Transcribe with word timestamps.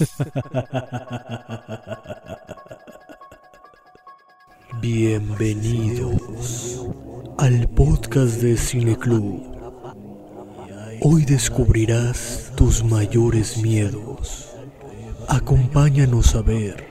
Bienvenidos 4.80 6.86
al 7.36 7.68
podcast 7.68 8.40
de 8.40 8.56
Cineclub. 8.56 9.42
Hoy 11.02 11.26
descubrirás 11.26 12.50
tus 12.56 12.82
mayores 12.82 13.58
miedos. 13.58 14.48
Acompáñanos 15.28 16.34
a 16.34 16.40
ver 16.40 16.86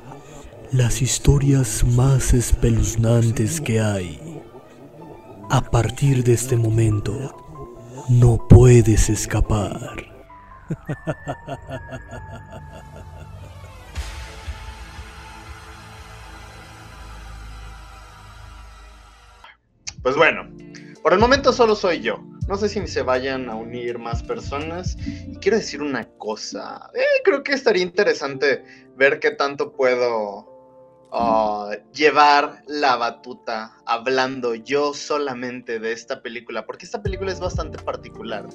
las 0.71 1.02
historias 1.02 1.84
más 1.84 2.36
espeluznantes 2.36 3.60
que 3.60 3.82
hay. 3.82 4.39
A 5.50 5.62
partir 5.62 6.23
de 6.23 6.34
este 6.34 6.57
momento, 6.57 7.36
no 8.07 8.48
puedes 8.48 9.10
escapar. 9.10 10.18
Pues 20.02 20.16
bueno, 20.16 20.49
por 21.03 21.13
el 21.13 21.20
momento 21.20 21.52
solo 21.52 21.75
soy 21.75 21.99
yo. 21.99 22.23
No 22.47 22.58
sé 22.58 22.70
si 22.70 22.88
se 22.88 23.02
vayan 23.02 23.49
a 23.49 23.55
unir 23.55 23.99
más 23.99 24.23
personas. 24.23 24.97
Y 25.05 25.35
quiero 25.38 25.58
decir 25.58 25.81
una 25.81 26.05
cosa. 26.17 26.89
Eh, 26.95 27.22
creo 27.23 27.44
que 27.44 27.53
estaría 27.53 27.83
interesante 27.83 28.63
ver 28.95 29.20
qué 29.20 29.31
tanto 29.31 29.73
puedo 29.73 30.47
uh, 31.11 31.72
llevar 31.94 32.63
la 32.66 32.95
batuta 32.95 33.77
hablando 33.86 34.55
yo 34.55 34.94
solamente 34.94 35.80
de 35.80 35.91
esta 35.91 36.22
película. 36.22 36.66
Porque 36.66 36.86
esta 36.86 37.03
película 37.03 37.31
es 37.31 37.39
bastante 37.39 37.77
particular. 37.77 38.47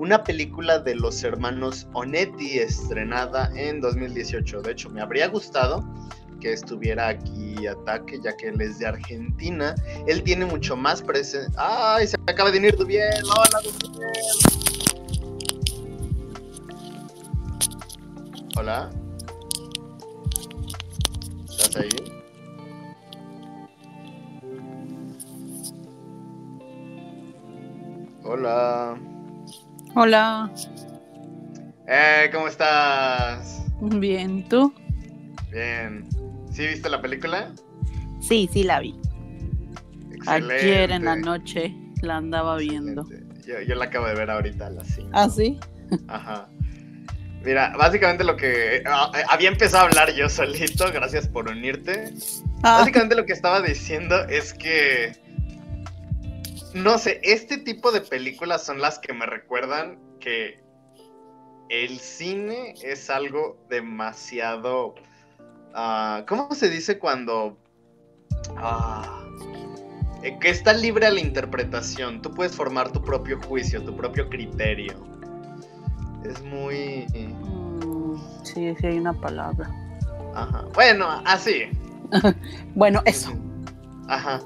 Una 0.00 0.24
película 0.24 0.78
de 0.78 0.94
los 0.94 1.22
hermanos 1.24 1.86
Onetti 1.92 2.58
estrenada 2.58 3.50
en 3.54 3.82
2018. 3.82 4.62
De 4.62 4.72
hecho, 4.72 4.88
me 4.88 5.02
habría 5.02 5.28
gustado 5.28 5.84
que 6.40 6.54
estuviera 6.54 7.08
aquí 7.08 7.66
Ataque, 7.66 8.18
ya 8.24 8.34
que 8.34 8.48
él 8.48 8.58
es 8.62 8.78
de 8.78 8.86
Argentina. 8.86 9.74
Él 10.06 10.22
tiene 10.22 10.46
mucho 10.46 10.74
más 10.74 11.02
presencia. 11.02 11.52
¡Ay! 11.58 12.06
Se 12.06 12.16
acaba 12.26 12.50
de 12.50 12.60
unir 12.60 12.82
bien. 12.86 13.12
¡Hola, 18.56 18.90
Hola. 18.90 18.90
¿Estás 21.46 21.76
ahí? 21.76 21.90
Hola. 28.24 28.98
Hola. 29.94 30.50
Eh, 31.88 32.30
¿cómo 32.32 32.46
estás? 32.46 33.64
Bien, 33.80 34.48
¿tú? 34.48 34.72
Bien. 35.50 36.08
¿Sí 36.52 36.66
viste 36.66 36.88
la 36.88 37.02
película? 37.02 37.52
Sí, 38.20 38.48
sí 38.52 38.62
la 38.62 38.78
vi. 38.78 38.94
Ayer 40.26 40.92
en 40.92 41.06
la 41.06 41.16
noche 41.16 41.74
la 42.02 42.18
andaba 42.18 42.56
viendo. 42.56 43.04
Yo, 43.66 43.74
la 43.74 43.86
acabo 43.86 44.06
de 44.06 44.14
ver 44.14 44.30
ahorita 44.30 44.68
a 44.68 44.70
las 44.70 44.86
5. 44.94 45.10
¿Ah, 45.12 45.28
sí? 45.28 45.58
Ajá. 46.06 46.48
Mira, 47.42 47.74
básicamente 47.76 48.22
lo 48.22 48.36
que 48.36 48.82
ah, 48.86 49.10
eh, 49.16 49.24
había 49.28 49.48
empezado 49.48 49.84
a 49.84 49.86
hablar 49.88 50.12
yo 50.12 50.28
solito, 50.28 50.84
gracias 50.92 51.26
por 51.26 51.48
unirte. 51.48 52.12
Ah. 52.62 52.78
Básicamente 52.78 53.16
lo 53.16 53.26
que 53.26 53.32
estaba 53.32 53.60
diciendo 53.60 54.24
es 54.28 54.52
que 54.52 55.16
no 56.74 56.98
sé, 56.98 57.20
este 57.22 57.58
tipo 57.58 57.92
de 57.92 58.00
películas 58.00 58.64
son 58.64 58.80
las 58.80 58.98
que 58.98 59.12
me 59.12 59.26
recuerdan 59.26 59.98
que 60.20 60.60
el 61.68 62.00
cine 62.00 62.74
es 62.82 63.10
algo 63.10 63.64
demasiado 63.68 64.94
Ah, 65.74 66.24
¿Cómo 66.28 66.54
se 66.54 66.68
dice 66.68 66.98
cuando... 66.98 67.56
Ah, 68.56 69.24
eh, 70.22 70.36
que 70.40 70.50
está 70.50 70.72
libre 70.72 71.06
a 71.06 71.10
la 71.10 71.20
interpretación. 71.20 72.20
Tú 72.22 72.30
puedes 72.30 72.54
formar 72.54 72.90
tu 72.90 73.02
propio 73.02 73.40
juicio, 73.42 73.82
tu 73.82 73.96
propio 73.96 74.28
criterio. 74.28 74.94
Es 76.24 76.42
muy... 76.42 77.06
Mm, 77.14 78.16
sí, 78.44 78.74
sí 78.78 78.86
hay 78.86 78.98
una 78.98 79.12
palabra. 79.12 79.70
Ajá. 80.34 80.64
Bueno, 80.74 81.22
así. 81.24 81.64
bueno, 82.74 83.02
eso. 83.04 83.32
Ajá. 84.08 84.40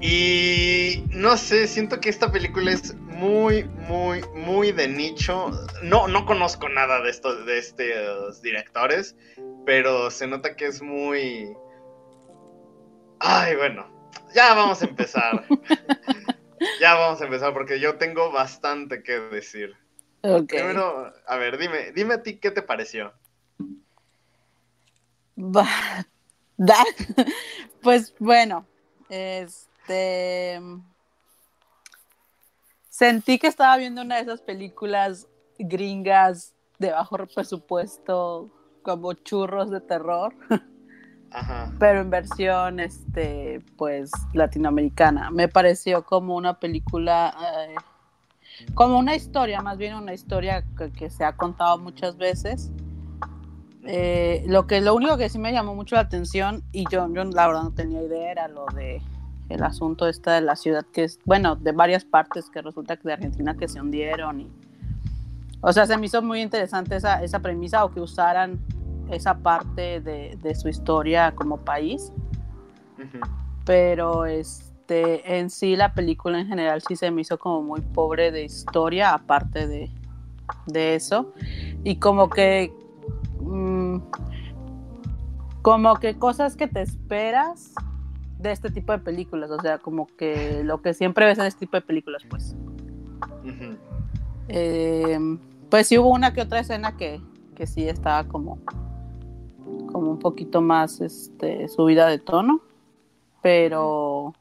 Y 0.00 1.04
no 1.10 1.36
sé, 1.36 1.66
siento 1.66 2.00
que 2.00 2.08
esta 2.08 2.32
película 2.32 2.72
es 2.72 2.94
muy, 2.94 3.64
muy, 3.64 4.22
muy 4.34 4.72
de 4.72 4.88
nicho. 4.88 5.50
No, 5.82 6.08
no 6.08 6.24
conozco 6.24 6.68
nada 6.68 7.02
de 7.02 7.10
estos, 7.10 7.44
de 7.44 7.58
estos 7.58 8.40
directores 8.40 9.14
pero 9.64 10.10
se 10.10 10.26
nota 10.26 10.56
que 10.56 10.66
es 10.66 10.82
muy... 10.82 11.56
Ay, 13.18 13.56
bueno, 13.56 13.86
ya 14.34 14.54
vamos 14.54 14.82
a 14.82 14.86
empezar. 14.86 15.46
ya 16.80 16.94
vamos 16.94 17.20
a 17.20 17.24
empezar 17.24 17.52
porque 17.52 17.78
yo 17.78 17.96
tengo 17.96 18.32
bastante 18.32 19.02
que 19.02 19.20
decir. 19.20 19.76
Primero, 20.22 21.12
a 21.26 21.36
ver, 21.36 21.58
dime, 21.58 21.92
dime 21.92 22.14
a 22.14 22.22
ti 22.22 22.38
qué 22.38 22.50
te 22.50 22.62
pareció. 22.62 23.12
pues 27.82 28.14
bueno, 28.18 28.66
este 29.90 30.60
sentí 32.88 33.38
que 33.38 33.46
estaba 33.46 33.76
viendo 33.76 34.02
una 34.02 34.16
de 34.16 34.22
esas 34.22 34.40
películas 34.40 35.26
gringas 35.58 36.54
de 36.78 36.92
bajo 36.92 37.16
presupuesto 37.26 38.50
como 38.82 39.12
churros 39.14 39.70
de 39.70 39.80
terror. 39.80 40.34
Pero 41.78 42.00
en 42.00 42.10
versión, 42.10 42.80
este, 42.80 43.62
pues, 43.76 44.10
latinoamericana. 44.32 45.30
Me 45.30 45.46
pareció 45.46 46.04
como 46.04 46.34
una 46.34 46.58
película, 46.58 47.32
eh, 47.56 47.76
como 48.74 48.98
una 48.98 49.14
historia, 49.14 49.60
más 49.60 49.78
bien 49.78 49.94
una 49.94 50.12
historia 50.12 50.64
que, 50.76 51.08
se 51.08 51.22
ha 51.22 51.36
contado 51.36 51.78
muchas 51.78 52.16
veces. 52.16 52.72
Eh, 53.84 54.42
lo 54.48 54.66
que 54.66 54.80
lo 54.80 54.94
único 54.94 55.16
que 55.16 55.28
sí 55.28 55.38
me 55.38 55.52
llamó 55.52 55.74
mucho 55.74 55.94
la 55.94 56.02
atención 56.02 56.64
y 56.72 56.84
yo, 56.90 57.08
yo 57.14 57.24
la 57.24 57.46
verdad 57.46 57.62
no 57.62 57.72
tenía 57.72 58.02
idea 58.02 58.32
era 58.32 58.48
lo 58.48 58.66
de 58.74 59.00
el 59.50 59.62
asunto 59.62 60.08
esta 60.08 60.34
de 60.34 60.40
la 60.40 60.56
ciudad 60.56 60.86
que 60.92 61.04
es 61.04 61.18
bueno 61.24 61.56
de 61.56 61.72
varias 61.72 62.04
partes 62.04 62.48
que 62.48 62.62
resulta 62.62 62.96
que 62.96 63.08
de 63.08 63.12
Argentina 63.14 63.56
que 63.56 63.68
se 63.68 63.80
hundieron 63.80 64.40
y 64.40 64.50
o 65.62 65.72
sea, 65.72 65.86
se 65.86 65.96
me 65.98 66.06
hizo 66.06 66.22
muy 66.22 66.40
interesante 66.40 66.96
esa, 66.96 67.22
esa 67.22 67.40
premisa 67.40 67.84
o 67.84 67.90
que 67.90 68.00
usaran 68.00 68.58
esa 69.10 69.38
parte 69.38 70.00
de, 70.00 70.38
de 70.40 70.54
su 70.54 70.68
historia 70.68 71.32
como 71.34 71.58
país. 71.58 72.12
Pero 73.64 74.24
este, 74.24 75.38
en 75.38 75.50
sí 75.50 75.76
la 75.76 75.92
película 75.92 76.40
en 76.40 76.46
general 76.46 76.82
sí 76.86 76.96
se 76.96 77.10
me 77.10 77.22
hizo 77.22 77.38
como 77.38 77.62
muy 77.62 77.80
pobre 77.80 78.30
de 78.30 78.44
historia, 78.44 79.12
aparte 79.12 79.66
de, 79.66 79.90
de 80.66 80.94
eso. 80.94 81.32
Y 81.84 81.96
como 81.96 82.30
que... 82.30 82.72
Mm, 83.40 83.98
como 85.62 85.94
que 85.96 86.18
cosas 86.18 86.56
que 86.56 86.68
te 86.68 86.80
esperas 86.80 87.74
de 88.40 88.52
este 88.52 88.70
tipo 88.70 88.92
de 88.92 88.98
películas, 88.98 89.50
o 89.50 89.60
sea, 89.60 89.78
como 89.78 90.06
que 90.16 90.62
lo 90.64 90.80
que 90.80 90.94
siempre 90.94 91.26
ves 91.26 91.38
en 91.38 91.46
este 91.46 91.60
tipo 91.60 91.76
de 91.76 91.82
películas, 91.82 92.22
pues. 92.28 92.56
Em, 94.48 95.38
pues 95.68 95.86
sí 95.86 95.98
hubo 95.98 96.08
una 96.08 96.32
que 96.32 96.42
otra 96.42 96.60
escena 96.60 96.96
que, 96.96 97.20
que 97.54 97.66
sí 97.66 97.88
estaba 97.88 98.24
como, 98.24 98.58
como 99.92 100.10
un 100.10 100.18
poquito 100.18 100.62
más 100.62 101.00
este, 101.00 101.68
subida 101.68 102.06
de 102.08 102.18
tono, 102.18 102.60
pero, 103.42 104.34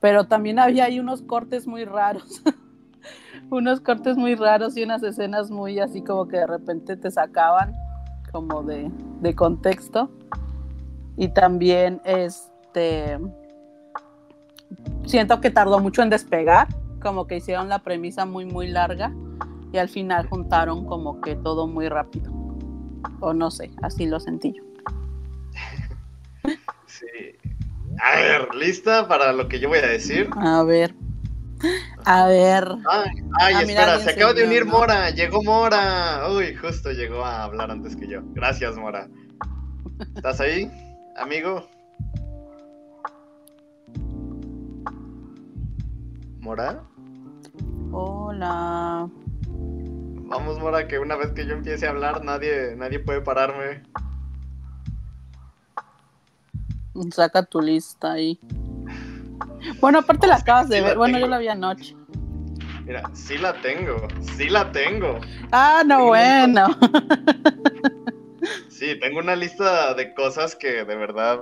pero 0.00 0.26
también 0.26 0.58
había 0.58 0.84
ahí 0.84 0.98
unos 0.98 1.22
cortes 1.22 1.66
muy 1.66 1.84
raros, 1.84 2.42
unos 3.50 3.80
cortes 3.80 4.16
muy 4.16 4.34
raros 4.34 4.76
y 4.76 4.82
unas 4.82 5.02
escenas 5.02 5.50
muy 5.50 5.78
así 5.78 6.02
como 6.02 6.26
que 6.26 6.38
de 6.38 6.46
repente 6.46 6.96
te 6.96 7.10
sacaban 7.10 7.74
como 8.32 8.62
de, 8.62 8.90
de 9.20 9.34
contexto 9.34 10.10
y 11.16 11.28
también 11.28 12.00
este 12.04 13.18
siento 15.06 15.40
que 15.40 15.50
tardó 15.50 15.78
mucho 15.78 16.02
en 16.02 16.10
despegar 16.10 16.68
como 17.00 17.26
que 17.26 17.36
hicieron 17.36 17.68
la 17.68 17.78
premisa 17.80 18.26
muy, 18.26 18.44
muy 18.44 18.68
larga 18.68 19.12
y 19.72 19.78
al 19.78 19.88
final 19.88 20.26
juntaron 20.28 20.86
como 20.86 21.20
que 21.20 21.36
todo 21.36 21.66
muy 21.66 21.88
rápido. 21.88 22.32
O 23.20 23.32
no 23.32 23.50
sé, 23.50 23.70
así 23.82 24.06
lo 24.06 24.20
sentí 24.20 24.54
yo. 24.54 24.62
Sí. 26.86 27.06
A 28.00 28.16
ver, 28.16 28.54
¿lista 28.54 29.06
para 29.06 29.32
lo 29.32 29.48
que 29.48 29.58
yo 29.58 29.68
voy 29.68 29.78
a 29.78 29.86
decir? 29.86 30.30
A 30.36 30.62
ver. 30.62 30.94
A 32.04 32.26
ver. 32.26 32.64
Ay, 32.88 33.10
ay 33.40 33.54
ah, 33.54 33.62
espera, 33.62 33.98
se 33.98 34.10
acaba 34.10 34.32
de 34.32 34.44
unir 34.44 34.64
Mora. 34.64 35.10
Llegó 35.10 35.42
Mora. 35.42 36.28
Uy, 36.30 36.54
justo 36.54 36.92
llegó 36.92 37.24
a 37.24 37.42
hablar 37.42 37.70
antes 37.70 37.96
que 37.96 38.06
yo. 38.06 38.20
Gracias, 38.32 38.76
Mora. 38.76 39.08
¿Estás 40.14 40.40
ahí, 40.40 40.70
amigo? 41.18 41.68
¿Mora? 46.40 46.82
Hola. 47.92 49.08
Vamos, 49.48 50.58
Mora, 50.58 50.86
que 50.86 50.98
una 50.98 51.16
vez 51.16 51.32
que 51.32 51.46
yo 51.46 51.54
empiece 51.54 51.86
a 51.86 51.90
hablar, 51.90 52.24
nadie, 52.24 52.74
nadie 52.76 53.00
puede 53.00 53.20
pararme. 53.20 53.82
Saca 57.10 57.44
tu 57.44 57.60
lista 57.60 58.12
ahí. 58.12 58.38
Bueno, 59.80 59.98
aparte 60.00 60.26
la 60.26 60.36
acabas 60.36 60.68
de 60.68 60.80
ver. 60.80 60.96
Bueno, 60.96 61.18
yo 61.18 61.26
la 61.26 61.38
vi 61.38 61.48
anoche. 61.48 61.96
Mira, 62.84 63.02
sí 63.12 63.36
la 63.36 63.60
tengo, 63.60 64.06
sí 64.36 64.48
la 64.48 64.70
tengo. 64.70 65.18
Ah, 65.50 65.82
no, 65.84 66.06
bueno. 66.06 66.68
Sí, 68.78 69.00
tengo 69.00 69.20
una 69.20 69.34
lista 69.34 69.94
de 69.94 70.12
cosas 70.12 70.54
que 70.54 70.84
de 70.84 70.96
verdad. 70.96 71.40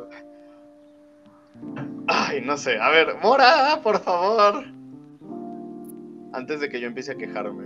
Ay, 2.07 2.41
no 2.41 2.57
sé. 2.57 2.79
A 2.79 2.91
ver, 2.91 3.17
Mora, 3.21 3.81
por 3.83 3.99
favor. 4.01 4.65
Antes 6.33 6.61
de 6.61 6.69
que 6.69 6.81
yo 6.81 6.87
empiece 6.87 7.11
a 7.11 7.17
quejarme. 7.17 7.65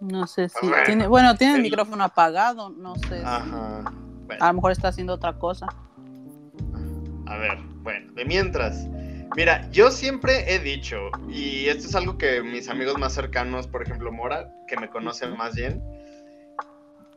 No 0.00 0.26
sé 0.26 0.50
si 0.50 0.70
tiene, 0.84 1.06
bueno, 1.06 1.34
tiene 1.36 1.56
el 1.56 1.62
micrófono 1.62 2.04
apagado, 2.04 2.68
no 2.68 2.96
sé. 3.08 3.22
Ajá. 3.24 3.82
A 4.40 4.48
lo 4.48 4.54
mejor 4.54 4.72
está 4.72 4.88
haciendo 4.88 5.14
otra 5.14 5.38
cosa. 5.38 5.66
A 7.26 7.36
ver, 7.38 7.56
bueno, 7.82 8.12
de 8.12 8.24
mientras. 8.26 8.86
Mira, 9.34 9.66
yo 9.70 9.90
siempre 9.90 10.52
he 10.52 10.58
dicho, 10.58 11.10
y 11.28 11.66
esto 11.68 11.88
es 11.88 11.94
algo 11.94 12.18
que 12.18 12.42
mis 12.42 12.68
amigos 12.68 12.98
más 12.98 13.14
cercanos, 13.14 13.66
por 13.66 13.82
ejemplo 13.82 14.12
Mora, 14.12 14.52
que 14.68 14.76
me 14.76 14.90
conocen 14.90 15.36
más 15.36 15.54
bien, 15.54 15.82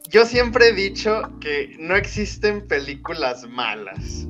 yo 0.09 0.23
siempre 0.23 0.69
he 0.69 0.73
dicho 0.73 1.23
que 1.41 1.75
no 1.77 1.95
existen 1.95 2.67
películas 2.67 3.43
malas. 3.49 4.27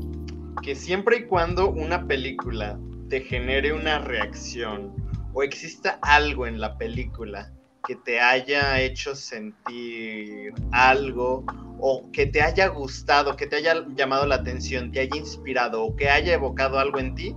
Que 0.64 0.74
siempre 0.74 1.18
y 1.18 1.26
cuando 1.26 1.70
una 1.70 2.08
película 2.08 2.80
te 3.10 3.22
genere 3.22 3.72
una 3.72 4.00
reacción 4.00 4.96
o 5.34 5.44
exista 5.44 6.00
algo 6.02 6.48
en 6.48 6.60
la 6.60 6.78
película 6.78 7.52
que 7.86 7.96
te 7.98 8.20
haya 8.20 8.82
hecho 8.82 9.14
sentir 9.16 10.54
algo 10.72 11.46
o 11.80 12.10
que 12.12 12.26
te 12.26 12.42
haya 12.42 12.68
gustado, 12.68 13.36
que 13.36 13.46
te 13.46 13.58
haya 13.58 13.86
llamado 13.96 14.26
la 14.26 14.36
atención, 14.36 14.92
te 14.92 15.02
haya 15.02 15.18
inspirado 15.18 15.84
o 15.84 15.96
que 15.96 16.10
haya 16.10 16.34
evocado 16.34 16.80
algo 16.80 17.00
en 17.00 17.14
ti, 17.14 17.36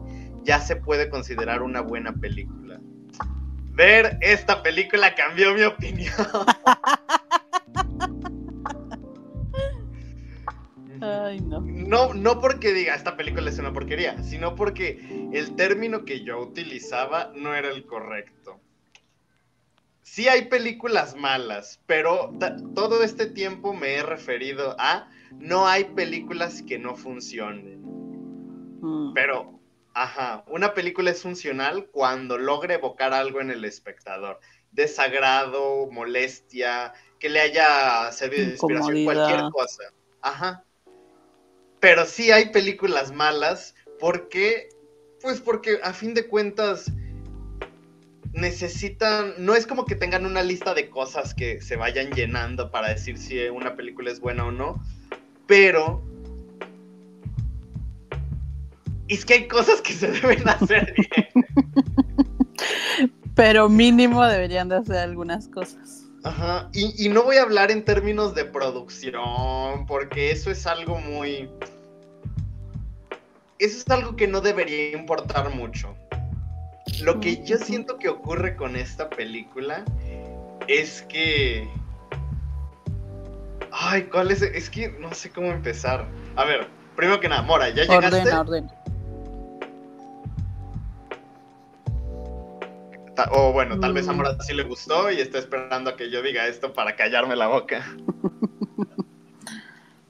ya 0.48 0.58
se 0.60 0.76
puede 0.76 1.10
considerar 1.10 1.60
una 1.60 1.82
buena 1.82 2.14
película. 2.14 2.80
Ver 3.74 4.16
esta 4.22 4.62
película 4.62 5.14
cambió 5.14 5.52
mi 5.52 5.60
opinión. 5.60 6.14
Ay, 11.02 11.40
no. 11.40 11.60
no. 11.60 12.14
No 12.14 12.40
porque 12.40 12.72
diga 12.72 12.94
esta 12.94 13.14
película 13.14 13.50
es 13.50 13.58
una 13.58 13.74
porquería, 13.74 14.22
sino 14.22 14.54
porque 14.54 15.28
el 15.34 15.54
término 15.54 16.06
que 16.06 16.24
yo 16.24 16.40
utilizaba 16.40 17.30
no 17.36 17.54
era 17.54 17.68
el 17.68 17.84
correcto 17.84 18.58
sí 20.00 20.26
hay 20.26 20.46
películas 20.46 21.14
malas, 21.14 21.80
pero 21.86 22.32
todo 22.74 23.02
este 23.04 23.26
tiempo 23.26 23.74
me 23.74 23.96
he 23.96 24.02
referido 24.02 24.74
a 24.78 25.10
no 25.38 25.66
hay 25.66 25.84
películas 25.84 26.62
que 26.62 26.78
no 26.78 26.96
funcionen. 26.96 27.82
Mm. 28.80 29.12
Pero, 29.12 29.57
ajá, 30.02 30.44
una 30.46 30.74
película 30.74 31.10
es 31.10 31.22
funcional 31.22 31.86
cuando 31.90 32.38
logra 32.38 32.74
evocar 32.74 33.12
algo 33.12 33.40
en 33.40 33.50
el 33.50 33.64
espectador. 33.64 34.38
Desagrado, 34.70 35.88
molestia, 35.90 36.92
que 37.18 37.28
le 37.28 37.40
haya 37.40 38.10
servido 38.12 38.44
de 38.44 38.50
inspiración, 38.52 39.04
cualquier 39.04 39.50
cosa. 39.50 39.82
Ajá. 40.22 40.64
Pero 41.80 42.06
sí 42.06 42.30
hay 42.30 42.50
películas 42.50 43.12
malas 43.12 43.74
porque, 43.98 44.68
pues 45.20 45.40
porque 45.40 45.80
a 45.82 45.92
fin 45.92 46.14
de 46.14 46.26
cuentas 46.26 46.92
necesitan, 48.32 49.34
no 49.38 49.54
es 49.54 49.66
como 49.66 49.84
que 49.84 49.96
tengan 49.96 50.26
una 50.26 50.42
lista 50.42 50.74
de 50.74 50.90
cosas 50.90 51.34
que 51.34 51.60
se 51.60 51.76
vayan 51.76 52.12
llenando 52.12 52.70
para 52.70 52.88
decir 52.88 53.18
si 53.18 53.48
una 53.48 53.74
película 53.74 54.10
es 54.10 54.20
buena 54.20 54.46
o 54.46 54.52
no, 54.52 54.80
pero 55.46 56.07
es 59.08 59.24
que 59.24 59.34
hay 59.34 59.48
cosas 59.48 59.80
que 59.80 59.92
se 59.92 60.10
deben 60.10 60.48
hacer 60.48 60.94
bien. 60.94 61.46
pero 63.34 63.68
mínimo 63.68 64.24
deberían 64.24 64.68
de 64.68 64.76
hacer 64.76 64.96
algunas 64.96 65.48
cosas. 65.48 66.04
Ajá, 66.24 66.68
y, 66.72 67.06
y 67.06 67.08
no 67.08 67.22
voy 67.22 67.36
a 67.36 67.42
hablar 67.42 67.70
en 67.70 67.84
términos 67.84 68.34
de 68.34 68.44
producción, 68.44 69.86
porque 69.86 70.30
eso 70.32 70.50
es 70.50 70.66
algo 70.66 70.98
muy... 70.98 71.48
Eso 73.58 73.78
es 73.78 73.88
algo 73.90 74.16
que 74.16 74.28
no 74.28 74.40
debería 74.40 74.92
importar 74.92 75.54
mucho. 75.54 75.96
Lo 77.02 77.20
que 77.20 77.42
yo 77.44 77.58
siento 77.58 77.98
que 77.98 78.08
ocurre 78.08 78.56
con 78.56 78.76
esta 78.76 79.08
película 79.08 79.84
es 80.66 81.02
que. 81.02 81.68
Ay, 83.70 84.04
¿cuál 84.04 84.30
es? 84.30 84.42
Es 84.42 84.70
que 84.70 84.88
no 85.00 85.12
sé 85.12 85.30
cómo 85.30 85.48
empezar. 85.48 86.06
A 86.36 86.44
ver, 86.44 86.68
primero 86.96 87.20
que 87.20 87.28
nada, 87.28 87.42
Mora, 87.42 87.68
¿ya 87.68 87.82
llegaste? 87.82 88.06
Ordena, 88.06 88.40
ordena. 88.40 88.77
O 93.32 93.52
bueno, 93.52 93.80
tal 93.80 93.92
vez 93.92 94.08
a 94.08 94.12
Mora 94.12 94.36
sí 94.40 94.54
le 94.54 94.62
gustó 94.62 95.10
y 95.10 95.20
está 95.20 95.38
esperando 95.38 95.90
a 95.90 95.96
que 95.96 96.10
yo 96.10 96.22
diga 96.22 96.46
esto 96.46 96.72
para 96.72 96.96
callarme 96.96 97.36
la 97.36 97.48
boca. 97.48 97.84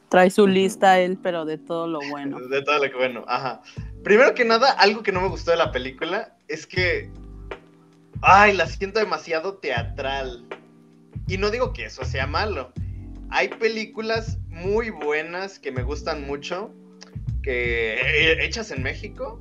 Trae 0.08 0.30
su 0.30 0.46
lista 0.46 0.98
él, 1.00 1.18
pero 1.22 1.44
de 1.44 1.58
todo 1.58 1.86
lo 1.86 2.00
bueno. 2.10 2.40
De 2.48 2.62
todo 2.62 2.78
lo 2.78 2.90
que 2.90 2.96
bueno, 2.96 3.24
ajá. 3.28 3.60
Primero 4.02 4.34
que 4.34 4.44
nada, 4.44 4.70
algo 4.72 5.02
que 5.02 5.12
no 5.12 5.20
me 5.20 5.28
gustó 5.28 5.50
de 5.50 5.58
la 5.58 5.72
película 5.72 6.36
es 6.48 6.66
que. 6.66 7.10
Ay, 8.22 8.56
la 8.56 8.66
siento 8.66 8.98
demasiado 8.98 9.58
teatral. 9.58 10.44
Y 11.26 11.36
no 11.36 11.50
digo 11.50 11.72
que 11.72 11.84
eso 11.84 12.04
sea 12.04 12.26
malo. 12.26 12.72
Hay 13.30 13.48
películas 13.48 14.38
muy 14.48 14.90
buenas 14.90 15.58
que 15.58 15.70
me 15.70 15.82
gustan 15.82 16.26
mucho, 16.26 16.72
que 17.42 17.94
eh, 17.94 18.44
hechas 18.44 18.70
en 18.70 18.82
México, 18.82 19.40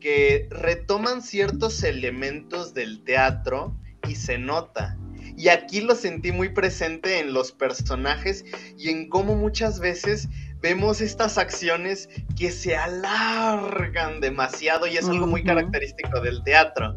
que 0.00 0.48
retoman 0.50 1.22
ciertos 1.22 1.84
elementos 1.84 2.74
del 2.74 3.04
teatro 3.04 3.76
y 4.08 4.16
se 4.16 4.38
nota. 4.38 4.96
Y 5.36 5.48
aquí 5.48 5.80
lo 5.80 5.94
sentí 5.94 6.32
muy 6.32 6.50
presente 6.50 7.20
en 7.20 7.32
los 7.32 7.52
personajes 7.52 8.44
y 8.76 8.90
en 8.90 9.08
cómo 9.08 9.36
muchas 9.36 9.80
veces 9.80 10.28
vemos 10.60 11.00
estas 11.00 11.38
acciones 11.38 12.08
que 12.36 12.50
se 12.50 12.76
alargan 12.76 14.20
demasiado 14.20 14.86
y 14.86 14.96
es 14.96 15.08
algo 15.08 15.26
muy 15.26 15.44
característico 15.44 16.20
del 16.20 16.42
teatro. 16.42 16.94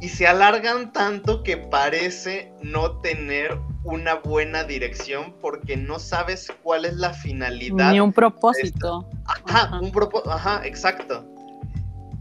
Y 0.00 0.10
se 0.10 0.26
alargan 0.26 0.92
tanto 0.92 1.42
que 1.42 1.56
parece 1.56 2.52
no 2.62 3.00
tener 3.00 3.58
una 3.82 4.16
buena 4.16 4.62
dirección 4.64 5.34
porque 5.40 5.76
no 5.76 5.98
sabes 5.98 6.52
cuál 6.62 6.84
es 6.84 6.96
la 6.96 7.14
finalidad. 7.14 7.92
Ni 7.92 8.00
un 8.00 8.12
propósito. 8.12 9.08
Ajá, 9.24 9.80
un 9.80 9.90
propósito, 9.90 10.30
ajá, 10.30 10.66
exacto. 10.66 11.26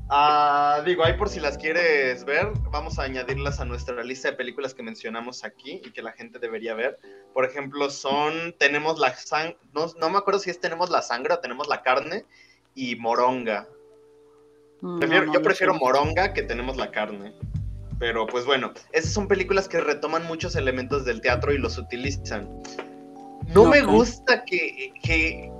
Ah, 0.10 0.84
digo, 0.86 1.04
ahí 1.04 1.14
por 1.14 1.30
si 1.30 1.40
las 1.40 1.58
quieres 1.58 2.26
ver, 2.26 2.52
vamos 2.70 3.00
a 3.00 3.04
añadirlas 3.04 3.60
a 3.60 3.66
nuestra 3.66 4.04
lista 4.04 4.30
de 4.30 4.38
películas 4.38 4.76
que 4.76 4.84
mencionamos 4.84 5.44
aquí 5.44 5.82
y 5.84 5.92
que 5.92 6.04
la 6.04 6.12
gente 6.12 6.38
debería 6.38 6.76
ver. 6.76 7.00
Por 7.34 7.44
ejemplo, 7.44 7.90
son, 7.90 8.54
tenemos 8.60 9.00
la 9.00 9.16
sangre, 9.16 9.58
no, 9.74 10.10
me 10.10 10.18
acuerdo 10.18 10.40
si 10.40 10.52
es 10.52 10.60
tenemos 10.60 10.92
la 10.92 11.02
sangre 11.02 11.34
o 11.34 11.40
tenemos 11.40 11.68
la 11.68 11.82
carne 11.82 12.26
y 12.76 12.96
moronga. 12.98 13.68
Mm, 14.82 15.00
yo 15.34 15.42
prefiero 15.42 15.74
moronga 15.74 16.34
que 16.34 16.44
tenemos 16.44 16.78
la 16.78 16.92
carne. 16.92 17.34
Pero 17.98 18.28
pues 18.28 18.46
bueno, 18.46 18.74
esas 18.92 19.12
son 19.14 19.28
películas 19.28 19.68
que 19.68 19.80
retoman 19.80 20.26
muchos 20.26 20.56
elementos 20.56 21.06
del 21.06 21.22
teatro 21.22 21.54
y 21.54 21.58
los 21.58 21.78
utilizan. 21.78 22.62
No 23.48 23.66
me 23.66 23.82
gusta 23.82 24.44
que, 24.44 24.92
que, 25.04 25.52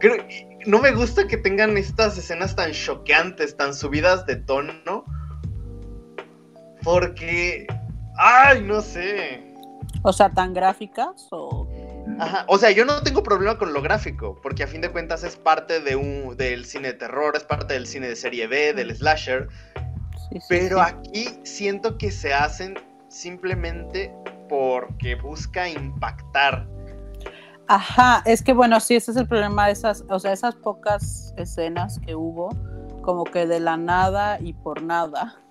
no 0.66 0.80
me 0.80 0.92
gusta 0.92 1.28
que 1.28 1.38
tengan 1.38 1.78
estas 1.78 2.18
escenas 2.18 2.56
tan 2.56 2.72
choqueantes, 2.72 3.56
tan 3.58 3.74
subidas 3.74 4.26
de 4.26 4.38
tono. 4.38 5.06
Porque, 6.84 7.68
ay, 8.18 8.62
no 8.62 8.82
sé. 8.82 9.44
O 10.04 10.14
sea, 10.14 10.30
tan 10.30 10.54
gráficas 10.54 11.28
o 11.32 11.68
Ajá. 12.20 12.46
O 12.48 12.58
sea, 12.58 12.72
yo 12.72 12.86
no 12.86 13.02
tengo 13.02 13.24
problema 13.24 13.58
con 13.58 13.74
lo 13.74 13.82
gráfico, 13.82 14.40
porque 14.42 14.64
a 14.64 14.68
fin 14.68 14.82
de 14.82 14.92
cuentas 14.92 15.24
es 15.24 15.36
parte 15.36 15.80
de 15.80 15.96
un, 15.96 16.38
del 16.38 16.66
cine 16.66 16.90
de 16.90 16.94
terror, 16.94 17.36
es 17.36 17.44
parte 17.44 17.74
del 17.74 17.88
cine 17.88 18.08
de 18.08 18.16
serie 18.16 18.48
B, 18.48 18.74
del 18.74 18.96
slasher. 18.96 19.50
pero 20.48 20.82
aquí 20.82 21.40
siento 21.44 21.98
que 21.98 22.12
se 22.12 22.34
hacen 22.34 22.76
simplemente 23.10 24.14
porque 24.48 25.16
busca 25.16 25.68
impactar. 25.68 26.68
Ajá, 27.68 28.22
es 28.26 28.44
que 28.44 28.54
bueno, 28.54 28.80
sí, 28.80 28.96
ese 28.96 29.12
es 29.12 29.18
el 29.18 29.28
problema 29.28 29.68
de 29.68 29.74
esas, 29.74 30.04
o 30.10 30.20
sea, 30.20 30.32
esas 30.34 30.56
pocas 30.56 31.34
escenas 31.38 32.00
que 32.00 32.16
hubo, 32.16 32.50
como 33.02 33.24
que 33.24 33.48
de 33.48 33.60
la 33.60 33.78
nada 33.78 34.40
y 34.40 34.54
por 34.54 34.82
nada. 34.82 35.42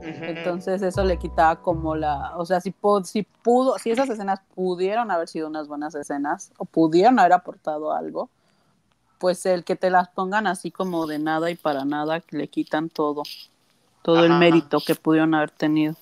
Entonces 0.00 0.80
eso 0.82 1.04
le 1.04 1.18
quitaba 1.18 1.60
como 1.60 1.94
la, 1.94 2.36
o 2.36 2.46
sea, 2.46 2.60
si, 2.60 2.74
si 3.04 3.22
pudo, 3.22 3.78
si 3.78 3.90
esas 3.90 4.08
escenas 4.08 4.40
pudieron 4.54 5.10
haber 5.10 5.28
sido 5.28 5.48
unas 5.48 5.68
buenas 5.68 5.94
escenas 5.94 6.52
o 6.56 6.64
pudieron 6.64 7.18
haber 7.18 7.32
aportado 7.32 7.92
algo, 7.92 8.30
pues 9.18 9.44
el 9.44 9.64
que 9.64 9.76
te 9.76 9.90
las 9.90 10.08
pongan 10.08 10.46
así 10.46 10.70
como 10.70 11.06
de 11.06 11.18
nada 11.18 11.50
y 11.50 11.56
para 11.56 11.84
nada, 11.84 12.22
le 12.30 12.48
quitan 12.48 12.88
todo. 12.88 13.24
todo 14.02 14.24
el 14.24 14.34
mérito 14.34 14.78
que 14.80 14.94
pudieron 14.94 15.34
haber 15.34 15.50
tenido. 15.50 15.96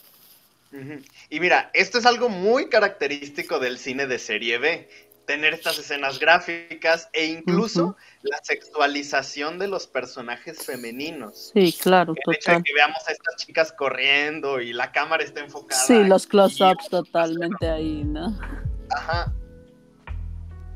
Y 1.30 1.40
mira, 1.40 1.70
esto 1.72 1.98
es 1.98 2.06
algo 2.06 2.28
muy 2.28 2.68
característico 2.68 3.58
del 3.58 3.78
cine 3.78 4.06
de 4.06 4.18
serie 4.18 4.58
B, 4.58 4.88
tener 5.26 5.52
estas 5.52 5.78
escenas 5.78 6.18
gráficas 6.18 7.08
e 7.12 7.26
incluso 7.26 7.96
la 8.22 8.38
sexualización 8.42 9.58
de 9.58 9.68
los 9.68 9.86
personajes 9.86 10.64
femeninos. 10.64 11.50
Sí, 11.52 11.76
claro, 11.80 12.14
el 12.14 12.34
Hecho 12.34 12.52
de 12.52 12.62
que 12.62 12.72
veamos 12.72 13.06
a 13.06 13.12
estas 13.12 13.36
chicas 13.36 13.72
corriendo 13.72 14.60
y 14.60 14.72
la 14.72 14.92
cámara 14.92 15.24
está 15.24 15.40
enfocada. 15.40 15.82
Sí, 15.82 16.04
los 16.04 16.26
close-ups 16.26 16.88
totalmente 16.88 17.68
ahí, 17.68 18.04
¿no? 18.04 18.38
Ajá. 18.90 19.32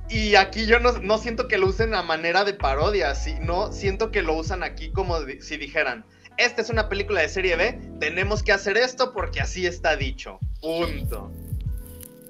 Y 0.08 0.34
aquí 0.34 0.66
yo 0.66 0.80
no, 0.80 1.18
siento 1.18 1.46
que 1.46 1.56
lo 1.56 1.68
usen 1.68 1.94
a 1.94 2.02
manera 2.02 2.44
de 2.44 2.52
parodia, 2.52 3.14
sino 3.14 3.72
siento 3.72 4.10
que 4.10 4.22
lo 4.22 4.34
usan 4.34 4.64
aquí 4.64 4.90
como 4.90 5.16
si 5.40 5.56
dijeran, 5.56 6.04
esta 6.36 6.62
es 6.62 6.70
una 6.70 6.88
película 6.88 7.20
de 7.20 7.28
serie 7.28 7.54
B, 7.54 7.80
tenemos 8.00 8.42
que 8.42 8.50
hacer 8.50 8.76
esto 8.76 9.12
porque 9.12 9.40
así 9.40 9.66
está 9.66 9.94
dicho. 9.94 10.40
Punto. 10.60 11.30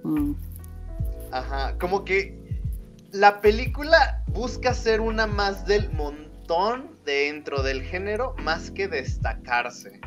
Mm. 0.03 0.50
Ajá, 1.33 1.77
como 1.79 2.05
que 2.05 2.39
la 3.13 3.41
película 3.41 4.25
busca 4.29 4.75
ser 4.75 5.01
una 5.01 5.27
más 5.27 5.67
del 5.67 5.91
montón 5.93 6.91
dentro 7.05 7.63
del 7.63 7.83
género 7.83 8.35
más 8.43 8.71
que 8.71 8.89
destacarse. 8.89 10.01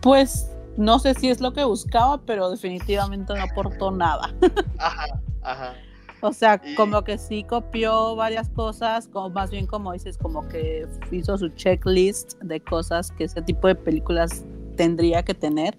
Pues 0.00 0.50
no 0.76 0.98
sé 0.98 1.14
si 1.14 1.28
es 1.28 1.40
lo 1.40 1.52
que 1.52 1.64
buscaba, 1.64 2.18
pero 2.24 2.50
definitivamente 2.50 3.34
no 3.34 3.42
aportó 3.42 3.90
nada. 3.90 4.32
Ajá, 4.78 5.06
ajá. 5.42 5.74
O 6.22 6.32
sea, 6.34 6.60
como 6.76 7.02
que 7.02 7.16
sí 7.16 7.44
copió 7.44 8.14
varias 8.14 8.50
cosas, 8.50 9.08
como 9.08 9.30
más 9.30 9.50
bien 9.50 9.66
como 9.66 9.92
dices, 9.92 10.18
como 10.18 10.46
que 10.48 10.86
hizo 11.10 11.38
su 11.38 11.48
checklist 11.48 12.34
de 12.42 12.60
cosas 12.60 13.10
que 13.12 13.24
ese 13.24 13.40
tipo 13.40 13.68
de 13.68 13.74
películas 13.74 14.44
tendría 14.76 15.22
que 15.22 15.32
tener 15.32 15.78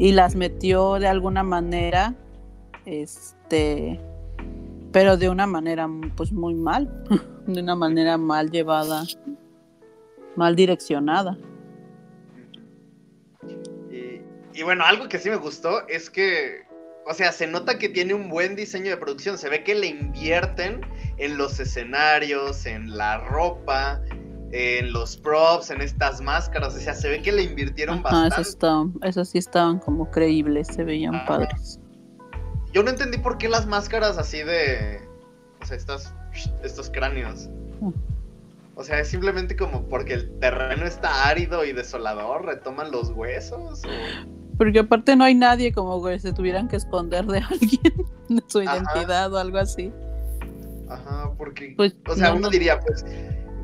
y 0.00 0.12
las 0.12 0.34
metió 0.34 0.94
de 0.94 1.06
alguna 1.06 1.42
manera, 1.42 2.14
este, 2.86 4.00
pero 4.92 5.18
de 5.18 5.28
una 5.28 5.46
manera 5.46 5.86
pues 6.16 6.32
muy 6.32 6.54
mal, 6.54 7.04
de 7.46 7.60
una 7.60 7.76
manera 7.76 8.16
mal 8.16 8.50
llevada, 8.50 9.04
mal 10.36 10.56
direccionada. 10.56 11.36
y 14.52 14.62
bueno, 14.62 14.84
algo 14.84 15.08
que 15.08 15.18
sí 15.18 15.28
me 15.30 15.36
gustó 15.36 15.86
es 15.86 16.10
que 16.10 16.64
o 17.06 17.14
sea, 17.14 17.32
se 17.32 17.46
nota 17.46 17.78
que 17.78 17.88
tiene 17.88 18.14
un 18.14 18.28
buen 18.28 18.54
diseño 18.54 18.90
de 18.90 18.96
producción. 18.96 19.36
Se 19.36 19.48
ve 19.48 19.64
que 19.64 19.74
le 19.74 19.88
invierten 19.88 20.80
en 21.16 21.36
los 21.36 21.58
escenarios, 21.58 22.66
en 22.66 22.96
la 22.96 23.18
ropa, 23.18 24.00
en 24.52 24.92
los 24.92 25.16
props, 25.16 25.70
en 25.70 25.80
estas 25.80 26.20
máscaras. 26.20 26.74
O 26.74 26.78
sea, 26.78 26.94
se 26.94 27.08
ve 27.08 27.22
que 27.22 27.32
le 27.32 27.42
invirtieron 27.42 28.02
bastante. 28.02 28.42
Eso, 29.02 29.24
sí 29.24 29.38
estaban 29.38 29.78
como 29.78 30.10
creíbles, 30.10 30.68
se 30.68 30.84
veían 30.84 31.24
padres. 31.26 31.78
Yo 32.72 32.82
no 32.82 32.90
entendí 32.90 33.18
por 33.18 33.38
qué 33.38 33.48
las 33.48 33.66
máscaras 33.66 34.18
así 34.18 34.42
de. 34.42 35.00
O 35.60 35.66
sea, 35.66 35.76
estos, 35.76 36.12
estos 36.62 36.90
cráneos. 36.90 37.48
O 38.74 38.84
sea, 38.84 38.98
es 39.00 39.08
simplemente 39.08 39.56
como 39.56 39.88
porque 39.88 40.14
el 40.14 40.38
terreno 40.38 40.86
está 40.86 41.28
árido 41.28 41.64
y 41.64 41.72
desolador, 41.72 42.46
retoman 42.46 42.90
los 42.90 43.10
huesos. 43.10 43.84
O... 43.84 43.88
Porque 44.56 44.78
aparte 44.78 45.16
no 45.16 45.24
hay 45.24 45.34
nadie 45.34 45.72
como 45.72 46.02
que 46.02 46.18
se 46.18 46.32
tuvieran 46.32 46.68
que 46.68 46.76
esconder 46.76 47.26
de 47.26 47.38
alguien, 47.50 48.06
de 48.28 48.42
su 48.46 48.62
identidad 48.62 49.32
o 49.32 49.38
algo 49.38 49.58
así. 49.58 49.92
Ajá, 50.88 51.30
porque, 51.36 51.74
pues, 51.76 51.94
o 52.08 52.14
sea, 52.14 52.32
uno 52.32 52.48
diría, 52.48 52.80
pues, 52.80 53.04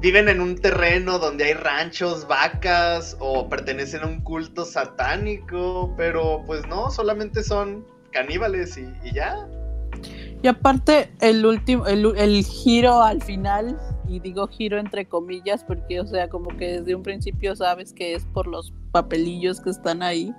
viven 0.06 0.28
en 0.28 0.40
un 0.40 0.54
terreno 0.54 1.18
donde 1.18 1.46
hay 1.46 1.54
ranchos, 1.54 2.28
vacas, 2.28 3.16
o 3.18 3.48
pertenecen 3.48 4.04
a 4.04 4.06
un 4.06 4.20
culto 4.20 4.64
satánico, 4.64 5.92
pero 5.96 6.44
pues 6.46 6.64
no, 6.68 6.90
solamente 6.92 7.42
son 7.42 7.84
caníbales 8.12 8.78
y, 8.78 9.12
ya. 9.12 9.48
Y 10.44 10.46
aparte, 10.46 11.10
el 11.20 11.44
último, 11.44 11.88
el, 11.88 12.06
el, 12.16 12.44
giro 12.44 13.02
al 13.02 13.20
final, 13.20 13.76
y 14.06 14.20
digo 14.20 14.46
giro 14.46 14.78
entre 14.78 15.06
comillas, 15.06 15.64
porque, 15.64 16.00
o 16.00 16.06
sea, 16.06 16.28
como 16.28 16.56
que 16.56 16.78
desde 16.78 16.94
un 16.94 17.02
principio 17.02 17.56
sabes 17.56 17.92
que 17.92 18.14
es 18.14 18.25
por 18.26 18.46
los 18.46 18.72
papelillos 18.92 19.60
que 19.60 19.70
están 19.70 20.04
ahí 20.04 20.32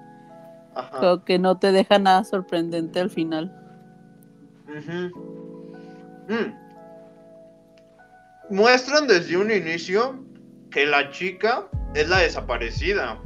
que 1.25 1.39
no 1.39 1.57
te 1.57 1.73
deja 1.73 1.99
nada 1.99 2.23
sorprendente 2.23 3.01
al 3.01 3.09
final. 3.09 3.51
Mm. 6.29 6.66
Muestran 8.49 9.07
desde 9.07 9.37
un 9.37 9.51
inicio 9.51 10.23
que 10.71 10.85
la 10.85 11.09
chica 11.11 11.67
es 11.93 12.07
la 12.09 12.19
desaparecida. 12.19 13.21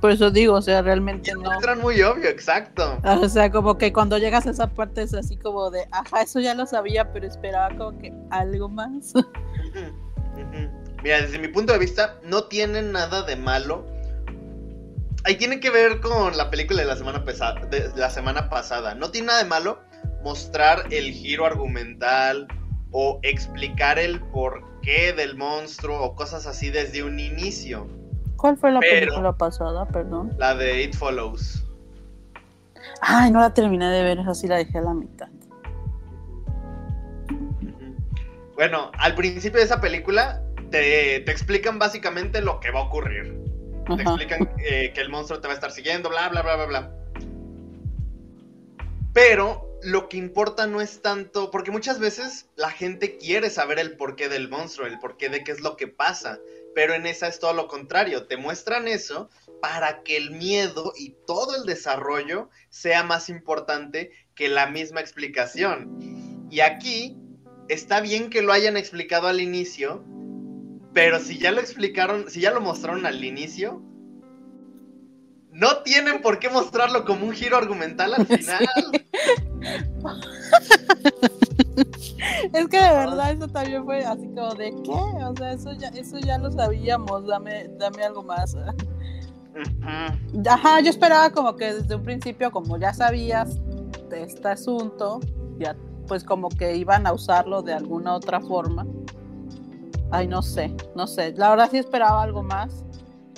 Por 0.00 0.10
eso 0.12 0.30
digo, 0.30 0.54
o 0.54 0.62
sea, 0.62 0.80
realmente 0.82 1.32
no. 1.32 1.40
Muestran 1.40 1.80
muy 1.80 2.00
obvio, 2.02 2.28
exacto. 2.28 3.00
O 3.04 3.28
sea, 3.28 3.50
como 3.50 3.76
que 3.78 3.92
cuando 3.92 4.16
llegas 4.18 4.46
a 4.46 4.50
esa 4.50 4.68
parte 4.68 5.02
es 5.02 5.12
así 5.14 5.36
como 5.36 5.70
de, 5.70 5.86
ajá, 5.90 6.22
eso 6.22 6.38
ya 6.40 6.54
lo 6.54 6.66
sabía, 6.66 7.12
pero 7.12 7.26
esperaba 7.26 7.76
como 7.76 7.98
que 7.98 8.12
algo 8.30 8.68
más. 8.68 9.12
Mira, 11.02 11.20
desde 11.20 11.38
mi 11.38 11.48
punto 11.48 11.72
de 11.72 11.78
vista, 11.78 12.18
no 12.24 12.44
tiene 12.44 12.82
nada 12.82 13.22
de 13.22 13.36
malo 13.36 13.84
ahí 15.26 15.36
tiene 15.36 15.58
que 15.60 15.70
ver 15.70 16.00
con 16.00 16.36
la 16.36 16.50
película 16.50 16.80
de 16.82 16.86
la 16.86 16.96
semana, 16.96 17.18
de 17.18 17.90
la 17.96 18.10
semana 18.10 18.48
pasada. 18.48 18.94
No 18.94 19.10
tiene 19.10 19.26
nada 19.26 19.42
de 19.42 19.48
malo 19.48 19.80
mostrar 20.22 20.86
el 20.90 21.12
giro 21.12 21.44
argumental 21.44 22.46
o 22.90 23.18
explicar 23.22 23.98
el 23.98 24.20
porqué 24.20 25.12
del 25.12 25.36
monstruo 25.36 26.02
o 26.02 26.14
cosas 26.14 26.46
así 26.46 26.70
desde 26.70 27.02
un 27.02 27.18
inicio. 27.18 27.88
¿Cuál 28.36 28.56
fue 28.56 28.70
la 28.70 28.80
película 28.80 29.32
pasada, 29.32 29.86
perdón? 29.88 30.34
La 30.38 30.54
de 30.54 30.82
It 30.84 30.94
Follows. 30.94 31.64
Ay, 33.00 33.30
no 33.30 33.40
la 33.40 33.52
terminé 33.52 33.90
de 33.90 34.02
ver, 34.02 34.20
así 34.20 34.46
la 34.46 34.56
dejé 34.56 34.78
a 34.78 34.82
la 34.82 34.94
mitad. 34.94 35.28
Bueno, 38.54 38.90
al 38.98 39.14
principio 39.14 39.58
de 39.58 39.66
esa 39.66 39.80
película 39.80 40.42
te, 40.70 41.20
te 41.20 41.30
explican 41.30 41.78
básicamente 41.78 42.40
lo 42.40 42.60
que 42.60 42.70
va 42.70 42.80
a 42.80 42.82
ocurrir. 42.84 43.38
Te 43.86 44.02
explican 44.02 44.50
eh, 44.58 44.92
que 44.94 45.00
el 45.00 45.10
monstruo 45.10 45.40
te 45.40 45.46
va 45.46 45.52
a 45.52 45.56
estar 45.56 45.70
siguiendo, 45.70 46.08
bla, 46.08 46.28
bla, 46.28 46.42
bla, 46.42 46.56
bla, 46.56 46.66
bla. 46.66 46.92
Pero 49.12 49.65
lo 49.82 50.08
que 50.08 50.16
importa 50.16 50.66
no 50.66 50.80
es 50.80 51.02
tanto, 51.02 51.50
porque 51.50 51.70
muchas 51.70 51.98
veces 51.98 52.46
la 52.56 52.70
gente 52.70 53.18
quiere 53.18 53.50
saber 53.50 53.78
el 53.78 53.96
porqué 53.96 54.28
del 54.28 54.48
monstruo, 54.48 54.86
el 54.86 54.98
porqué 54.98 55.28
de 55.28 55.44
qué 55.44 55.52
es 55.52 55.60
lo 55.60 55.76
que 55.76 55.86
pasa, 55.86 56.38
pero 56.74 56.94
en 56.94 57.06
esa 57.06 57.28
es 57.28 57.38
todo 57.38 57.52
lo 57.52 57.68
contrario, 57.68 58.26
te 58.26 58.36
muestran 58.36 58.88
eso 58.88 59.30
para 59.60 60.02
que 60.02 60.16
el 60.16 60.30
miedo 60.30 60.92
y 60.96 61.14
todo 61.26 61.56
el 61.56 61.64
desarrollo 61.64 62.50
sea 62.68 63.02
más 63.02 63.28
importante 63.28 64.12
que 64.34 64.48
la 64.48 64.66
misma 64.66 65.00
explicación. 65.00 66.46
Y 66.50 66.60
aquí 66.60 67.16
está 67.68 68.00
bien 68.00 68.30
que 68.30 68.42
lo 68.42 68.52
hayan 68.52 68.76
explicado 68.76 69.28
al 69.28 69.40
inicio, 69.40 70.04
pero 70.92 71.20
si 71.20 71.38
ya 71.38 71.50
lo 71.50 71.60
explicaron, 71.60 72.30
si 72.30 72.40
ya 72.40 72.50
lo 72.50 72.60
mostraron 72.60 73.06
al 73.06 73.24
inicio, 73.24 73.82
no 75.56 75.78
tienen 75.78 76.20
por 76.20 76.38
qué 76.38 76.50
mostrarlo 76.50 77.06
como 77.06 77.26
un 77.26 77.32
giro 77.32 77.56
argumental 77.56 78.12
al 78.12 78.26
final. 78.26 78.68
es 82.52 82.68
que 82.68 82.78
de 82.78 82.90
verdad 82.90 83.32
eso 83.32 83.48
también 83.48 83.82
fue 83.86 84.04
así 84.04 84.28
como 84.34 84.54
de 84.54 84.74
qué, 84.84 84.90
o 84.90 85.34
sea, 85.34 85.52
eso 85.52 85.72
ya, 85.72 85.88
eso 85.88 86.18
ya 86.18 86.36
lo 86.36 86.52
sabíamos, 86.52 87.26
dame, 87.26 87.68
dame 87.78 88.04
algo 88.04 88.22
más. 88.22 88.54
Ajá, 90.46 90.80
yo 90.80 90.90
esperaba 90.90 91.30
como 91.30 91.56
que 91.56 91.72
desde 91.72 91.94
un 91.94 92.02
principio, 92.02 92.52
como 92.52 92.76
ya 92.76 92.92
sabías 92.92 93.58
de 94.10 94.24
este 94.24 94.48
asunto, 94.48 95.20
ya 95.58 95.74
pues 96.06 96.22
como 96.22 96.50
que 96.50 96.76
iban 96.76 97.06
a 97.06 97.14
usarlo 97.14 97.62
de 97.62 97.72
alguna 97.72 98.14
otra 98.14 98.42
forma. 98.42 98.86
Ay, 100.10 100.28
no 100.28 100.42
sé, 100.42 100.76
no 100.94 101.06
sé. 101.06 101.32
La 101.32 101.48
verdad 101.48 101.70
sí 101.70 101.78
esperaba 101.78 102.22
algo 102.22 102.42
más. 102.42 102.84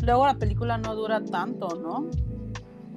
Luego 0.08 0.26
la 0.26 0.38
película 0.38 0.78
no 0.78 0.94
dura 0.94 1.22
tanto, 1.22 1.68
¿no? 1.82 2.08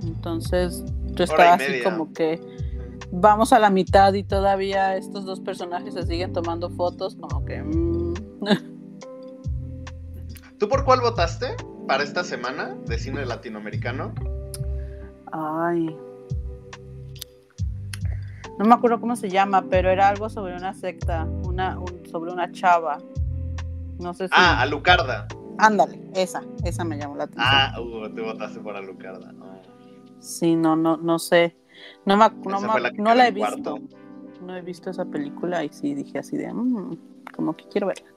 Entonces 0.02 0.82
yo 1.08 1.26
estaba 1.26 1.56
así 1.56 1.84
como 1.84 2.14
que 2.14 2.40
vamos 3.12 3.52
a 3.52 3.60
la 3.60 3.70
mitad 3.70 4.14
y 4.14 4.24
todavía 4.24 4.96
estos 4.96 5.26
dos 5.26 5.42
personajes 5.42 5.94
se 5.94 6.04
siguen 6.04 6.32
tomando 6.32 6.70
fotos, 6.70 7.18
como 7.18 7.44
que... 7.44 7.62
Mm. 7.64 8.14
¿Tú 10.58 10.70
por 10.70 10.86
cuál 10.86 11.02
votaste 11.02 11.58
para 11.86 12.02
esta 12.02 12.24
semana 12.24 12.78
de 12.86 12.98
cine 12.98 13.26
latinoamericano? 13.26 14.14
Ay. 15.34 15.94
No 18.58 18.64
me 18.64 18.74
acuerdo 18.74 19.02
cómo 19.02 19.18
se 19.18 19.28
llama, 19.28 19.66
pero 19.70 19.90
era 19.90 20.08
algo 20.08 20.30
sobre 20.30 20.56
una 20.56 20.74
secta, 20.74 21.26
una, 21.26 21.78
sobre 22.10 22.32
una 22.32 22.50
chava 22.54 23.00
no 24.02 24.14
sé 24.14 24.28
si. 24.28 24.34
Ah, 24.36 24.60
Alucarda. 24.62 25.28
Ándale, 25.62 26.02
esa, 26.16 26.42
esa 26.64 26.84
me 26.84 26.98
llamó 26.98 27.16
la 27.16 27.26
atención. 27.26 27.48
Ah, 27.48 27.80
uh, 27.80 28.10
te 28.10 28.22
votaste 28.22 28.60
por 28.62 28.76
Alucarda. 28.76 29.32
No. 29.32 29.62
Sí, 30.20 30.56
no, 30.56 30.76
no, 30.76 30.98
no 30.98 31.20
sé. 31.20 31.56
No, 32.04 32.18
me, 32.18 32.30
no, 32.98 33.14
la, 33.14 33.28
he 33.28 33.32
visto. 33.32 33.78
No 34.42 34.58
he 34.58 34.62
visto 34.64 34.90
esa 34.90 35.06
película 35.06 35.64
y 35.64 35.70
sí 35.70 35.94
dije 35.94 36.18
así 36.18 36.36
de, 36.36 36.52
mmm, 36.52 36.98
como 37.32 37.56
que 37.56 37.66
quiero 37.68 37.88
verla. 37.88 38.08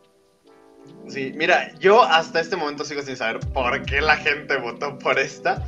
Sí, 1.06 1.34
mira, 1.36 1.74
yo 1.78 2.02
hasta 2.02 2.40
este 2.40 2.56
momento 2.56 2.82
sigo 2.82 3.02
sin 3.02 3.16
saber 3.16 3.40
por 3.52 3.84
qué 3.84 4.00
la 4.00 4.16
gente 4.16 4.56
votó 4.56 4.98
por 4.98 5.18
esta. 5.18 5.66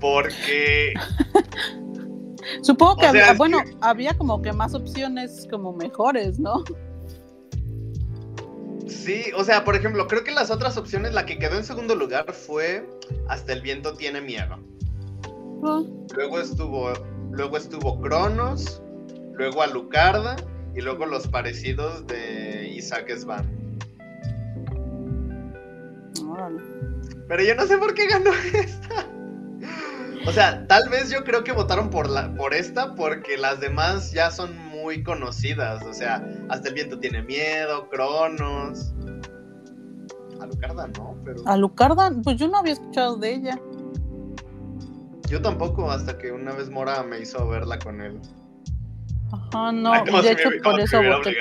Porque. 0.00 0.94
Supongo 2.62 2.98
que, 2.98 3.06
había, 3.06 3.32
bueno, 3.34 3.58
había 3.80 4.16
como 4.16 4.40
que 4.42 4.52
más 4.52 4.74
opciones 4.74 5.48
como 5.50 5.72
mejores, 5.72 6.38
¿no? 6.38 6.62
Sí, 8.86 9.24
o 9.34 9.42
sea, 9.42 9.64
por 9.64 9.74
ejemplo, 9.74 10.06
creo 10.06 10.22
que 10.22 10.30
las 10.30 10.50
otras 10.50 10.76
opciones, 10.76 11.12
la 11.12 11.26
que 11.26 11.38
quedó 11.38 11.56
en 11.56 11.64
segundo 11.64 11.94
lugar 11.96 12.32
fue 12.32 12.88
Hasta 13.28 13.52
el 13.52 13.60
viento 13.60 13.94
tiene 13.94 14.20
miedo. 14.20 14.58
Ah. 15.64 15.82
Luego 16.14 16.38
estuvo, 16.38 16.92
luego 17.32 17.56
estuvo 17.56 18.00
Cronos, 18.00 18.82
luego 19.34 19.62
Alucarda 19.62 20.36
y 20.74 20.80
luego 20.82 21.06
los 21.06 21.26
parecidos 21.26 22.06
de 22.06 22.68
Isaac 22.76 23.10
Svan. 23.16 23.44
Pero 27.28 27.42
yo 27.42 27.54
no 27.54 27.66
sé 27.66 27.78
por 27.78 27.94
qué 27.94 28.06
ganó 28.06 28.30
esta. 28.52 29.06
O 30.26 30.32
sea, 30.32 30.66
tal 30.66 30.88
vez 30.88 31.10
yo 31.10 31.24
creo 31.24 31.44
que 31.44 31.52
votaron 31.52 31.88
por, 31.88 32.08
la, 32.08 32.34
por 32.34 32.52
esta 32.52 32.94
porque 32.94 33.36
las 33.36 33.60
demás 33.60 34.12
ya 34.12 34.30
son 34.30 34.65
muy 34.86 35.02
conocidas. 35.02 35.84
O 35.84 35.92
sea, 35.92 36.24
Hasta 36.48 36.68
el 36.68 36.74
viento 36.74 36.98
tiene 37.00 37.20
miedo, 37.20 37.88
Cronos. 37.88 38.94
Alucarda, 40.40 40.86
¿no? 40.86 41.16
Pero... 41.24 41.42
Alucarda, 41.44 42.12
pues 42.22 42.36
yo 42.36 42.46
no 42.46 42.58
había 42.58 42.74
escuchado 42.74 43.16
de 43.16 43.34
ella. 43.34 43.60
Yo 45.28 45.42
tampoco, 45.42 45.90
hasta 45.90 46.16
que 46.16 46.30
una 46.30 46.52
vez 46.52 46.70
Mora 46.70 47.02
me 47.02 47.18
hizo 47.18 47.48
verla 47.48 47.80
con 47.80 48.00
él. 48.00 48.20
Ajá, 49.32 49.72
no, 49.72 49.92
de 50.22 50.30
hecho 50.30 50.50
por 50.62 50.78
eso 50.78 51.02
voté. 51.02 51.36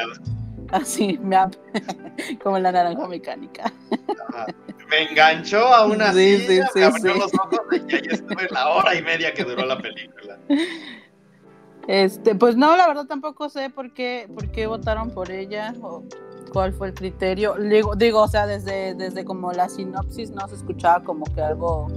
Así, 0.72 1.20
me 1.22 1.38
como 2.44 2.58
la 2.58 2.72
naranja 2.72 3.08
mecánica. 3.08 3.72
Me 4.90 5.04
enganchó 5.04 5.68
a 5.68 5.86
una 5.86 6.12
sí, 6.14 6.40
silla, 6.40 6.68
sí, 6.74 6.80
me 6.80 6.86
abrió 6.86 7.14
los 7.14 7.34
ojos 7.36 7.60
y 7.88 8.12
estuve 8.12 8.48
la 8.50 8.70
hora 8.70 8.96
y 8.96 9.04
media 9.04 9.32
que 9.36 9.44
duró 9.44 9.68
la 9.68 9.78
película. 9.78 10.40
Este, 11.88 12.34
pues 12.36 12.58
no, 12.58 12.75
la 12.75 12.88
verdad 12.88 13.06
tampoco 13.06 13.48
sé 13.50 13.70
por 13.70 13.94
qué, 13.94 14.27
por 14.34 14.50
qué 14.51 14.65
votaron 14.65 15.12
por 15.12 15.30
ella 15.30 15.74
o 15.82 16.04
cuál 16.51 16.74
fue 16.74 16.88
el 16.88 16.94
criterio. 16.94 17.56
Digo, 17.56 17.96
digo, 17.96 18.24
o 18.24 18.27
sea, 18.27 18.48
desde, 18.48 18.96
desde 18.96 19.24
como 19.24 19.51
la 19.51 19.70
sinopsis 19.70 20.32
no 20.32 20.48
se 20.48 20.56
escuchaba 20.56 21.04
como 21.04 21.25
que 21.34 21.42
algo 21.42 21.88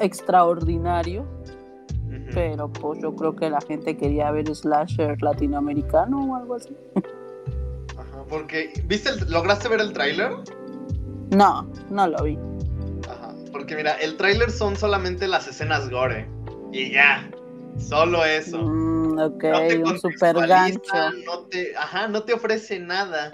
extraordinario. 0.00 1.24
Pero 2.34 2.68
pues 2.72 3.00
yo 3.00 3.14
creo 3.14 3.36
que 3.36 3.50
la 3.50 3.60
gente 3.60 3.96
quería 3.96 4.30
ver 4.30 4.52
slasher 4.54 5.20
latinoamericano 5.22 6.32
o 6.32 6.36
algo 6.36 6.54
así. 6.54 6.76
Ajá, 7.96 8.24
porque, 8.28 8.72
¿viste 8.84 9.10
¿lograste 9.26 9.68
ver 9.68 9.80
el 9.80 9.92
tráiler? 9.92 10.32
No, 11.30 11.70
no 11.90 12.08
lo 12.08 12.24
vi. 12.24 12.38
Ajá, 13.08 13.34
porque 13.52 13.76
mira, 13.76 13.92
el 13.94 14.16
tráiler 14.16 14.50
son 14.50 14.76
solamente 14.76 15.28
las 15.28 15.46
escenas 15.46 15.88
gore. 15.90 16.28
Y 16.72 16.92
ya, 16.92 17.30
solo 17.78 18.24
eso. 18.24 18.58
Mm, 18.58 19.18
ok, 19.18 19.44
un 19.84 19.98
super 19.98 20.46
gancho. 20.46 20.94
No 21.24 21.40
te, 21.50 21.76
ajá, 21.76 22.08
no 22.08 22.22
te 22.24 22.34
ofrece 22.34 22.78
nada. 22.78 23.32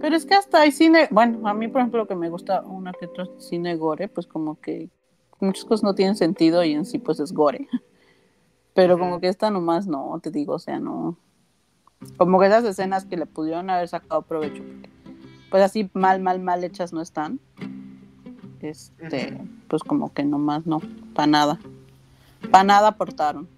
Pero 0.00 0.16
es 0.16 0.24
que 0.24 0.34
hasta 0.34 0.60
hay 0.60 0.72
cine, 0.72 1.08
bueno, 1.10 1.46
a 1.48 1.54
mí 1.54 1.68
por 1.68 1.80
ejemplo 1.80 2.06
que 2.06 2.14
me 2.14 2.30
gusta 2.30 2.62
una 2.62 2.92
que 2.92 3.06
otra 3.06 3.26
cine 3.38 3.76
gore, 3.76 4.08
pues 4.08 4.26
como 4.26 4.60
que 4.60 4.88
muchas 5.40 5.64
cosas 5.64 5.82
no 5.82 5.94
tienen 5.94 6.16
sentido 6.16 6.62
y 6.64 6.72
en 6.72 6.84
sí 6.84 6.98
pues 6.98 7.20
es 7.20 7.32
gore. 7.32 7.68
Pero 8.74 8.96
como 8.96 9.18
que 9.18 9.26
esta 9.26 9.50
nomás 9.50 9.88
no, 9.88 10.20
te 10.22 10.30
digo, 10.30 10.54
o 10.54 10.58
sea, 10.60 10.78
no. 10.78 11.16
Como 12.16 12.38
que 12.38 12.46
esas 12.46 12.62
escenas 12.64 13.06
que 13.06 13.16
le 13.16 13.26
pudieron 13.26 13.70
haber 13.70 13.88
sacado 13.88 14.22
provecho, 14.22 14.62
pues 15.50 15.64
así 15.64 15.90
mal, 15.94 16.20
mal, 16.20 16.38
mal 16.38 16.62
hechas 16.62 16.92
no 16.92 17.02
están. 17.02 17.40
Este, 18.60 19.36
pues 19.66 19.82
como 19.82 20.12
que 20.12 20.22
nomás 20.22 20.64
no, 20.64 20.80
para 21.12 21.26
nada. 21.26 21.58
Para 22.50 22.64
nada 22.64 22.88
aportaron. 22.88 23.48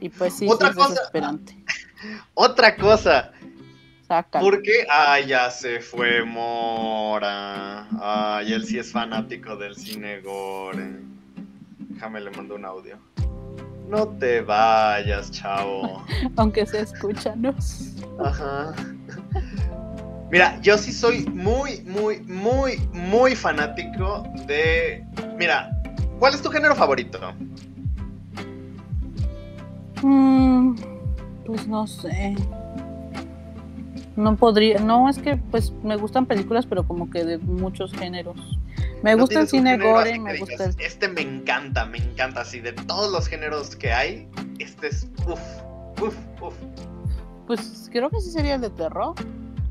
Y 0.00 0.08
pues 0.08 0.34
sí, 0.36 0.46
Otra 0.48 0.72
cosa. 0.72 0.90
desesperante. 0.90 1.56
Otra 2.34 2.76
cosa. 2.76 3.32
Porque, 4.40 4.86
ay, 4.90 5.28
ya 5.28 5.50
se 5.50 5.80
fue 5.80 6.24
Mora. 6.24 7.88
Ay, 8.00 8.52
él 8.52 8.64
sí 8.66 8.78
es 8.78 8.92
fanático 8.92 9.56
del 9.56 9.74
cine 9.74 10.20
gore. 10.20 11.00
Déjame 11.78 12.20
le 12.20 12.30
mando 12.30 12.54
un 12.54 12.64
audio. 12.64 12.98
No 13.88 14.08
te 14.08 14.40
vayas, 14.42 15.30
chavo. 15.30 16.04
Aunque 16.36 16.66
se 16.66 16.80
escucha, 16.80 17.34
¿no? 17.36 17.54
Ajá. 18.22 18.72
Mira, 20.30 20.58
yo 20.60 20.76
sí 20.76 20.92
soy 20.92 21.24
muy, 21.26 21.80
muy, 21.82 22.20
muy, 22.20 22.78
muy 22.92 23.34
fanático 23.34 24.24
de. 24.46 25.04
Mira, 25.38 25.70
¿cuál 26.18 26.34
es 26.34 26.42
tu 26.42 26.50
género 26.50 26.74
favorito? 26.74 27.18
Mm, 30.04 30.76
pues 31.46 31.66
no 31.66 31.86
sé. 31.86 32.36
No 34.16 34.36
podría, 34.36 34.78
no 34.78 35.08
es 35.08 35.18
que 35.18 35.38
pues 35.38 35.72
me 35.82 35.96
gustan 35.96 36.26
películas, 36.26 36.66
pero 36.66 36.86
como 36.86 37.08
que 37.08 37.24
de 37.24 37.38
muchos 37.38 37.92
géneros. 37.94 38.36
Me 39.02 39.14
gusta 39.14 39.40
el 39.40 39.48
cine 39.48 39.78
gore, 39.78 40.18
me 40.18 40.38
gusta 40.38 40.66
el... 40.66 40.74
Este 40.78 41.08
me 41.08 41.22
encanta, 41.22 41.86
me 41.86 41.98
encanta, 41.98 42.42
así 42.42 42.60
de 42.60 42.72
todos 42.72 43.10
los 43.10 43.26
géneros 43.28 43.74
que 43.76 43.92
hay, 43.92 44.28
este 44.58 44.88
es 44.88 45.08
uff, 45.26 45.40
uff, 46.02 46.16
uff. 46.42 46.54
Pues 47.46 47.88
creo 47.90 48.10
que 48.10 48.20
sí 48.20 48.30
sería 48.30 48.56
el 48.56 48.60
de 48.60 48.70
terror, 48.70 49.14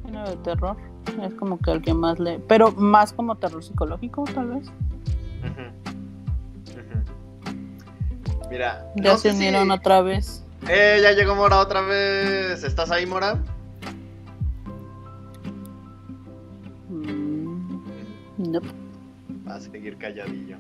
género 0.04 0.30
de 0.30 0.38
terror. 0.38 0.78
Es 1.22 1.34
como 1.36 1.60
que 1.60 1.72
el 1.72 1.82
que 1.82 1.94
más 1.94 2.20
le... 2.20 2.40
Pero 2.40 2.72
más 2.72 3.14
como 3.14 3.36
terror 3.36 3.64
psicológico, 3.64 4.24
tal 4.34 4.48
vez. 4.48 4.72
Mira. 8.54 8.86
Ya 8.98 9.18
se 9.18 9.32
unieron 9.32 9.72
otra 9.72 10.04
vez. 10.04 10.44
Eh, 10.70 11.00
ya 11.02 11.14
llegó 11.14 11.34
Mora 11.34 11.58
otra 11.58 11.82
vez. 11.82 12.64
¿Estás 12.64 12.92
ahí, 12.92 13.08
Mora? 13.08 13.44
No. 18.38 18.62
Va 19.48 19.56
a 19.56 19.60
seguir 19.60 19.98
calladillo. 19.98 20.58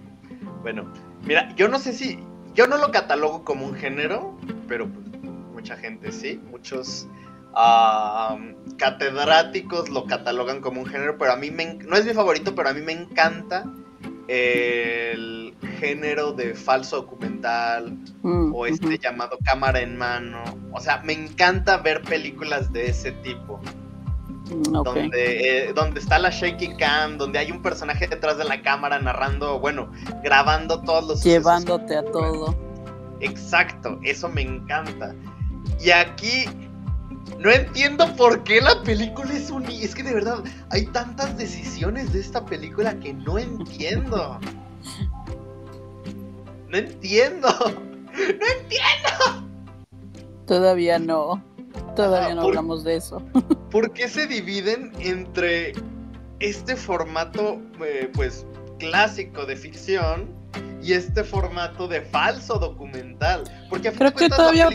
Bueno, 0.63 0.91
mira, 1.23 1.53
yo 1.55 1.67
no 1.67 1.77
sé 1.77 1.93
si. 1.93 2.17
Yo 2.55 2.65
no 2.65 2.77
lo 2.77 2.89
catalogo 2.89 3.43
como 3.43 3.67
un 3.67 3.75
género, 3.75 4.39
pero 4.67 4.87
pues, 4.89 5.05
mucha 5.53 5.77
gente 5.77 6.11
sí. 6.11 6.41
Muchos 6.49 7.07
catedráticos 8.77 9.89
lo 9.89 10.05
catalogan 10.07 10.61
como 10.61 10.81
un 10.81 10.87
género, 10.87 11.19
pero 11.19 11.33
a 11.33 11.35
mí 11.35 11.51
me, 11.51 11.75
no 11.75 11.95
es 11.95 12.07
mi 12.07 12.13
favorito, 12.13 12.55
pero 12.55 12.69
a 12.69 12.73
mí 12.73 12.81
me 12.81 12.93
encanta 12.93 13.65
el 14.27 15.42
género 15.63 16.33
de 16.33 16.53
falso 16.53 16.97
documental 16.97 17.97
mm, 18.21 18.53
o 18.53 18.65
este 18.65 18.97
llamado 18.97 19.37
cámara 19.43 19.81
en 19.81 19.97
mano. 19.97 20.43
O 20.71 20.79
sea, 20.79 21.01
me 21.03 21.13
encanta 21.13 21.77
ver 21.77 22.01
películas 22.01 22.71
de 22.71 22.87
ese 22.87 23.11
tipo. 23.11 23.59
Donde, 24.45 25.67
eh, 25.67 25.73
donde 25.73 25.99
está 25.99 26.19
la 26.19 26.29
shaky 26.29 26.75
cam, 26.75 27.17
donde 27.17 27.39
hay 27.39 27.51
un 27.51 27.61
personaje 27.61 28.07
detrás 28.07 28.37
de 28.37 28.43
la 28.43 28.61
cámara 28.61 28.99
narrando, 28.99 29.59
bueno, 29.59 29.89
grabando 30.23 30.81
todos 30.81 31.07
los... 31.07 31.23
Llevándote 31.23 31.95
a 31.95 32.03
todo. 32.03 32.55
Exacto, 33.21 33.99
eso 34.03 34.29
me 34.29 34.41
encanta. 34.41 35.15
Y 35.79 35.91
aquí 35.91 36.45
no 37.39 37.51
entiendo 37.51 38.13
por 38.15 38.43
qué 38.43 38.61
la 38.61 38.81
película 38.83 39.33
es 39.33 39.49
un... 39.49 39.65
Es 39.65 39.95
que 39.95 40.03
de 40.03 40.13
verdad, 40.13 40.43
hay 40.69 40.85
tantas 40.87 41.37
decisiones 41.37 42.13
de 42.13 42.19
esta 42.19 42.45
película 42.45 42.99
que 42.99 43.13
no 43.13 43.37
entiendo. 43.39 44.39
No 46.73 46.79
entiendo. 46.79 47.47
No 48.13 48.19
entiendo. 48.29 49.49
Todavía 50.45 50.99
no. 50.99 51.43
Todavía 51.95 52.35
no 52.35 52.43
hablamos 52.43 52.83
de 52.83 52.97
eso. 52.97 53.23
¿Por 53.71 53.91
qué 53.91 54.07
se 54.07 54.27
dividen 54.27 54.91
entre 54.99 55.73
este 56.39 56.75
formato, 56.75 57.59
eh, 57.83 58.11
pues, 58.13 58.45
clásico 58.77 59.47
de 59.47 59.55
ficción 59.55 60.29
y 60.83 60.93
este 60.93 61.23
formato 61.23 61.87
de 61.87 62.01
falso 62.01 62.59
documental? 62.59 63.43
Porque 63.67 63.87
a 63.87 63.93
creo 63.93 64.13
que 64.13 64.29
todavía... 64.29 64.69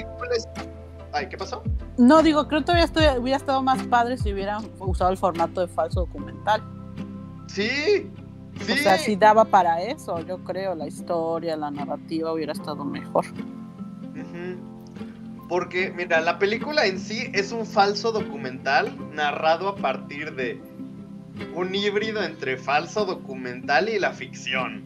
Ay, 1.12 1.28
¿qué 1.28 1.38
pasó? 1.38 1.62
No, 1.96 2.24
digo, 2.24 2.48
creo 2.48 2.64
que 2.64 2.66
todavía 2.66 3.20
hubiera 3.20 3.36
estado 3.36 3.62
más 3.62 3.84
padre 3.84 4.18
si 4.18 4.32
hubieran 4.32 4.68
usado 4.80 5.12
el 5.12 5.16
formato 5.16 5.60
de 5.60 5.68
falso 5.68 6.00
documental. 6.00 6.60
Sí, 7.46 8.10
Sí. 8.60 8.72
O 8.72 8.76
sea, 8.76 8.98
si 8.98 9.16
daba 9.16 9.44
para 9.44 9.82
eso, 9.82 10.20
yo 10.26 10.38
creo, 10.44 10.74
la 10.74 10.86
historia, 10.86 11.56
la 11.56 11.70
narrativa 11.70 12.32
hubiera 12.32 12.52
estado 12.52 12.84
mejor. 12.84 13.24
Porque, 15.48 15.90
mira, 15.90 16.20
la 16.20 16.38
película 16.38 16.84
en 16.84 17.00
sí 17.00 17.30
es 17.32 17.52
un 17.52 17.64
falso 17.64 18.12
documental 18.12 18.94
narrado 19.14 19.68
a 19.68 19.76
partir 19.76 20.34
de 20.34 20.60
un 21.54 21.74
híbrido 21.74 22.22
entre 22.22 22.58
falso 22.58 23.06
documental 23.06 23.88
y 23.88 23.98
la 23.98 24.12
ficción. 24.12 24.82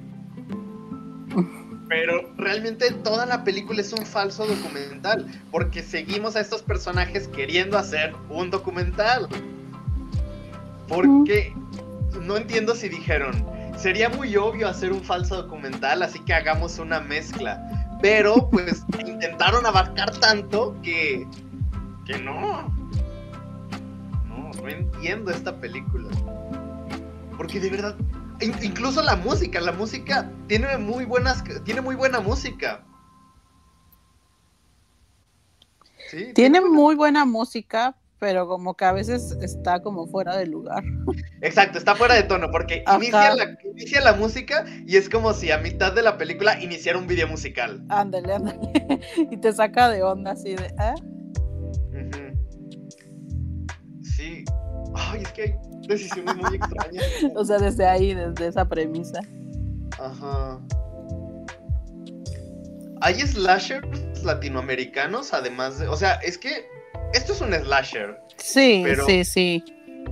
Pero 1.88 2.32
realmente 2.36 2.92
toda 2.92 3.26
la 3.26 3.42
película 3.42 3.80
es 3.80 3.92
un 3.92 4.06
falso 4.06 4.46
documental, 4.46 5.26
porque 5.50 5.82
seguimos 5.82 6.36
a 6.36 6.40
estos 6.40 6.62
personajes 6.62 7.26
queriendo 7.28 7.76
hacer 7.76 8.14
un 8.30 8.50
documental. 8.50 9.28
Porque 10.86 11.52
no 12.20 12.36
entiendo 12.36 12.74
si 12.74 12.88
dijeron, 12.88 13.44
sería 13.76 14.08
muy 14.08 14.36
obvio 14.36 14.68
hacer 14.68 14.92
un 14.92 15.02
falso 15.02 15.42
documental, 15.42 16.02
así 16.02 16.18
que 16.20 16.34
hagamos 16.34 16.78
una 16.78 17.00
mezcla. 17.00 17.60
Pero 18.00 18.48
pues 18.50 18.84
intentaron 19.06 19.64
abarcar 19.66 20.10
tanto 20.18 20.76
que, 20.82 21.26
que 22.06 22.18
no. 22.18 22.68
No, 24.28 24.50
no 24.60 24.68
entiendo 24.68 25.30
esta 25.30 25.56
película. 25.56 26.08
Porque 27.36 27.60
de 27.60 27.70
verdad, 27.70 27.96
incluso 28.40 29.02
la 29.02 29.16
música, 29.16 29.60
la 29.60 29.72
música 29.72 30.30
tiene 30.48 30.76
muy 30.78 31.04
buenas, 31.04 31.42
tiene 31.64 31.80
muy 31.80 31.94
buena 31.94 32.20
música. 32.20 32.84
tiene 36.34 36.60
muy 36.60 36.94
buena 36.94 37.24
música, 37.24 37.96
pero 38.22 38.46
como 38.46 38.76
que 38.76 38.84
a 38.84 38.92
veces 38.92 39.36
está 39.40 39.82
como 39.82 40.06
fuera 40.06 40.36
de 40.36 40.46
lugar. 40.46 40.84
Exacto, 41.40 41.76
está 41.76 41.96
fuera 41.96 42.14
de 42.14 42.22
tono, 42.22 42.52
porque 42.52 42.84
inicia 42.94 44.00
la, 44.00 44.12
música 44.12 44.64
y 44.86 44.96
es 44.96 45.08
como 45.08 45.32
si 45.32 45.50
a 45.50 45.58
mitad 45.58 45.92
de 45.92 46.02
la 46.02 46.16
película 46.18 46.62
iniciara 46.62 47.00
un 47.00 47.08
video 47.08 47.26
musical. 47.26 47.84
Ándale, 47.88 48.32
ándale. 48.34 48.60
y 49.32 49.36
te 49.38 49.52
saca 49.52 49.90
de 49.90 50.04
onda 50.04 50.30
así 50.30 50.54
de, 50.54 50.66
¿eh? 50.66 50.94
Sí. 54.02 54.44
Ay, 54.94 55.22
es 55.22 55.32
que 55.32 55.42
hay 55.42 55.54
decisiones 55.88 56.36
muy 56.36 56.54
extrañas. 56.54 57.04
o 57.34 57.44
sea, 57.44 57.58
desde 57.58 57.88
ahí, 57.88 58.14
desde 58.14 58.46
esa 58.46 58.68
premisa. 58.68 59.18
Ajá. 59.98 60.60
¿Hay 63.00 63.14
slashers 63.14 64.22
latinoamericanos 64.22 65.34
además 65.34 65.80
de... 65.80 65.88
O 65.88 65.96
sea, 65.96 66.12
es 66.22 66.38
que 66.38 66.70
esto 67.12 67.32
es 67.32 67.40
un 67.40 67.52
slasher. 67.52 68.18
Sí, 68.36 68.84
sí, 69.06 69.24
sí. 69.24 69.64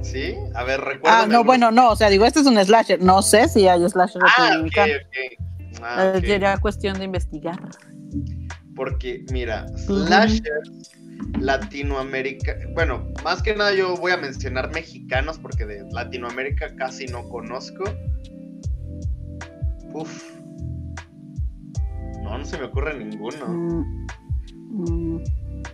¿Sí? 0.02 0.34
A 0.54 0.64
ver, 0.64 0.80
recuerda. 0.80 1.22
Ah, 1.22 1.26
no, 1.26 1.44
bueno, 1.44 1.70
no, 1.70 1.90
o 1.90 1.96
sea, 1.96 2.08
digo, 2.08 2.24
este 2.24 2.40
es 2.40 2.46
un 2.46 2.62
slasher. 2.62 3.02
No 3.02 3.22
sé 3.22 3.48
si 3.48 3.68
hay 3.68 3.88
slasher 3.88 4.22
ah, 4.24 4.62
okay, 4.64 4.92
okay. 4.94 5.36
Ah, 5.82 6.12
eh, 6.14 6.20
Sería 6.20 6.56
cuestión 6.58 6.98
de 6.98 7.04
investigar. 7.04 7.58
Porque, 8.74 9.24
mira, 9.32 9.66
slashers 9.76 10.92
Latinoamérica, 11.38 12.56
bueno, 12.74 13.06
más 13.24 13.42
que 13.42 13.54
nada 13.54 13.74
yo 13.74 13.96
voy 13.96 14.12
a 14.12 14.16
mencionar 14.16 14.72
mexicanos 14.72 15.38
porque 15.38 15.66
de 15.66 15.84
Latinoamérica 15.92 16.74
casi 16.76 17.06
no 17.06 17.28
conozco. 17.28 17.84
Uf. 19.92 20.40
No, 22.22 22.38
no 22.38 22.44
se 22.44 22.58
me 22.58 22.64
ocurre 22.64 22.98
ninguno. 22.98 23.46
Mm, 23.48 24.06
mm. 24.70 25.24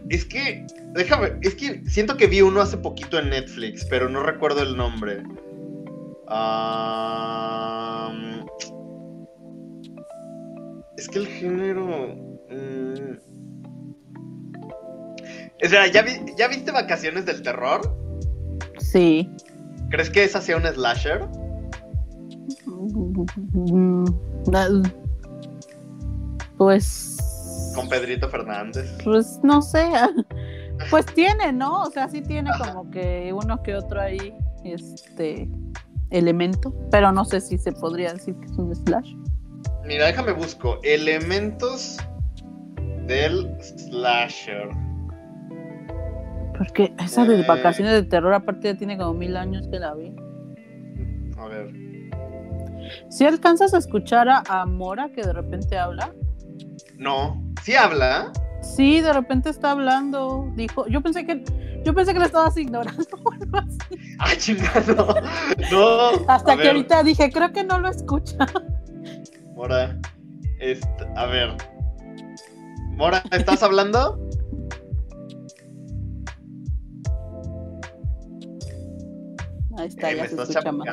Es 0.08 0.24
que, 0.24 0.66
déjame, 0.92 1.32
es 1.42 1.54
que 1.54 1.82
siento 1.86 2.16
que 2.16 2.26
vi 2.26 2.42
uno 2.42 2.60
hace 2.60 2.76
poquito 2.76 3.18
en 3.18 3.30
Netflix, 3.30 3.84
pero 3.84 4.08
no 4.08 4.22
recuerdo 4.22 4.62
el 4.62 4.76
nombre. 4.76 5.22
es 10.96 11.08
que 11.08 11.18
el 11.18 11.26
género... 11.26 11.86
Mm, 12.50 13.16
o 15.64 15.68
sea, 15.68 15.86
¿ya, 15.86 16.04
¿ya 16.36 16.48
viste 16.48 16.70
Vacaciones 16.70 17.24
del 17.26 17.42
Terror? 17.42 17.80
Sí. 18.78 19.30
¿Crees 19.90 20.10
que 20.10 20.24
esa 20.24 20.40
sea 20.40 20.56
un 20.56 20.64
slasher? 20.64 21.26
Pues 26.58 27.15
con 27.76 27.88
Pedrito 27.88 28.28
Fernández. 28.28 28.90
Pues 29.04 29.38
no 29.44 29.62
sé. 29.62 29.88
Pues 30.90 31.06
tiene, 31.06 31.54
¿no? 31.54 31.84
O 31.84 31.90
sea, 31.90 32.06
sí 32.06 32.20
tiene 32.20 32.50
como 32.58 32.90
que 32.90 33.32
uno 33.32 33.62
que 33.62 33.74
otro 33.74 33.98
ahí, 33.98 34.34
este 34.62 35.48
elemento, 36.10 36.74
pero 36.90 37.12
no 37.12 37.24
sé 37.24 37.40
si 37.40 37.56
se 37.56 37.72
podría 37.72 38.12
decir 38.12 38.34
que 38.38 38.44
es 38.44 38.58
un 38.58 38.76
slash. 38.76 39.14
Mira, 39.86 40.04
déjame 40.04 40.32
busco 40.32 40.78
elementos 40.82 41.96
del 43.06 43.56
slasher. 43.62 44.68
Porque 46.58 46.94
esa 46.98 47.24
de 47.24 47.40
eh. 47.40 47.44
vacaciones 47.48 47.94
de 47.94 48.02
terror 48.02 48.34
aparte 48.34 48.72
ya 48.72 48.76
tiene 48.76 48.98
como 48.98 49.14
mil 49.14 49.34
años 49.34 49.66
que 49.68 49.78
la 49.78 49.94
vi. 49.94 50.14
A 51.38 51.46
ver. 51.46 51.72
Si 53.08 53.24
alcanzas 53.24 53.72
a 53.72 53.78
escuchar 53.78 54.28
a 54.28 54.66
Mora 54.66 55.08
que 55.08 55.22
de 55.22 55.32
repente 55.32 55.78
habla. 55.78 56.12
No. 56.98 57.42
¿Sí 57.62 57.74
habla? 57.74 58.32
Sí, 58.62 59.00
de 59.00 59.12
repente 59.12 59.50
está 59.50 59.72
hablando. 59.72 60.50
Dijo, 60.54 60.86
yo 60.88 61.02
pensé 61.02 61.26
que 61.26 61.44
yo 61.84 61.94
pensé 61.94 62.12
que 62.12 62.18
le 62.18 62.26
estabas 62.26 62.56
ignorando 62.56 63.04
o 63.24 63.32
algo 63.32 63.58
así. 63.58 63.78
Ay, 64.18 64.36
chingado. 64.38 65.14
No. 65.70 66.10
Hasta 66.26 66.56
que 66.56 66.66
ahorita 66.68 67.04
dije, 67.04 67.30
creo 67.30 67.52
que 67.52 67.62
no 67.62 67.78
lo 67.78 67.88
escucha. 67.88 68.38
Mora, 69.54 69.96
a 71.16 71.26
ver. 71.26 71.56
Mora, 72.96 73.22
¿estás 73.30 73.62
hablando? 73.62 74.18
Ahí 79.78 79.88
está, 79.88 80.10
eh, 80.10 80.16
ya 80.16 80.26
se 80.26 80.34
escucha 80.34 80.72
más. 80.72 80.88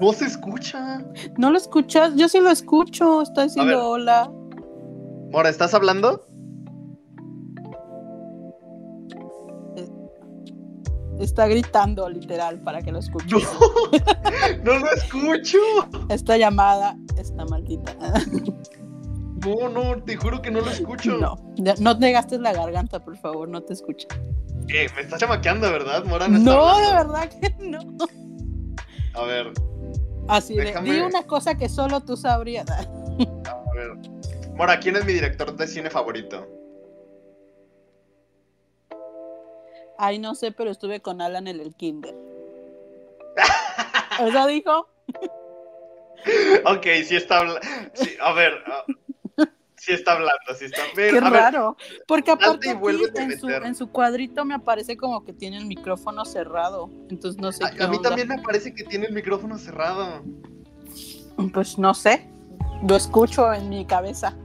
No 0.00 0.12
se 0.12 0.26
escucha. 0.26 1.04
No 1.36 1.50
lo 1.50 1.58
escuchas, 1.58 2.14
yo 2.14 2.28
sí 2.28 2.38
lo 2.40 2.50
escucho, 2.50 3.22
está 3.22 3.42
diciendo 3.42 3.90
hola. 3.90 4.30
Mora, 5.30 5.50
¿estás 5.50 5.74
hablando? 5.74 6.24
Está 11.20 11.48
gritando 11.48 12.08
literal 12.08 12.60
para 12.60 12.80
que 12.80 12.92
lo 12.92 13.00
escuche. 13.00 13.36
No, 14.62 14.78
lo 14.78 14.92
escucho. 14.92 15.58
Esta 16.08 16.36
llamada 16.36 16.96
está 17.16 17.44
maldita. 17.44 17.92
No, 19.44 19.68
no, 19.68 20.02
te 20.02 20.16
juro 20.16 20.40
que 20.40 20.50
no 20.50 20.60
lo 20.60 20.70
escucho. 20.70 21.18
No, 21.18 21.36
no 21.80 21.98
te 21.98 22.12
gastes 22.12 22.40
la 22.40 22.52
garganta, 22.52 23.00
por 23.00 23.16
favor, 23.16 23.48
no 23.48 23.62
te 23.62 23.72
escucha. 23.72 24.06
Eh, 24.68 24.88
me 24.94 25.02
estás 25.02 25.20
chamaqueando, 25.20 25.70
¿verdad, 25.70 26.04
Mora? 26.04 26.28
No, 26.28 26.78
de 26.78 26.92
verdad 26.92 27.28
que 27.28 27.54
no. 27.60 27.80
A 29.14 29.22
ver. 29.22 29.52
Así 30.28 30.54
de, 30.54 30.74
di 30.82 31.00
una 31.00 31.22
cosa 31.24 31.56
que 31.56 31.68
solo 31.68 32.00
tú 32.00 32.16
sabrías. 32.16 32.70
A 32.70 33.74
ver. 33.74 34.17
Mora, 34.58 34.80
¿quién 34.80 34.96
es 34.96 35.04
mi 35.04 35.12
director 35.12 35.56
de 35.56 35.68
cine 35.68 35.88
favorito? 35.88 36.44
Ay, 39.96 40.18
no 40.18 40.34
sé, 40.34 40.50
pero 40.50 40.72
estuve 40.72 41.00
con 41.00 41.20
Alan 41.20 41.46
en 41.46 41.60
el 41.60 41.76
kinder. 41.76 42.12
¿Eso 44.20 44.46
dijo? 44.48 44.88
ok, 46.64 46.86
sí 47.04 47.14
está 47.14 47.38
hablando. 47.38 47.60
a 48.20 48.32
ver, 48.32 48.52
uh, 49.36 49.44
sí 49.76 49.92
está 49.92 50.14
hablando, 50.14 50.54
sí 50.58 50.64
está 50.64 50.82
Qué 50.92 51.20
raro. 51.20 51.76
porque 52.08 52.32
aparte 52.32 52.70
en, 52.70 53.38
su, 53.38 53.48
en, 53.48 53.74
su, 53.76 53.92
cuadrito 53.92 54.44
me 54.44 54.54
aparece 54.54 54.96
como 54.96 55.24
que 55.24 55.32
tiene 55.32 55.58
el 55.58 55.66
micrófono 55.66 56.24
cerrado. 56.24 56.90
Entonces 57.10 57.40
no 57.40 57.52
sé 57.52 57.62
a, 57.62 57.84
a 57.84 57.86
mí 57.86 58.02
también 58.02 58.26
me 58.26 58.42
parece 58.42 58.74
que 58.74 58.82
tiene 58.82 59.06
el 59.06 59.12
micrófono 59.12 59.56
cerrado. 59.56 60.24
Pues 61.54 61.78
no 61.78 61.94
sé. 61.94 62.28
Lo 62.88 62.96
escucho 62.96 63.52
en 63.52 63.68
mi 63.68 63.86
cabeza. 63.86 64.36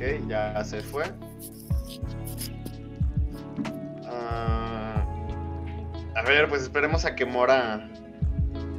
Ok, 0.00 0.28
ya 0.28 0.64
se 0.64 0.80
fue. 0.80 1.04
Ah, 4.06 5.04
a 6.16 6.22
ver, 6.22 6.48
pues 6.48 6.62
esperemos 6.62 7.04
a 7.04 7.14
que 7.14 7.24
Mora 7.24 7.88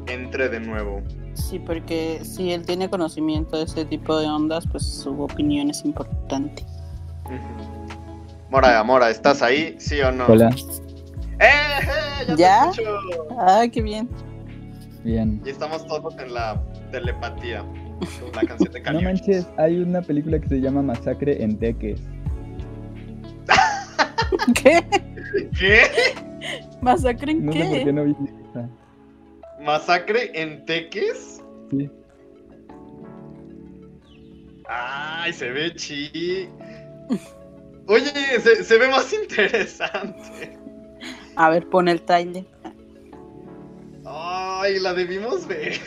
entre 0.07 0.49
de 0.49 0.60
nuevo. 0.60 1.01
Sí, 1.34 1.60
porque 1.60 2.21
si 2.23 2.51
él 2.51 2.65
tiene 2.65 2.89
conocimiento 2.89 3.57
de 3.57 3.63
ese 3.63 3.86
tipo 3.86 4.17
de 4.19 4.27
ondas, 4.27 4.65
pues 4.71 4.84
su 4.86 5.21
opinión 5.21 5.69
es 5.69 5.86
importante. 5.86 6.65
Mora, 8.49 8.84
Mora, 8.84 9.10
¿estás 9.10 9.41
ahí? 9.41 9.75
¿Sí 9.79 10.01
o 10.01 10.12
no? 10.12 10.25
Hola. 10.27 10.49
¡Eh! 11.39 11.47
eh 12.29 12.36
¿Ya? 12.38 12.71
Ay, 13.39 13.69
qué 13.69 13.81
bien. 13.81 14.10
Bien. 15.03 15.41
Y 15.45 15.49
estamos 15.49 15.86
todos 15.88 16.17
en 16.19 16.34
la 16.34 16.62
telepatía. 16.91 17.63
La 18.36 18.42
canción 18.42 18.72
de 18.72 18.82
No 18.82 19.02
manches, 19.02 19.48
hay 19.58 19.80
una 19.80 20.02
película 20.02 20.40
que 20.40 20.48
se 20.48 20.62
llama 20.62 20.82
Masacre 20.82 21.42
en 21.44 21.58
Teques. 21.58 22.02
¿Qué? 24.56 24.84
¿Qué? 25.58 25.84
¿Masacre 26.82 27.32
en 27.32 27.46
no 27.46 27.52
qué? 27.52 27.60
No 27.60 27.66
sé 27.66 27.76
por 27.76 27.86
qué 27.86 27.94
no 27.94 28.04
vi 28.06 28.16
¿Masacre 29.64 30.32
en 30.34 30.66
Teques? 30.66 31.42
Sí. 31.70 31.90
Ay, 34.68 35.34
se 35.34 35.52
ve 35.52 35.74
chi. 35.76 36.50
Oye, 37.88 38.12
se, 38.40 38.64
se 38.64 38.78
ve 38.78 38.88
más 38.88 39.14
interesante. 39.14 40.58
A 41.36 41.50
ver, 41.50 41.68
pon 41.70 41.88
el 41.88 42.02
trailer. 42.02 42.46
Ay, 44.06 44.80
la 44.80 44.94
debimos 44.94 45.48
ver. 45.48 45.80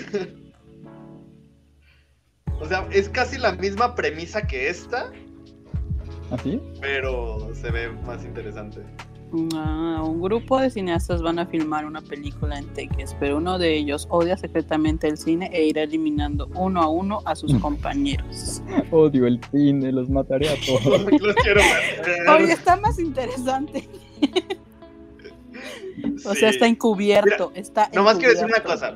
O 2.64 2.66
sea, 2.66 2.88
es 2.90 3.10
casi 3.10 3.36
la 3.36 3.52
misma 3.52 3.94
premisa 3.94 4.46
que 4.46 4.70
esta. 4.70 5.12
¿Así? 6.30 6.58
¿Ah, 6.62 6.78
pero 6.80 7.54
se 7.54 7.70
ve 7.70 7.90
más 8.06 8.24
interesante. 8.24 8.80
Ah, 9.54 10.02
un 10.02 10.22
grupo 10.22 10.58
de 10.58 10.70
cineastas 10.70 11.20
van 11.20 11.38
a 11.38 11.46
filmar 11.46 11.84
una 11.84 12.00
película 12.00 12.58
en 12.58 12.66
Teques, 12.72 13.14
pero 13.20 13.36
uno 13.36 13.58
de 13.58 13.76
ellos 13.76 14.06
odia 14.08 14.38
secretamente 14.38 15.08
el 15.08 15.18
cine 15.18 15.50
e 15.52 15.66
irá 15.66 15.82
eliminando 15.82 16.48
uno 16.54 16.80
a 16.80 16.88
uno 16.88 17.20
a 17.26 17.36
sus 17.36 17.52
compañeros. 17.56 18.62
Odio 18.90 19.26
el 19.26 19.38
cine, 19.50 19.92
los 19.92 20.08
mataré 20.08 20.48
a 20.48 20.54
todos. 20.64 21.02
los 21.20 21.34
quiero 21.36 21.60
Oye, 22.34 22.52
está 22.52 22.76
más 22.76 22.98
interesante. 22.98 23.86
O 26.26 26.34
sea, 26.34 26.50
está 26.50 26.66
encubierto. 26.66 27.52
está 27.54 27.88
nomás 27.94 28.16
quiero 28.16 28.32
decir 28.32 28.46
una 28.46 28.62
cosa. 28.62 28.94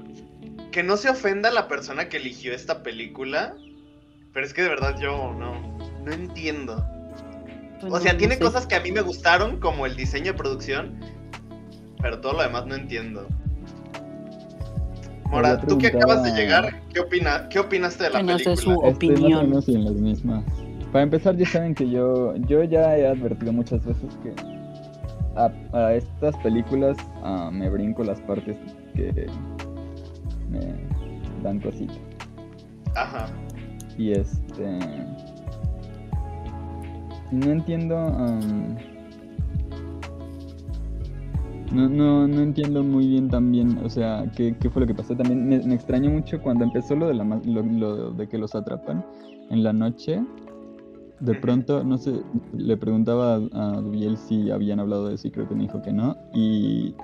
Que 0.78 0.84
no 0.84 0.96
se 0.96 1.10
ofenda 1.10 1.50
la 1.50 1.66
persona 1.66 2.08
que 2.08 2.18
eligió 2.18 2.54
esta 2.54 2.84
película. 2.84 3.56
Pero 4.32 4.46
es 4.46 4.54
que 4.54 4.62
de 4.62 4.68
verdad 4.68 4.94
yo 5.00 5.34
no, 5.34 5.76
no 6.04 6.12
entiendo. 6.12 6.86
Pues 7.80 7.92
o 7.92 7.98
sea, 7.98 8.16
tiene 8.16 8.38
cosas 8.38 8.64
que 8.64 8.76
a 8.76 8.80
mí 8.80 8.92
me 8.92 9.00
gustaron, 9.00 9.58
como 9.58 9.86
el 9.86 9.96
diseño 9.96 10.26
de 10.26 10.34
producción, 10.34 11.00
pero 12.00 12.20
todo 12.20 12.34
lo 12.34 12.42
demás 12.42 12.66
no 12.66 12.76
entiendo. 12.76 13.26
Mora, 15.24 15.60
tú 15.62 15.78
que 15.78 15.88
acabas 15.88 16.22
de 16.22 16.30
llegar, 16.40 16.80
¿qué, 16.94 17.00
opina, 17.00 17.48
¿qué 17.48 17.58
opinaste 17.58 18.04
de 18.04 18.10
la 18.10 18.20
película? 18.20 18.50
No 18.50 18.56
sé 18.56 18.62
su 18.62 18.72
opinión. 18.74 19.50
Más 19.50 19.66
las 19.66 19.94
mismas. 19.94 20.44
Para 20.92 21.02
empezar, 21.02 21.36
ya 21.36 21.46
saben 21.46 21.74
que 21.74 21.90
yo, 21.90 22.36
yo 22.46 22.62
ya 22.62 22.96
he 22.96 23.04
advertido 23.04 23.52
muchas 23.52 23.84
veces 23.84 24.16
que 24.22 24.32
a, 25.72 25.92
estas 25.94 26.36
películas 26.36 26.96
ah, 27.24 27.50
me 27.52 27.68
brinco 27.68 28.04
las 28.04 28.20
partes 28.20 28.56
que 28.94 29.26
me 30.50 30.74
dan 31.42 31.60
cosita. 31.60 31.94
Ajá. 32.94 33.26
Y 33.96 34.12
este 34.12 34.78
no 37.30 37.50
entiendo. 37.50 37.96
no, 41.72 41.88
no, 41.88 42.26
no 42.26 42.40
entiendo 42.40 42.82
muy 42.82 43.06
bien 43.06 43.28
también, 43.28 43.78
o 43.84 43.88
sea, 43.88 44.24
qué, 44.34 44.56
qué 44.58 44.70
fue 44.70 44.80
lo 44.80 44.86
que 44.86 44.94
pasó. 44.94 45.14
También 45.14 45.48
me, 45.48 45.58
me, 45.60 45.74
extrañó 45.74 46.10
mucho 46.10 46.40
cuando 46.40 46.64
empezó 46.64 46.96
lo 46.96 47.08
de, 47.08 47.14
la, 47.14 47.24
lo, 47.24 48.12
de 48.12 48.28
que 48.28 48.38
los 48.38 48.54
atrapan 48.54 49.04
en 49.50 49.62
la 49.62 49.72
noche. 49.72 50.22
De 51.20 51.34
pronto, 51.34 51.82
no 51.82 51.98
sé, 51.98 52.22
le 52.56 52.76
preguntaba 52.76 53.34
a, 53.34 53.80
Dubiel 53.80 54.16
si 54.16 54.50
habían 54.50 54.78
hablado 54.78 55.08
de 55.08 55.16
eso 55.16 55.26
y 55.26 55.30
creo 55.32 55.48
que 55.48 55.54
me 55.54 55.62
dijo 55.62 55.82
que 55.82 55.92
no. 55.92 56.16
Y 56.32 56.94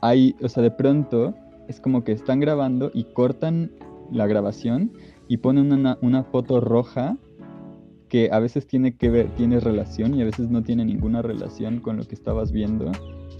hay, 0.00 0.34
o 0.42 0.48
sea, 0.48 0.62
de 0.62 0.70
pronto 0.70 1.34
es 1.68 1.80
como 1.80 2.04
que 2.04 2.12
están 2.12 2.40
grabando 2.40 2.90
y 2.92 3.04
cortan 3.04 3.70
la 4.10 4.26
grabación 4.26 4.92
y 5.28 5.36
ponen 5.38 5.72
una, 5.72 5.98
una 6.00 6.24
foto 6.24 6.60
roja 6.60 7.16
que 8.08 8.30
a 8.32 8.38
veces 8.38 8.66
tiene 8.66 8.96
que 8.96 9.10
ver, 9.10 9.28
tiene 9.36 9.60
relación 9.60 10.14
y 10.14 10.22
a 10.22 10.24
veces 10.24 10.50
no 10.50 10.62
tiene 10.62 10.84
ninguna 10.84 11.22
relación 11.22 11.80
con 11.80 11.98
lo 11.98 12.04
que 12.04 12.14
estabas 12.14 12.52
viendo, 12.52 12.90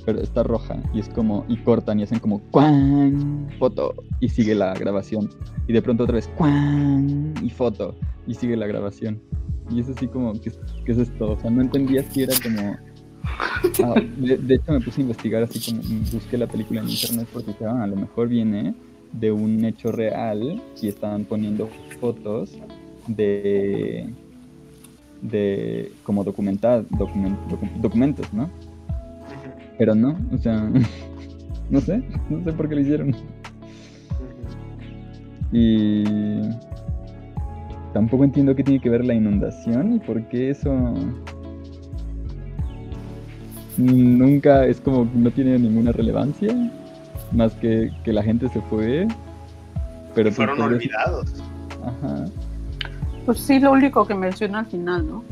pero 0.05 0.21
está 0.21 0.43
roja 0.43 0.77
y 0.93 1.01
es 1.01 1.09
como, 1.09 1.45
y 1.49 1.57
cortan 1.59 2.01
y 2.01 2.03
hacen 2.03 2.19
como, 2.19 2.41
¡cuán! 2.51 3.49
Foto, 3.59 3.95
y 4.21 4.29
sigue 4.29 4.55
la 4.55 4.75
grabación. 4.75 5.31
Y 5.67 5.73
de 5.73 5.83
pronto 5.83 6.05
otra 6.05 6.17
vez, 6.17 6.29
¡cuán! 6.37 7.35
Y 7.43 7.51
foto, 7.51 7.95
y 8.27 8.35
sigue 8.35 8.57
la 8.57 8.67
grabación. 8.67 9.21
Y 9.71 9.81
es 9.81 9.89
así 9.89 10.07
como, 10.07 10.33
¿qué, 10.35 10.51
es 10.87 10.99
esto? 10.99 11.33
O 11.33 11.39
sea, 11.39 11.51
no 11.51 11.63
entendía 11.63 12.03
si 12.03 12.23
era 12.23 12.35
como... 12.43 12.77
Ah, 13.85 13.95
de, 14.17 14.55
hecho 14.55 14.73
me 14.73 14.81
puse 14.81 15.01
a 15.01 15.03
investigar 15.03 15.43
así 15.43 15.61
como, 15.61 15.83
busqué 16.13 16.39
la 16.39 16.47
película 16.47 16.81
en 16.81 16.89
internet 16.89 17.29
porque 17.33 17.53
ah, 17.65 17.83
a 17.83 17.87
lo 17.87 17.97
mejor 17.97 18.29
viene 18.29 18.75
de 19.13 19.33
un 19.33 19.65
hecho 19.65 19.91
real 19.91 20.63
y 20.81 20.89
estaban 20.89 21.25
poniendo 21.25 21.69
fotos 22.01 22.57
de 23.09 24.13
de 25.23 25.93
como 26.05 26.25
documentar 26.25 26.85
documentos, 27.81 28.33
¿no? 28.33 28.51
Pero 29.77 29.95
no, 29.95 30.17
o 30.33 30.39
sea, 30.39 30.71
no 31.71 31.81
sé, 31.81 32.03
no 32.29 32.45
sé 32.45 32.53
por 32.53 32.69
qué 32.69 32.75
lo 32.77 32.81
hicieron. 32.81 33.15
Y 35.51 36.05
tampoco 37.95 38.25
entiendo 38.25 38.55
qué 38.55 38.63
tiene 38.63 38.81
que 38.81 38.91
ver 38.91 39.05
la 39.05 39.15
inundación 39.15 39.95
y 39.95 39.99
por 39.99 40.29
qué 40.29 40.51
eso 40.51 40.95
nunca 43.79 44.67
es 44.67 44.81
como 44.81 45.09
no 45.15 45.31
tiene 45.31 45.59
ninguna 45.59 45.93
relevancia, 45.93 46.55
más 47.33 47.53
que 47.55 47.91
que 48.05 48.13
la 48.13 48.23
gente 48.23 48.49
se 48.49 48.61
fue. 48.63 49.09
Pero 50.15 50.33
fueron 50.33 50.61
olvidados. 50.61 51.43
Ajá. 51.83 52.27
Pues 53.25 53.41
sí, 53.41 53.61
lo 53.61 53.73
único 53.73 54.07
que 54.07 54.15
menciona 54.15 54.61
al 54.61 54.67
final, 54.67 55.07
¿no? 55.07 55.25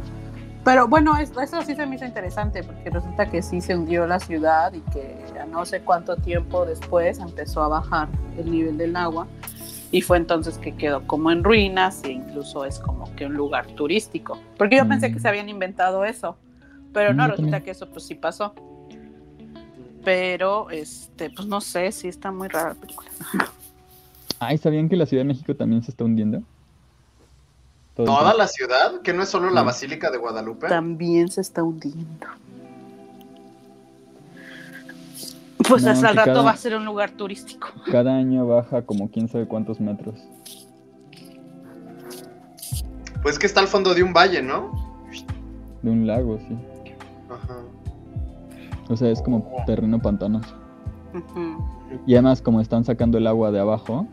Pero 0.64 0.88
bueno, 0.88 1.16
eso, 1.16 1.62
sí 1.62 1.76
se 1.76 1.86
me 1.86 1.94
hizo 1.94 2.04
interesante 2.04 2.62
porque 2.64 2.90
resulta 2.90 3.30
que 3.30 3.40
sí 3.40 3.60
se 3.60 3.76
hundió 3.76 4.04
la 4.06 4.18
ciudad 4.18 4.72
y 4.72 4.80
que 4.90 5.16
a 5.40 5.46
no 5.46 5.64
sé 5.64 5.80
cuánto 5.80 6.16
tiempo 6.16 6.66
después 6.66 7.20
empezó 7.20 7.62
a 7.62 7.68
bajar 7.68 8.08
el 8.36 8.50
nivel 8.50 8.76
del 8.76 8.96
agua 8.96 9.28
y 9.92 10.02
fue 10.02 10.16
entonces 10.16 10.58
que 10.58 10.74
quedó 10.74 11.06
como 11.06 11.30
en 11.30 11.44
ruinas 11.44 12.02
e 12.02 12.10
incluso 12.10 12.64
es 12.64 12.80
como 12.80 13.14
que 13.14 13.26
un 13.26 13.34
lugar 13.34 13.66
turístico. 13.68 14.40
Porque 14.58 14.76
yo 14.76 14.88
pensé 14.88 15.12
que 15.12 15.20
se 15.20 15.28
habían 15.28 15.48
inventado 15.48 16.04
eso, 16.04 16.36
pero 16.96 17.12
no, 17.12 17.28
resulta 17.28 17.60
que 17.60 17.72
eso 17.72 17.86
pues 17.90 18.06
sí 18.06 18.14
pasó. 18.14 18.54
Pero, 20.02 20.70
este, 20.70 21.28
pues 21.28 21.46
no 21.46 21.60
sé, 21.60 21.92
sí 21.92 22.08
está 22.08 22.32
muy 22.32 22.48
rara 22.48 22.70
la 22.70 22.74
película. 22.74 23.10
Ay, 24.38 24.56
¿sabían 24.56 24.88
que 24.88 24.96
la 24.96 25.04
Ciudad 25.04 25.20
de 25.20 25.28
México 25.28 25.54
también 25.54 25.82
se 25.82 25.90
está 25.90 26.04
hundiendo? 26.04 26.42
¿Toda 27.94 28.32
la 28.32 28.46
ciudad? 28.46 29.02
¿Que 29.02 29.12
no 29.12 29.22
es 29.24 29.28
solo 29.28 29.50
la 29.50 29.62
Basílica 29.62 30.10
de 30.10 30.16
Guadalupe? 30.16 30.68
También 30.68 31.28
se 31.28 31.42
está 31.42 31.62
hundiendo. 31.62 32.26
Pues 35.68 35.84
hasta 35.84 36.08
el 36.08 36.16
rato 36.16 36.44
va 36.44 36.52
a 36.52 36.56
ser 36.56 36.76
un 36.76 36.86
lugar 36.86 37.10
turístico. 37.10 37.68
Cada 37.92 38.16
año 38.16 38.46
baja 38.46 38.80
como 38.80 39.10
quién 39.10 39.28
sabe 39.28 39.46
cuántos 39.46 39.80
metros. 39.80 40.14
Pues 43.20 43.38
que 43.38 43.44
está 43.44 43.60
al 43.60 43.68
fondo 43.68 43.92
de 43.92 44.02
un 44.02 44.14
valle, 44.14 44.40
¿no? 44.40 44.72
De 45.82 45.90
un 45.90 46.06
lago, 46.06 46.38
sí. 46.38 46.56
Ajá. 47.30 47.58
O 48.88 48.96
sea, 48.96 49.10
es 49.10 49.20
como 49.22 49.50
terreno 49.66 50.00
pantanoso. 50.00 50.54
Y 52.06 52.14
además, 52.14 52.42
como 52.42 52.60
están 52.60 52.84
sacando 52.84 53.18
el 53.18 53.26
agua 53.26 53.50
de 53.50 53.60
abajo, 53.60 54.06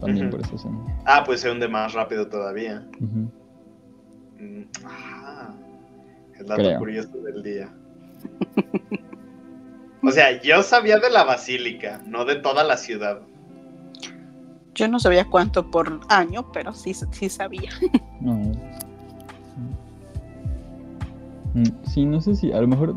también 0.00 0.30
por 0.30 0.40
eso 0.40 0.56
Ah, 1.04 1.22
pues 1.24 1.40
se 1.40 1.50
hunde 1.50 1.68
más 1.68 1.92
rápido 1.94 2.28
todavía. 2.28 2.86
Mm, 3.00 4.62
ah, 4.84 5.54
el 6.38 6.46
dato 6.46 6.78
curioso 6.78 7.16
del 7.18 7.42
día. 7.42 7.72
o 10.02 10.10
sea, 10.10 10.40
yo 10.42 10.62
sabía 10.62 10.98
de 10.98 11.10
la 11.10 11.24
basílica, 11.24 12.02
no 12.06 12.24
de 12.24 12.36
toda 12.36 12.64
la 12.64 12.76
ciudad. 12.76 13.20
Yo 14.74 14.88
no 14.88 14.98
sabía 14.98 15.26
cuánto 15.26 15.70
por 15.70 16.00
año, 16.08 16.50
pero 16.52 16.72
sí, 16.72 16.94
sí 16.94 17.28
sabía. 17.28 17.70
no. 18.20 18.52
Mm, 21.54 21.84
sí, 21.84 22.04
no 22.04 22.20
sé 22.20 22.34
si 22.34 22.52
a 22.52 22.60
lo 22.60 22.68
mejor 22.68 22.96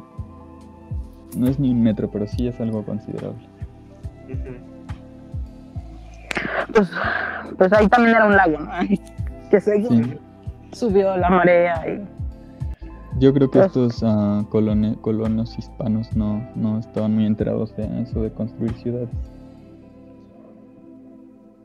no 1.35 1.47
es 1.47 1.59
ni 1.59 1.71
un 1.71 1.81
metro, 1.81 2.09
pero 2.09 2.27
sí 2.27 2.47
es 2.47 2.59
algo 2.59 2.83
considerable. 2.85 3.47
pues, 6.73 6.91
pues 7.57 7.73
ahí 7.73 7.87
también 7.87 8.15
era 8.15 8.25
un 8.25 8.35
lago, 8.35 8.59
¿no? 8.59 8.71
que 9.49 9.61
se 9.61 9.83
subió 10.71 11.15
la 11.17 11.29
marea. 11.29 11.83
Y... 11.87 12.15
Yo 13.19 13.33
creo 13.33 13.49
que 13.49 13.59
pues 13.59 13.67
estos 13.67 14.03
uh, 14.03 14.45
colonos 14.49 15.57
hispanos 15.57 16.15
no, 16.15 16.45
no 16.55 16.79
estaban 16.79 17.15
muy 17.15 17.25
enterados 17.25 17.75
de 17.77 18.01
eso 18.01 18.21
de 18.21 18.31
construir 18.31 18.73
ciudades. 18.73 19.09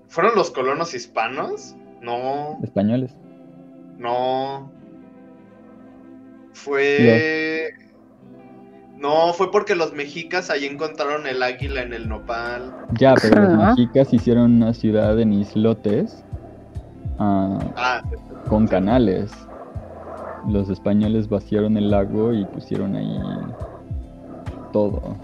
¿Fueron 0.08 0.34
los 0.36 0.50
colonos 0.50 0.94
hispanos? 0.94 1.76
No. 2.02 2.58
¿Españoles? 2.62 3.16
No. 3.98 4.70
Fue. 6.52 7.72
No, 8.96 9.32
fue 9.32 9.50
porque 9.50 9.74
los 9.74 9.94
mexicas 9.94 10.50
ahí 10.50 10.66
encontraron 10.66 11.26
el 11.26 11.42
águila 11.42 11.82
en 11.82 11.94
el 11.94 12.06
nopal. 12.06 12.74
Ya, 12.98 13.14
pero 13.14 13.42
los 13.42 13.56
mexicas 13.56 14.12
hicieron 14.12 14.56
una 14.56 14.74
ciudad 14.74 15.18
en 15.18 15.32
islotes 15.32 16.22
ah, 17.18 17.58
ah, 17.76 18.02
con 18.48 18.66
canales. 18.66 19.32
Los 20.48 20.68
españoles 20.68 21.28
vaciaron 21.28 21.78
el 21.78 21.90
lago 21.90 22.34
y 22.34 22.44
pusieron 22.44 22.94
ahí 22.94 23.18
todo. 24.72 25.16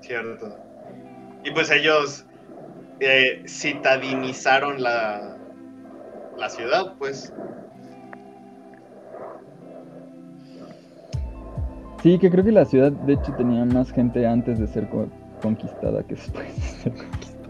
Cierto. 0.00 0.56
Y 1.44 1.50
pues 1.50 1.70
ellos 1.70 2.24
eh, 3.00 3.42
citadinizaron 3.48 4.80
la, 4.82 5.36
la 6.36 6.48
ciudad, 6.48 6.94
pues. 6.98 7.32
Sí, 12.02 12.18
que 12.18 12.30
creo 12.30 12.44
que 12.44 12.52
la 12.52 12.64
ciudad 12.64 12.92
de 12.92 13.12
hecho 13.14 13.32
tenía 13.34 13.64
más 13.64 13.92
gente 13.92 14.26
antes 14.26 14.58
de 14.58 14.66
ser 14.66 14.88
conquistada 15.42 16.02
que 16.04 16.14
después 16.14 16.46
de 16.56 16.62
ser 16.62 16.94
conquistada. 16.94 17.40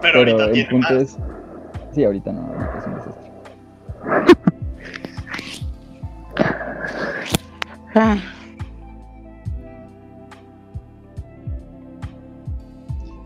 Pero, 0.00 0.18
ahorita 0.20 0.44
el 0.44 0.52
tiene 0.52 0.70
punto 0.70 0.96
es. 0.96 1.18
Sí, 1.92 2.04
ahorita 2.04 2.32
no, 2.32 2.42
ahorita 2.42 2.78
es 2.78 2.86
un 2.86 2.94
desastre. 2.94 3.28
Ah. 7.94 8.16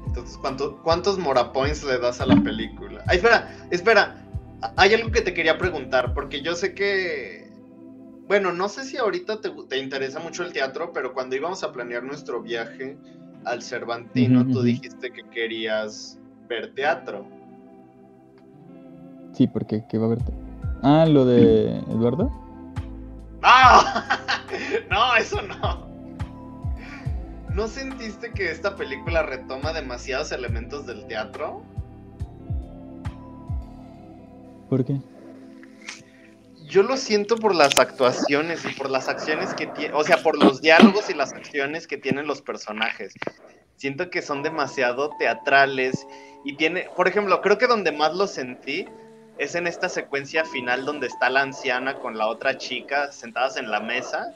Entonces, 0.07 0.38
¿cuántos 0.83 1.18
Morapoints 1.18 1.85
le 1.85 1.98
das 1.98 2.22
a 2.22 2.26
la 2.26 2.37
película? 2.37 3.02
Ay, 3.07 3.18
espera, 3.18 3.50
espera. 3.70 4.16
Hay 4.76 4.94
algo 4.94 5.11
que 5.11 5.20
te 5.20 5.35
quería 5.35 5.59
preguntar, 5.59 6.14
porque 6.14 6.40
yo 6.40 6.55
sé 6.55 6.74
que. 6.74 7.51
Bueno, 8.33 8.51
no 8.51 8.71
sé 8.71 8.85
si 8.85 8.97
ahorita 8.97 9.42
te, 9.42 9.79
interesa 9.79 10.18
mucho 10.18 10.42
el 10.42 10.55
teatro, 10.55 10.90
pero 10.95 11.12
cuando 11.12 11.37
íbamos 11.37 11.62
a 11.64 11.71
planear 11.71 12.03
nuestro 12.03 12.40
viaje 12.40 12.97
al 13.45 13.61
Cervantino, 13.61 14.47
tú 14.47 14.62
dijiste 14.62 15.12
que 15.12 15.23
querías 15.29 16.18
ver 16.49 16.73
teatro. 16.75 17.27
Sí, 19.33 19.47
porque 19.47 19.85
¿qué 19.87 19.99
va 19.99 20.07
a 20.07 20.09
verte? 20.09 20.33
Ah, 20.83 21.05
lo 21.07 21.27
de 21.27 21.77
Eduardo. 21.90 22.33
¡Ah! 23.42 24.18
no, 24.90 25.14
eso 25.16 25.42
no. 25.42 25.87
¿No 27.55 27.68
sentiste 27.68 28.31
que 28.31 28.51
esta 28.51 28.77
película 28.77 29.25
retoma 29.25 29.75
demasiados 29.75 30.33
elementos 30.33 30.87
del 30.87 31.07
teatro? 31.07 31.62
¿Por 34.71 34.87
qué? 34.87 34.97
Yo 36.72 36.82
lo 36.82 36.96
siento 36.96 37.37
por 37.37 37.54
las 37.54 37.78
actuaciones 37.78 38.64
y 38.64 38.72
por 38.72 38.88
las 38.88 39.06
acciones 39.06 39.52
que 39.52 39.66
tiene, 39.66 39.92
o 39.92 40.02
sea, 40.04 40.22
por 40.22 40.42
los 40.42 40.62
diálogos 40.62 41.11
y 41.11 41.12
las 41.14 41.35
acciones 41.35 41.87
que 41.87 41.98
tienen 41.98 42.26
los 42.26 42.40
personajes. 42.40 43.12
Siento 43.76 44.08
que 44.08 44.22
son 44.22 44.42
demasiado 44.42 45.11
teatrales 45.18 46.06
y 46.46 46.56
tiene, 46.56 46.88
por 46.96 47.08
ejemplo, 47.08 47.42
creo 47.42 47.58
que 47.58 47.66
donde 47.66 47.92
más 47.92 48.14
lo 48.14 48.26
sentí 48.26 48.87
es 49.37 49.54
en 49.54 49.66
esta 49.66 49.90
secuencia 49.90 50.46
final 50.46 50.87
donde 50.87 51.08
está 51.08 51.28
la 51.28 51.42
anciana 51.42 51.98
con 51.98 52.16
la 52.16 52.26
otra 52.26 52.56
chica 52.56 53.12
sentadas 53.12 53.58
en 53.58 53.70
la 53.70 53.80
mesa. 53.80 54.32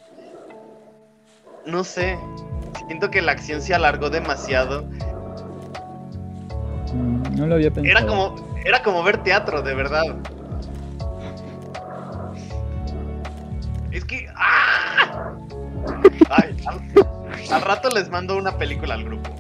No 1.65 1.85
sé, 1.85 2.19
siento 2.87 3.11
que 3.11 3.23
la 3.23 3.33
acción 3.33 3.63
se 3.63 3.73
alargó 3.73 4.11
demasiado. 4.11 4.83
Mm, 6.93 7.35
no 7.35 7.47
lo 7.47 7.55
había 7.55 7.71
pensado. 7.71 7.99
Era 7.99 8.07
como, 8.07 8.61
era 8.63 8.83
como 8.83 9.03
ver 9.03 9.23
teatro, 9.23 9.63
de 9.63 9.75
verdad. 9.75 10.05
Es 13.97 14.05
que. 14.05 14.29
¡ah! 14.37 15.33
Ay, 16.29 16.55
al, 17.51 17.63
rato 17.63 17.89
les 17.89 18.11
mando 18.11 18.37
una 18.37 18.59
película 18.59 18.93
al 18.93 19.05
grupo. 19.05 19.31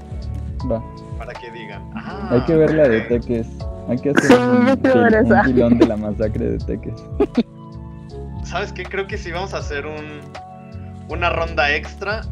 Va. 0.73 0.83
Para 1.19 1.35
que 1.35 1.51
digan. 1.51 1.83
Ah, 1.95 2.29
Hay 2.31 2.40
que 2.47 2.57
ver 2.57 2.73
la 2.73 2.88
de 2.88 3.03
Teques. 3.03 3.47
Hay 3.87 3.99
que 3.99 4.11
hacer 4.16 4.38
un, 4.38 5.62
un, 5.62 5.79
de 5.79 5.87
la 5.87 5.97
masacre 5.99 6.53
de 6.53 6.59
Teques. 6.59 7.05
¿Sabes 8.45 8.73
qué? 8.73 8.85
Creo 8.85 9.07
que 9.07 9.19
sí 9.19 9.31
vamos 9.31 9.53
a 9.53 9.59
hacer 9.59 9.85
un, 9.85 10.23
una 11.11 11.29
ronda 11.29 11.75
extra 11.75 12.23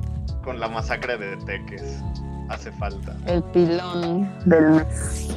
con 0.43 0.59
la 0.59 0.69
masacre 0.69 1.19
de 1.19 1.37
Teques. 1.45 2.03
Hace 2.49 2.73
falta. 2.73 3.15
El 3.27 3.43
pilón 3.43 4.31
del 4.47 4.71
mes. 4.71 5.29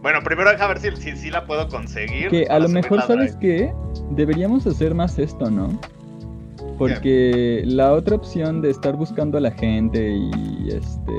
Bueno, 0.00 0.22
primero 0.22 0.48
deja 0.48 0.66
ver 0.66 0.78
si, 0.78 1.14
si, 1.14 1.30
la 1.30 1.44
puedo 1.44 1.68
conseguir. 1.68 2.30
Que 2.30 2.46
a 2.48 2.58
lo 2.58 2.70
mejor, 2.70 3.02
¿sabes 3.02 3.36
qué? 3.36 3.70
Deberíamos 4.10 4.66
hacer 4.66 4.94
más 4.94 5.18
esto, 5.18 5.50
¿no? 5.50 5.68
Porque 6.78 7.62
la 7.66 7.92
otra 7.92 8.16
opción 8.16 8.60
de 8.60 8.70
estar 8.70 8.96
buscando 8.96 9.38
a 9.38 9.40
la 9.40 9.52
gente 9.52 10.16
y 10.16 10.68
este 10.68 11.12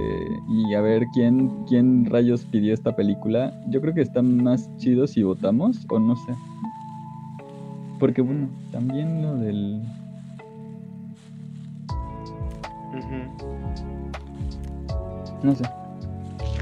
y 0.50 0.74
a 0.74 0.82
ver 0.82 1.06
quién 1.14 1.50
quién 1.66 2.06
rayos 2.06 2.44
pidió 2.46 2.74
esta 2.74 2.96
película, 2.96 3.54
yo 3.70 3.80
creo 3.80 3.94
que 3.94 4.02
está 4.02 4.22
más 4.22 4.70
chido 4.78 5.08
si 5.08 5.24
votamos 5.24 5.86
o 5.90 6.00
no 6.00 6.16
sé. 6.18 6.34
Porque 8.00 8.22
bueno, 8.22 8.50
también 8.72 9.22
lo 9.22 9.36
del 9.36 9.82
No 15.46 15.56
sé. 15.56 15.64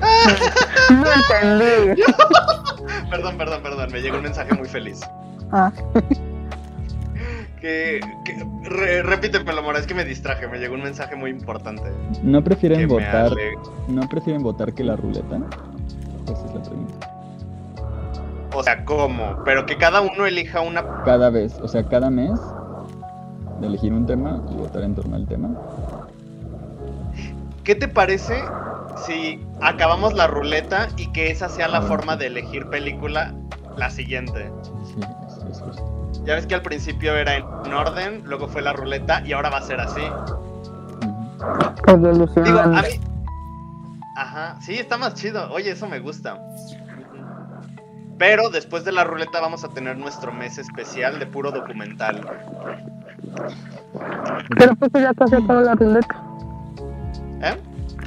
no 0.92 1.06
entendí. 1.14 2.04
perdón, 3.10 3.38
perdón, 3.38 3.64
perdón. 3.64 3.92
Me 3.92 4.02
llegó 4.02 4.18
un 4.18 4.24
mensaje 4.24 4.54
muy 4.56 4.68
feliz. 4.68 5.00
Ah. 5.54 5.72
Que, 7.62 8.02
que 8.26 8.46
repítemelo, 9.04 9.64
Mora, 9.64 9.80
es 9.80 9.88
que 9.88 9.94
me 9.94 10.04
distraje, 10.04 10.50
me 10.50 10.58
llegó 10.58 10.76
un 10.76 10.84
mensaje 10.84 11.16
muy 11.16 11.30
importante. 11.30 11.84
¿No 12.22 12.44
prefieren 12.44 12.90
votar? 12.90 13.32
¿No 13.88 14.10
prefieren 14.10 14.44
votar 14.44 14.74
que 14.74 14.84
la 14.84 14.98
ruleta? 14.98 15.38
Esa 16.26 16.46
es 16.46 16.54
la 16.54 16.62
pregunta. 16.62 17.14
O 18.54 18.62
sea, 18.64 18.84
¿cómo? 18.84 19.38
Pero 19.46 19.66
que 19.66 19.78
cada 19.78 20.02
uno 20.02 20.26
elija 20.26 20.60
una. 20.60 21.04
Cada 21.06 21.30
vez, 21.30 21.58
o 21.62 21.68
sea, 21.70 21.88
cada 21.88 22.10
mes 22.10 22.38
de 23.62 23.68
elegir 23.68 23.94
un 23.94 24.06
tema 24.06 24.44
y 24.52 24.56
votar 24.56 24.84
en 24.84 24.96
torno 24.96 25.16
al 25.16 25.26
tema. 25.26 25.50
¿Qué 27.64 27.76
te 27.76 27.88
parece 27.88 28.44
si 29.06 29.40
acabamos 29.62 30.14
la 30.14 30.28
ruleta 30.28 30.90
y 30.98 31.12
que 31.14 31.32
esa 31.32 31.48
sea 31.48 31.70
la 31.70 31.82
forma 31.82 32.18
de 32.18 32.28
elegir 32.28 32.68
película 32.68 33.34
la 33.78 33.90
siguiente? 33.90 34.52
Sí, 34.84 35.00
Ya 36.26 36.36
ves 36.36 36.48
que 36.48 36.56
al 36.56 36.62
principio 36.62 37.16
era 37.16 37.36
en 37.36 37.74
orden, 37.74 38.24
luego 38.26 38.48
fue 38.48 38.62
la 38.62 38.74
ruleta 38.74 39.22
y 39.26 39.34
ahora 39.34 39.50
va 39.50 39.58
a 39.58 39.62
ser 39.62 39.80
así. 39.80 40.02
Digo, 42.44 42.60
a 42.60 42.68
mí... 42.68 42.88
Ajá, 44.16 44.58
sí, 44.62 44.76
está 44.76 44.98
más 44.98 45.16
chido. 45.16 45.52
Oye, 45.52 45.72
eso 45.72 45.88
me 45.88 46.00
gusta. 46.00 46.40
Pero 48.18 48.50
después 48.50 48.86
de 48.86 48.92
la 48.92 49.04
ruleta 49.04 49.42
vamos 49.42 49.64
a 49.64 49.70
tener 49.70 49.98
nuestro 49.98 50.32
mes 50.32 50.58
especial 50.58 51.20
de 51.20 51.26
puro 51.26 51.52
documental. 51.52 52.22
Pero 54.58 54.76
pues 54.76 54.92
ya 54.94 55.14
casi 55.14 55.36
acaba 55.36 55.62
la 55.62 55.76
ruleta. 55.76 56.24
¿Eh? 57.42 57.58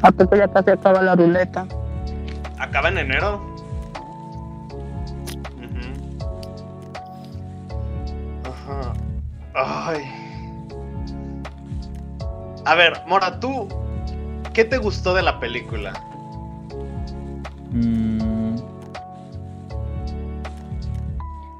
A 0.03 0.13
que 0.13 0.39
ya 0.39 0.49
casi 0.49 0.71
acaba 0.71 1.03
la 1.03 1.17
ruleta. 1.17 1.67
Acaba 2.59 2.89
en 2.89 2.99
enero. 2.99 3.56
Ay. 9.57 10.05
A 12.67 12.75
ver, 12.75 12.93
Mora, 13.07 13.41
tú, 13.41 13.69
¿qué 14.53 14.65
te 14.65 14.77
gustó 14.77 15.15
de 15.15 15.23
la 15.23 15.41
película? 15.41 15.93
Mm. 17.71 18.57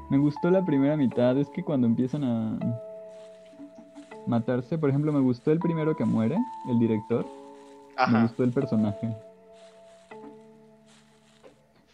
Me 0.09 0.17
gustó 0.17 0.51
la 0.51 0.63
primera 0.63 0.95
mitad. 0.95 1.37
Es 1.37 1.49
que 1.49 1.63
cuando 1.63 1.87
empiezan 1.87 2.23
a 2.23 2.59
matarse, 4.27 4.77
por 4.77 4.89
ejemplo, 4.89 5.11
me 5.11 5.19
gustó 5.19 5.51
el 5.51 5.59
primero 5.59 5.95
que 5.95 6.05
muere, 6.05 6.37
el 6.69 6.79
director. 6.79 7.25
Me 8.11 8.21
gustó 8.23 8.43
el 8.43 8.51
personaje. 8.51 9.09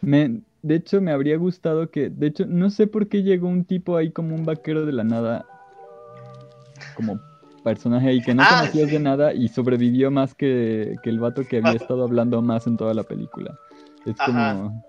Me, 0.01 0.41
de 0.61 0.75
hecho, 0.75 0.99
me 0.99 1.11
habría 1.11 1.37
gustado 1.37 1.89
que. 1.89 2.09
De 2.09 2.27
hecho, 2.27 2.45
no 2.45 2.69
sé 2.69 2.87
por 2.87 3.07
qué 3.07 3.23
llegó 3.23 3.47
un 3.47 3.63
tipo 3.63 3.95
ahí 3.95 4.11
como 4.11 4.35
un 4.35 4.43
vaquero 4.43 4.85
de 4.85 4.91
la 4.91 5.05
nada. 5.05 5.45
Como 6.95 7.19
personaje 7.63 8.09
ahí 8.09 8.21
que 8.21 8.35
no 8.35 8.43
ah, 8.43 8.59
conocías 8.59 8.91
de 8.91 8.99
nada 8.99 9.33
y 9.33 9.47
sobrevivió 9.47 10.11
más 10.11 10.35
que, 10.35 10.95
el 11.03 11.19
vato 11.19 11.47
que 11.47 11.57
había 11.57 11.73
estado 11.73 12.03
hablando 12.03 12.41
más 12.41 12.67
en 12.67 12.77
toda 12.77 12.93
la 12.93 13.03
película. 13.03 13.57
Es 14.05 14.15
como. 14.17 14.83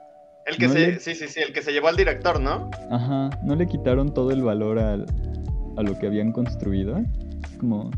El 0.46 0.58
que 0.58 0.68
se, 0.68 1.00
sí, 1.00 1.14
sí, 1.14 1.28
sí, 1.28 1.40
el 1.40 1.54
que 1.54 1.62
se 1.62 1.72
llevó 1.72 1.88
al 1.88 1.96
director, 1.96 2.38
¿no? 2.38 2.70
Ajá, 2.90 3.30
no 3.44 3.56
le 3.56 3.66
quitaron 3.66 4.12
todo 4.12 4.30
el 4.30 4.42
valor 4.42 4.78
al, 4.78 5.06
a 5.78 5.82
lo 5.82 5.98
que 5.98 6.06
habían 6.06 6.32
construido. 6.32 6.98
Es 6.98 7.56
como, 7.58 7.90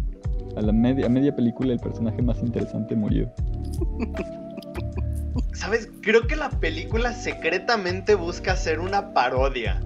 a 0.56 0.60
la 0.60 0.72
media, 0.72 1.08
media 1.08 1.34
película 1.34 1.72
el 1.72 1.80
personaje 1.80 2.22
más 2.22 2.40
interesante 2.42 2.94
murió. 2.94 3.32
¿Sabes? 5.54 5.90
Creo 6.02 6.28
que 6.28 6.36
la 6.36 6.50
película 6.50 7.12
secretamente 7.12 8.14
busca 8.14 8.52
hacer 8.52 8.78
una 8.78 9.12
parodia. 9.12 9.80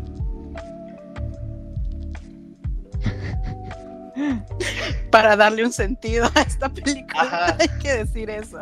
Para 5.10 5.36
darle 5.36 5.64
un 5.64 5.72
sentido 5.72 6.28
a 6.34 6.42
esta 6.42 6.68
película, 6.68 7.56
hay 7.58 7.68
que 7.80 7.92
decir 7.92 8.30
eso. 8.30 8.60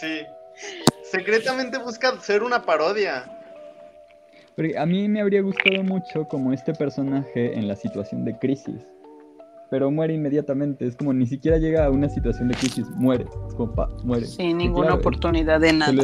Sí. 0.00 0.20
Secretamente 1.04 1.78
busca 1.78 2.10
hacer 2.10 2.42
una 2.42 2.62
parodia. 2.62 3.30
Pero 4.54 4.80
a 4.80 4.86
mí 4.86 5.08
me 5.08 5.20
habría 5.20 5.42
gustado 5.42 5.82
mucho 5.82 6.26
como 6.28 6.52
este 6.52 6.72
personaje 6.74 7.58
en 7.58 7.68
la 7.68 7.76
situación 7.76 8.24
de 8.24 8.38
crisis 8.38 8.82
pero 9.72 9.90
muere 9.90 10.12
inmediatamente. 10.12 10.86
Es 10.86 10.94
como 10.94 11.14
ni 11.14 11.26
siquiera 11.26 11.56
llega 11.56 11.86
a 11.86 11.90
una 11.90 12.06
situación 12.06 12.48
de 12.48 12.54
crisis, 12.56 12.86
muere. 12.90 13.24
Es 13.48 13.54
como, 13.54 13.74
pa, 13.74 13.88
muere. 14.04 14.26
Sin 14.26 14.58
ninguna 14.58 14.92
oportunidad 14.92 15.60
de 15.60 15.72
nada. 15.72 15.94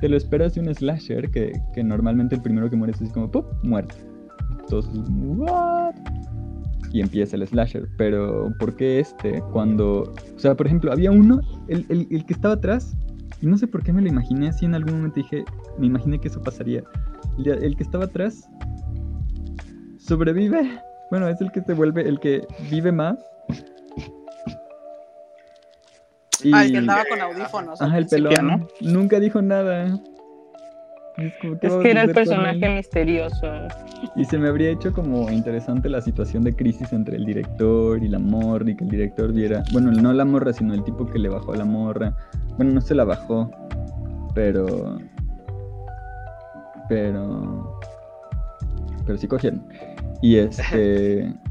Te 0.00 0.08
lo, 0.08 0.16
esperas 0.16 0.54
de 0.54 0.60
un 0.62 0.74
slasher 0.74 1.30
que, 1.30 1.52
normalmente 1.84 2.34
el 2.34 2.42
primero 2.42 2.68
que 2.68 2.74
muere 2.74 2.94
es 2.94 3.00
así 3.00 3.12
como, 3.12 3.30
¡pum! 3.30 3.44
muerte. 3.62 3.94
Entonces, 4.58 4.90
¿what? 5.36 5.94
Y 6.92 7.00
empieza 7.00 7.36
el 7.36 7.46
slasher. 7.46 7.88
Pero, 7.96 8.52
¿por 8.58 8.76
qué 8.76 9.00
este? 9.00 9.40
Cuando. 9.52 10.12
O 10.36 10.38
sea, 10.38 10.54
por 10.54 10.66
ejemplo, 10.66 10.92
había 10.92 11.10
uno, 11.10 11.40
el, 11.68 11.86
el 11.88 12.26
que 12.26 12.34
estaba 12.34 12.54
atrás, 12.54 12.94
y 13.42 13.46
no 13.46 13.58
sé 13.58 13.66
por 13.66 13.82
qué 13.82 13.92
me 13.92 14.00
lo 14.00 14.08
imaginé 14.08 14.48
así 14.48 14.64
en 14.64 14.74
algún 14.74 14.94
momento 14.94 15.16
dije, 15.16 15.44
me 15.78 15.86
imaginé 15.86 16.20
que 16.20 16.28
eso 16.28 16.40
pasaría. 16.40 16.84
El, 17.38 17.48
el 17.48 17.76
que 17.76 17.82
estaba 17.82 18.04
atrás 18.04 18.48
sobrevive 19.98 20.80
Bueno, 21.10 21.28
es 21.28 21.40
el 21.40 21.50
que 21.50 21.60
se 21.62 21.74
vuelve, 21.74 22.08
el 22.08 22.20
que 22.20 22.46
vive 22.70 22.92
más. 22.92 23.18
Ah, 26.52 26.64
el 26.64 26.72
que 26.72 26.78
andaba 26.78 27.04
con 27.04 27.20
audífonos. 27.20 27.82
Ajá, 27.82 27.98
el 27.98 28.06
pelón. 28.06 28.68
Nunca 28.80 29.20
dijo 29.20 29.42
nada. 29.42 30.00
Es, 31.18 31.34
que 31.82 31.90
era 31.90 32.02
el 32.02 32.12
personaje 32.12 32.68
misterioso. 32.70 33.46
Y 34.16 34.24
se 34.24 34.38
me 34.38 34.48
habría 34.48 34.70
hecho 34.70 34.92
como 34.92 35.30
interesante 35.30 35.88
la 35.88 36.00
situación 36.00 36.42
de 36.42 36.54
crisis 36.54 36.92
entre 36.92 37.16
el 37.16 37.26
director 37.26 38.02
y 38.02 38.08
la 38.08 38.18
morra 38.18 38.70
y 38.70 38.76
que 38.76 38.84
el 38.84 38.90
director 38.90 39.32
viera, 39.32 39.62
bueno, 39.72 39.92
no 39.92 40.12
la 40.12 40.24
morra, 40.24 40.52
sino 40.52 40.72
el 40.72 40.82
tipo 40.84 41.06
que 41.06 41.18
le 41.18 41.28
bajó 41.28 41.52
a 41.52 41.56
la 41.56 41.64
morra. 41.64 42.16
Bueno, 42.56 42.72
no 42.72 42.80
se 42.80 42.94
la 42.94 43.04
bajó, 43.04 43.50
pero... 44.34 44.98
Pero... 46.88 47.78
Pero 49.04 49.18
sí 49.18 49.28
cogieron. 49.28 49.66
Y 50.22 50.36
este... 50.36 51.32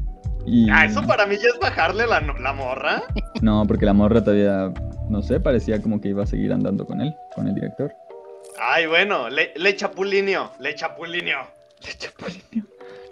Y... 0.44 0.68
Ah, 0.70 0.86
eso 0.86 1.06
para 1.06 1.24
mí 1.24 1.36
ya 1.36 1.50
es 1.54 1.58
bajarle 1.60 2.04
la, 2.04 2.20
la 2.20 2.52
morra. 2.52 3.00
No, 3.42 3.64
porque 3.64 3.86
la 3.86 3.92
morra 3.92 4.24
todavía, 4.24 4.72
no 5.08 5.22
sé, 5.22 5.38
parecía 5.38 5.80
como 5.80 6.00
que 6.00 6.08
iba 6.08 6.24
a 6.24 6.26
seguir 6.26 6.52
andando 6.52 6.84
con 6.84 7.00
él, 7.00 7.14
con 7.36 7.46
el 7.46 7.54
director. 7.54 7.94
Ay, 8.60 8.86
bueno, 8.86 9.28
le, 9.28 9.52
le 9.56 9.76
chapulinio, 9.76 10.50
le 10.58 10.74
chapulinio. 10.74 11.38
Le 11.84 11.92
chapulinio. 11.96 12.64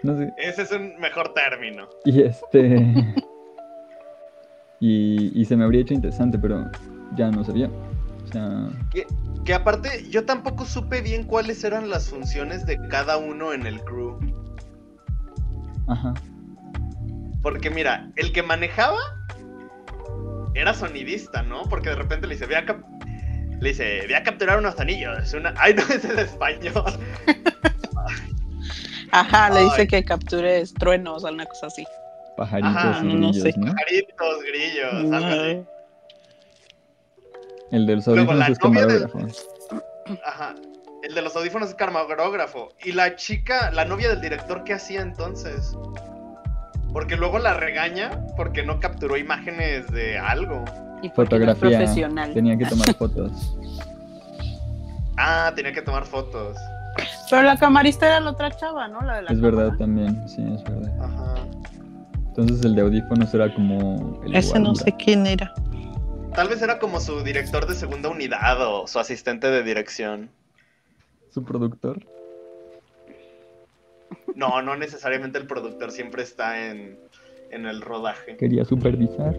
No 0.03 0.17
sé. 0.17 0.33
Ese 0.37 0.63
es 0.63 0.71
un 0.71 0.97
mejor 0.99 1.33
término. 1.33 1.87
Y 2.05 2.23
este. 2.23 3.15
y, 4.79 5.39
y 5.39 5.45
se 5.45 5.55
me 5.55 5.63
habría 5.63 5.81
hecho 5.81 5.93
interesante, 5.93 6.37
pero 6.39 6.69
ya 7.15 7.29
no 7.31 7.43
sabía. 7.43 7.69
O 8.23 8.27
sea. 8.31 8.69
Que, 8.91 9.05
que 9.45 9.53
aparte, 9.53 10.07
yo 10.09 10.25
tampoco 10.25 10.65
supe 10.65 11.01
bien 11.01 11.23
cuáles 11.23 11.63
eran 11.63 11.89
las 11.89 12.09
funciones 12.09 12.65
de 12.65 12.77
cada 12.87 13.17
uno 13.17 13.53
en 13.53 13.65
el 13.65 13.81
crew. 13.81 14.19
Ajá. 15.87 16.13
Porque 17.41 17.69
mira, 17.69 18.11
el 18.15 18.31
que 18.31 18.43
manejaba 18.43 18.99
era 20.53 20.73
sonidista, 20.73 21.41
¿no? 21.41 21.63
Porque 21.63 21.89
de 21.89 21.95
repente 21.95 22.27
le 22.27 22.35
dice, 22.35 22.45
ve 22.45 22.55
acá, 22.55 22.81
le 23.61 23.69
dice, 23.69 24.01
voy 24.05 24.15
a 24.15 24.23
capturar 24.23 24.57
unos 24.57 24.77
anillos. 24.79 25.33
Una... 25.33 25.53
Ay, 25.57 25.75
no, 25.75 25.83
es 25.83 26.03
en 26.03 26.19
español. 26.19 26.83
Ajá, 29.11 29.49
le 29.49 29.63
dice 29.63 29.87
que 29.87 30.03
captures 30.03 30.73
truenos 30.73 31.23
o 31.23 31.27
alguna 31.27 31.45
cosa 31.45 31.67
así. 31.67 31.85
Pajaritos, 32.37 32.75
Ajá, 32.75 32.99
grillos, 33.01 33.19
no, 33.19 33.33
sé. 33.33 33.53
Pajaritos, 33.53 34.43
grillos, 34.43 34.93
algo 34.93 35.27
así. 35.27 35.63
El 37.71 37.85
de 37.85 37.95
los 37.95 38.07
audífonos 38.07 38.49
es 38.49 38.59
camarógrafo. 38.59 39.19
Ajá. 40.25 40.55
El 41.03 41.13
de 41.13 41.21
los 41.21 41.35
audífonos 41.35 41.69
es 41.69 41.75
camarógrafo. 41.75 42.69
Y 42.83 42.93
la 42.93 43.15
chica, 43.15 43.69
la 43.71 43.85
novia 43.85 44.09
del 44.09 44.21
director, 44.21 44.63
¿qué 44.63 44.73
hacía 44.73 45.01
entonces? 45.01 45.77
Porque 46.93 47.15
luego 47.15 47.37
la 47.37 47.53
regaña 47.53 48.25
porque 48.37 48.63
no 48.63 48.79
capturó 48.79 49.17
imágenes 49.17 49.85
de 49.91 50.17
algo. 50.17 50.65
Y 51.01 51.09
fotografía 51.09 51.77
profesional. 51.77 52.33
Tenía 52.33 52.57
que 52.57 52.65
tomar 52.65 52.93
fotos. 52.93 53.57
ah, 55.17 55.51
tenía 55.55 55.73
que 55.73 55.81
tomar 55.81 56.05
fotos. 56.05 56.57
Pero 57.29 57.43
la 57.43 57.57
camarista 57.57 58.07
era 58.07 58.19
la 58.19 58.31
otra 58.31 58.51
chava, 58.51 58.87
¿no? 58.87 59.01
La 59.01 59.15
de 59.17 59.21
la 59.23 59.31
es 59.31 59.41
verdad 59.41 59.71
también, 59.77 60.27
sí, 60.27 60.43
es 60.53 60.63
verdad. 60.63 60.91
Ajá. 61.01 61.35
Entonces 62.27 62.63
el 62.63 62.75
de 62.75 62.81
audífonos 62.81 63.33
era 63.33 63.53
como... 63.53 64.21
Ese 64.33 64.59
no 64.59 64.75
sé 64.75 64.93
quién 64.97 65.25
era. 65.25 65.53
Tal 66.33 66.47
vez 66.47 66.61
era 66.61 66.79
como 66.79 66.99
su 66.99 67.23
director 67.23 67.67
de 67.67 67.75
segunda 67.75 68.09
unidad 68.09 68.61
o 68.61 68.87
su 68.87 68.99
asistente 68.99 69.51
de 69.51 69.63
dirección. 69.63 70.29
¿Su 71.29 71.43
productor? 71.43 72.05
No, 74.35 74.61
no 74.61 74.77
necesariamente 74.77 75.37
el 75.37 75.47
productor 75.47 75.91
siempre 75.91 76.23
está 76.23 76.69
en, 76.69 76.97
en 77.51 77.65
el 77.65 77.81
rodaje. 77.81 78.37
Quería 78.37 78.63
supervisar. 78.63 79.37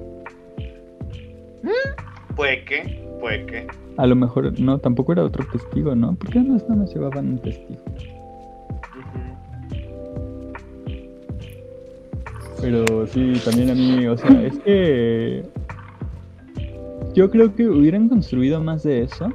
Puede 2.37 2.65
que, 2.65 3.09
puede 3.21 3.47
que. 3.47 3.67
A 3.99 4.07
lo 4.07 4.17
mejor, 4.17 4.59
no, 4.59 4.79
tampoco 4.79 5.13
era 5.13 5.25
otro 5.25 5.47
testigo, 5.53 5.95
¿no? 5.95 6.15
¿Por 6.15 6.31
qué 6.31 6.41
no, 6.41 6.55
nos 6.55 6.95
llevaban 6.95 7.29
un 7.29 7.39
testigo? 7.39 7.81
Pero 12.61 13.07
sí, 13.09 13.35
también 13.45 13.71
a 13.71 13.75
mí, 13.75 14.07
o 14.07 14.17
sea, 14.17 14.43
es 14.43 14.59
que 14.61 15.43
yo 17.13 17.31
creo 17.31 17.55
que 17.55 17.69
hubieran 17.69 18.09
construido 18.09 18.63
más 18.63 18.85
de 18.85 19.03
eso 19.03 19.29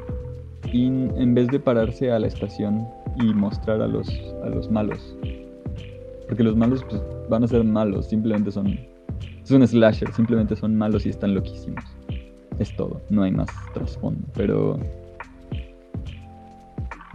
y 0.71 0.88
en 0.88 1.36
vez 1.36 1.47
de 1.49 1.59
pararse 1.59 2.11
a 2.11 2.19
la 2.19 2.28
estación 2.28 2.88
y 3.21 3.34
mostrar 3.34 3.82
a 3.82 3.88
los, 3.88 4.09
a 4.43 4.49
los 4.49 4.71
malos. 4.71 5.15
Porque 6.28 6.43
los 6.43 6.55
malos 6.55 6.84
pues, 6.89 7.01
van 7.30 7.43
a 7.43 7.47
ser 7.47 7.63
malos, 7.63 8.07
simplemente 8.07 8.51
son... 8.51 8.80
Es 9.43 9.51
un 9.51 9.65
slasher, 9.65 10.11
simplemente 10.13 10.55
son 10.55 10.75
malos 10.75 11.05
y 11.05 11.09
están 11.09 11.34
loquísimos 11.36 11.97
es 12.60 12.76
todo, 12.76 13.01
no 13.10 13.24
hay 13.24 13.32
más 13.32 13.49
trasfondo, 13.74 14.26
pero... 14.34 14.80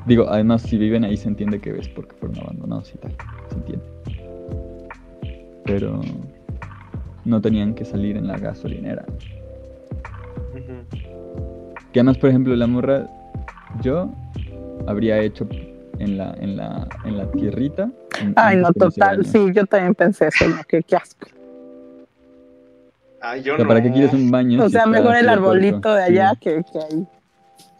Digo, 0.06 0.26
además 0.28 0.62
si 0.62 0.76
viven 0.76 1.04
ahí 1.04 1.16
se 1.16 1.28
entiende 1.28 1.60
que 1.60 1.72
ves 1.72 1.88
porque 1.88 2.16
fueron 2.16 2.40
abandonados 2.40 2.92
y 2.92 2.98
tal, 2.98 3.14
se 3.48 3.54
entiende. 3.54 3.84
Pero 5.64 6.00
no 7.24 7.40
tenían 7.40 7.74
que 7.74 7.84
salir 7.84 8.16
en 8.16 8.26
la 8.26 8.36
gasolinera. 8.36 9.04
Que 11.92 12.00
además, 12.00 12.18
por 12.18 12.30
ejemplo, 12.30 12.56
la 12.56 12.66
morra, 12.66 13.06
yo 13.80 14.10
habría 14.88 15.20
hecho 15.20 15.46
en 15.98 16.18
la, 16.18 16.34
en 16.40 16.56
la, 16.56 16.88
en 17.04 17.18
la 17.18 17.30
tierrita. 17.30 17.88
Ay, 18.34 18.56
no, 18.56 18.72
total, 18.72 19.24
sí, 19.24 19.52
yo 19.54 19.66
también 19.66 19.94
pensé 19.94 20.28
eso, 20.28 20.48
¿no? 20.48 20.56
qué 20.66 20.96
asco. 20.96 21.28
Ah, 23.24 23.36
yo 23.36 23.56
¿Para 23.56 23.80
qué 23.80 23.92
quieres 23.92 24.12
un 24.12 24.32
baño? 24.32 24.64
O 24.64 24.68
sea, 24.68 24.84
mejor 24.84 25.14
el 25.14 25.28
arbolito 25.28 25.94
de 25.94 26.02
allá 26.02 26.32
que, 26.40 26.56
ahí. 26.56 27.06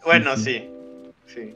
Bueno, 0.05 0.37
sí. 0.37 0.69
sí. 1.25 1.53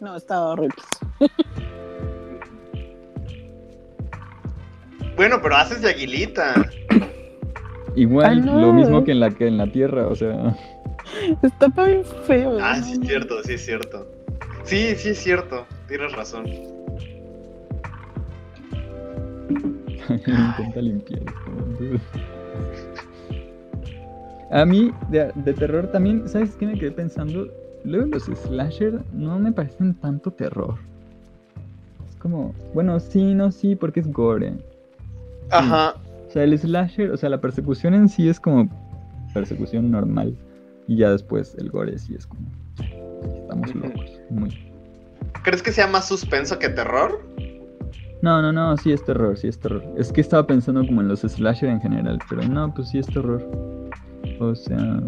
No, 0.00 0.16
estaba 0.16 0.50
horrible. 0.50 0.74
bueno, 5.16 5.40
pero 5.40 5.56
haces 5.56 5.80
de 5.80 5.90
aguilita. 5.90 6.54
Igual, 7.94 8.46
lo 8.46 8.72
mismo 8.72 9.04
que 9.04 9.12
en 9.12 9.20
la 9.20 9.30
que 9.30 9.46
en 9.46 9.58
la 9.58 9.70
tierra, 9.70 10.08
o 10.08 10.16
sea. 10.16 10.56
Está 11.40 11.68
bien 11.68 12.04
feo. 12.26 12.58
Ah, 12.60 12.82
sí 12.82 12.94
es 12.94 13.00
cierto, 13.06 13.44
sí 13.44 13.52
es 13.52 13.64
cierto. 13.64 14.10
Sí, 14.64 14.96
sí 14.96 15.10
es 15.10 15.18
cierto. 15.18 15.68
Tienes 15.86 16.10
razón. 16.12 16.46
Intenta 20.08 20.80
limpiar. 20.80 21.22
A 24.50 24.64
mí, 24.64 24.92
de, 25.10 25.32
terror 25.54 25.86
también, 25.92 26.28
¿sabes 26.28 26.56
qué 26.56 26.66
me 26.66 26.78
quedé 26.78 26.90
pensando? 26.90 27.46
Luego 27.84 28.06
los 28.06 28.24
slasher 28.24 29.00
no 29.12 29.38
me 29.38 29.52
parecen 29.52 29.94
tanto 29.94 30.32
terror. 30.32 30.74
Es 32.08 32.16
como, 32.16 32.52
bueno, 32.74 32.98
sí, 32.98 33.32
no, 33.34 33.52
sí, 33.52 33.76
porque 33.76 34.00
es 34.00 34.10
gore. 34.10 34.54
Ajá. 35.50 35.94
O 36.26 36.30
sea, 36.32 36.42
el 36.42 36.58
slasher, 36.58 37.12
o 37.12 37.16
sea, 37.16 37.30
la 37.30 37.40
persecución 37.40 37.94
en 37.94 38.08
sí 38.08 38.28
es 38.28 38.40
como 38.40 38.68
persecución 39.32 39.90
normal. 39.90 40.36
Y 40.88 40.96
ya 40.96 41.12
después 41.12 41.54
el 41.58 41.70
gore 41.70 41.96
sí 41.98 42.16
es 42.16 42.26
como, 42.26 42.48
estamos 43.22 43.72
locos. 43.74 44.20
Muy. 44.30 44.50
¿Crees 45.44 45.62
que 45.62 45.70
sea 45.70 45.86
más 45.86 46.08
suspenso 46.08 46.58
que 46.58 46.68
terror? 46.68 47.20
No, 48.22 48.42
no, 48.42 48.52
no, 48.52 48.76
sí 48.76 48.92
es 48.92 49.04
terror, 49.04 49.38
sí 49.38 49.46
es 49.46 49.60
terror. 49.60 49.82
Es 49.96 50.12
que 50.12 50.20
estaba 50.20 50.46
pensando 50.46 50.84
como 50.84 51.00
en 51.00 51.08
los 51.08 51.20
slasher 51.20 51.68
en 51.68 51.80
general, 51.80 52.18
pero 52.28 52.42
no, 52.42 52.74
pues 52.74 52.88
sí 52.88 52.98
es 52.98 53.06
terror. 53.06 53.69
O 54.40 54.54
sea. 54.54 55.00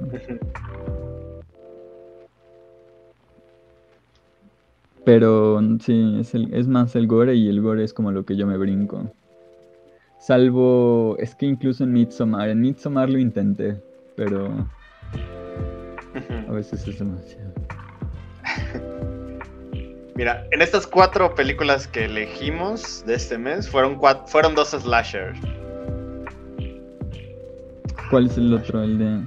Pero 5.05 5.61
sí, 5.81 6.19
es, 6.21 6.35
el, 6.35 6.55
es 6.55 6.69
más 6.69 6.95
el 6.95 7.07
gore 7.07 7.35
y 7.35 7.49
el 7.49 7.61
gore 7.61 7.83
es 7.83 7.93
como 7.93 8.13
lo 8.13 8.25
que 8.25 8.37
yo 8.37 8.47
me 8.47 8.57
brinco. 8.57 9.11
Salvo, 10.21 11.17
es 11.19 11.35
que 11.35 11.47
incluso 11.47 11.83
en 11.83 11.93
Midsommar, 11.93 12.51
en 12.51 12.61
Midsommar 12.61 13.11
lo 13.11 13.19
intenté, 13.19 13.83
pero 14.15 14.69
a 16.49 16.53
veces 16.53 16.87
es 16.87 16.99
demasiado. 16.99 17.53
Mira, 20.15 20.47
en 20.53 20.61
estas 20.63 20.87
cuatro 20.87 21.35
películas 21.35 21.89
que 21.89 22.05
elegimos 22.05 23.03
de 23.07 23.15
este 23.15 23.39
mes 23.39 23.69
fueron, 23.69 23.99
fueron 24.27 24.55
dos 24.55 24.69
slashers. 24.69 25.41
¿Cuál 28.13 28.27
es 28.27 28.37
el 28.37 28.53
otro? 28.53 28.83
El 28.83 28.99
de. 28.99 29.21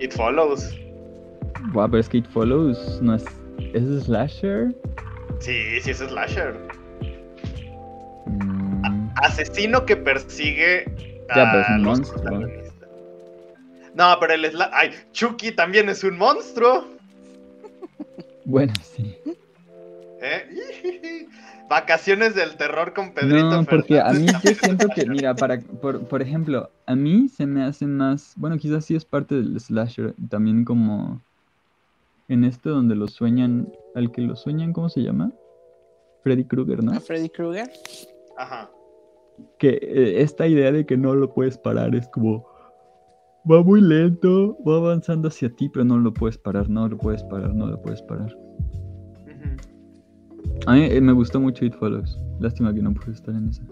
It 0.00 0.12
Follows. 0.12 0.76
Wow, 1.72 1.88
pero 1.88 2.00
es 2.00 2.08
que 2.08 2.18
It 2.18 2.26
Follows 2.26 3.00
no 3.00 3.14
es. 3.14 3.24
¿Es 3.72 4.04
slasher? 4.04 4.74
Sí, 5.38 5.80
sí 5.80 5.92
es 5.92 5.98
slasher. 5.98 6.58
Mm. 8.26 9.10
Asesino 9.22 9.86
que 9.86 9.96
persigue. 9.96 10.92
Ya, 11.36 11.52
pero 11.52 11.60
es 11.60 11.68
un 11.68 11.82
monstruo. 11.84 12.40
No, 13.94 14.16
pero 14.18 14.32
el 14.32 14.50
slasher. 14.50 14.74
Ay, 14.74 14.90
Chucky 15.12 15.52
también 15.52 15.88
es 15.88 16.02
un 16.02 16.18
monstruo. 16.18 16.84
Bueno, 18.44 18.72
sí. 18.82 19.16
¿Eh? 20.20 21.28
Vacaciones 21.68 22.34
del 22.34 22.56
terror 22.56 22.92
con 22.92 23.12
Pedrito 23.12 23.50
No, 23.50 23.64
porque 23.64 24.00
a 24.00 24.12
mí 24.12 24.26
yo 24.26 24.54
siento 24.54 24.86
que, 24.94 25.04
mira, 25.06 25.34
para, 25.34 25.60
por, 25.60 26.06
por 26.06 26.22
ejemplo, 26.22 26.70
a 26.86 26.94
mí 26.94 27.28
se 27.28 27.46
me 27.46 27.64
hace 27.64 27.86
más, 27.86 28.34
bueno, 28.36 28.56
quizás 28.56 28.84
sí 28.84 28.94
es 28.94 29.04
parte 29.04 29.34
del 29.34 29.58
slasher, 29.58 30.14
también 30.28 30.64
como 30.64 31.20
en 32.28 32.44
este 32.44 32.68
donde 32.70 32.94
lo 32.94 33.08
sueñan, 33.08 33.72
al 33.94 34.12
que 34.12 34.20
lo 34.20 34.36
sueñan, 34.36 34.72
¿cómo 34.72 34.88
se 34.88 35.02
llama? 35.02 35.32
Freddy 36.22 36.44
Krueger, 36.44 36.82
¿no? 36.82 36.92
¿A 36.92 37.00
Freddy 37.00 37.28
Krueger? 37.28 37.70
Ajá. 38.36 38.70
Que 39.58 39.78
eh, 39.80 40.22
esta 40.22 40.46
idea 40.46 40.72
de 40.72 40.86
que 40.86 40.96
no 40.96 41.14
lo 41.14 41.32
puedes 41.32 41.58
parar 41.58 41.94
es 41.94 42.08
como, 42.08 42.46
va 43.50 43.62
muy 43.62 43.80
lento, 43.80 44.56
va 44.66 44.76
avanzando 44.76 45.28
hacia 45.28 45.50
ti, 45.50 45.68
pero 45.68 45.84
no 45.84 45.98
lo 45.98 46.12
puedes 46.12 46.38
parar, 46.38 46.68
no 46.68 46.88
lo 46.88 46.96
puedes 46.96 47.22
parar, 47.24 47.54
no 47.54 47.66
lo 47.66 47.80
puedes 47.80 48.02
parar. 48.02 48.36
A 50.66 50.72
mí 50.72 50.84
eh, 50.84 51.00
me 51.00 51.12
gustó 51.12 51.40
mucho 51.40 51.64
It 51.64 51.74
Follows. 51.74 52.18
Lástima 52.40 52.74
que 52.74 52.82
no 52.82 52.92
pude 52.92 53.12
estar 53.12 53.34
en 53.34 53.48
esa. 53.48 53.62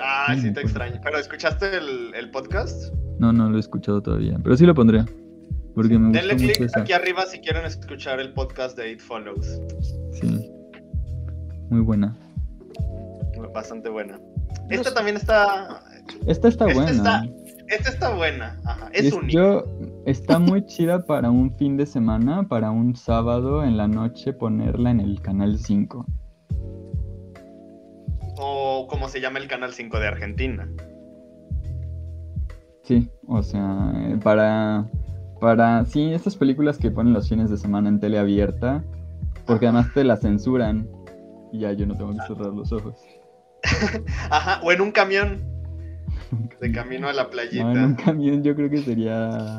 Ah, 0.00 0.34
sí, 0.38 0.52
te 0.52 0.60
extraño. 0.60 1.00
¿Pero 1.02 1.18
escuchaste 1.18 1.76
el, 1.76 2.30
podcast? 2.30 2.92
No, 3.18 3.32
no 3.32 3.50
lo 3.50 3.56
he 3.56 3.60
escuchado 3.60 4.02
todavía. 4.02 4.38
Pero 4.42 4.56
sí 4.56 4.66
lo 4.66 4.74
pondré. 4.74 5.04
Porque 5.74 5.98
me 5.98 6.12
Denle 6.12 6.36
click 6.36 6.76
aquí 6.76 6.92
arriba 6.92 7.26
si 7.26 7.38
quieren 7.40 7.64
escuchar 7.64 8.18
el 8.20 8.32
podcast 8.32 8.76
de 8.76 8.92
It 8.92 9.00
Follows. 9.00 9.60
Sí. 10.12 10.50
Muy 11.70 11.80
buena. 11.80 12.16
Bastante 13.52 13.88
buena. 13.88 14.18
Esta 14.70 14.92
también 14.92 15.16
está. 15.16 15.82
Esta 16.26 16.48
está 16.48 16.64
buena. 16.64 17.26
Esta 17.68 17.90
está 17.90 18.14
buena. 18.14 18.58
Ajá. 18.64 18.88
Es, 18.92 19.12
única. 19.12 19.64
Está 20.06 20.38
muy 20.38 20.64
chida 20.64 21.04
para 21.04 21.30
un 21.30 21.54
fin 21.56 21.76
de 21.76 21.84
semana, 21.84 22.48
para 22.48 22.70
un 22.70 22.96
sábado 22.96 23.62
en 23.62 23.76
la 23.76 23.88
noche 23.88 24.32
ponerla 24.32 24.90
en 24.90 25.00
el 25.00 25.20
canal 25.20 25.58
5. 25.58 26.06
O 28.38 28.86
como 28.88 29.08
se 29.08 29.20
llama 29.20 29.38
el 29.38 29.48
canal 29.48 29.72
5 29.72 29.98
de 29.98 30.06
Argentina. 30.06 30.68
Sí, 32.82 33.10
o 33.26 33.42
sea, 33.42 33.92
para 34.22 34.88
para 35.40 35.84
sí, 35.84 36.12
estas 36.12 36.36
películas 36.36 36.78
que 36.78 36.90
ponen 36.90 37.12
los 37.12 37.28
fines 37.28 37.50
de 37.50 37.56
semana 37.56 37.88
en 37.88 38.00
tele 38.00 38.18
abierta, 38.18 38.82
porque 39.44 39.66
además 39.66 39.92
te 39.92 40.04
la 40.04 40.16
censuran 40.16 40.88
y 41.52 41.60
ya 41.60 41.72
yo 41.72 41.86
no 41.86 41.96
tengo 41.96 42.12
que 42.12 42.26
cerrar 42.26 42.52
los 42.52 42.72
ojos. 42.72 42.94
Ajá, 44.30 44.60
o 44.62 44.72
en 44.72 44.80
un 44.80 44.92
camión. 44.92 45.44
De 46.60 46.72
camino 46.72 47.08
a 47.08 47.12
la 47.12 47.28
playita. 47.28 47.64
No, 47.64 47.72
en 47.72 47.84
un 47.84 47.94
camión 47.94 48.42
yo 48.42 48.54
creo 48.54 48.70
que 48.70 48.78
sería. 48.78 49.56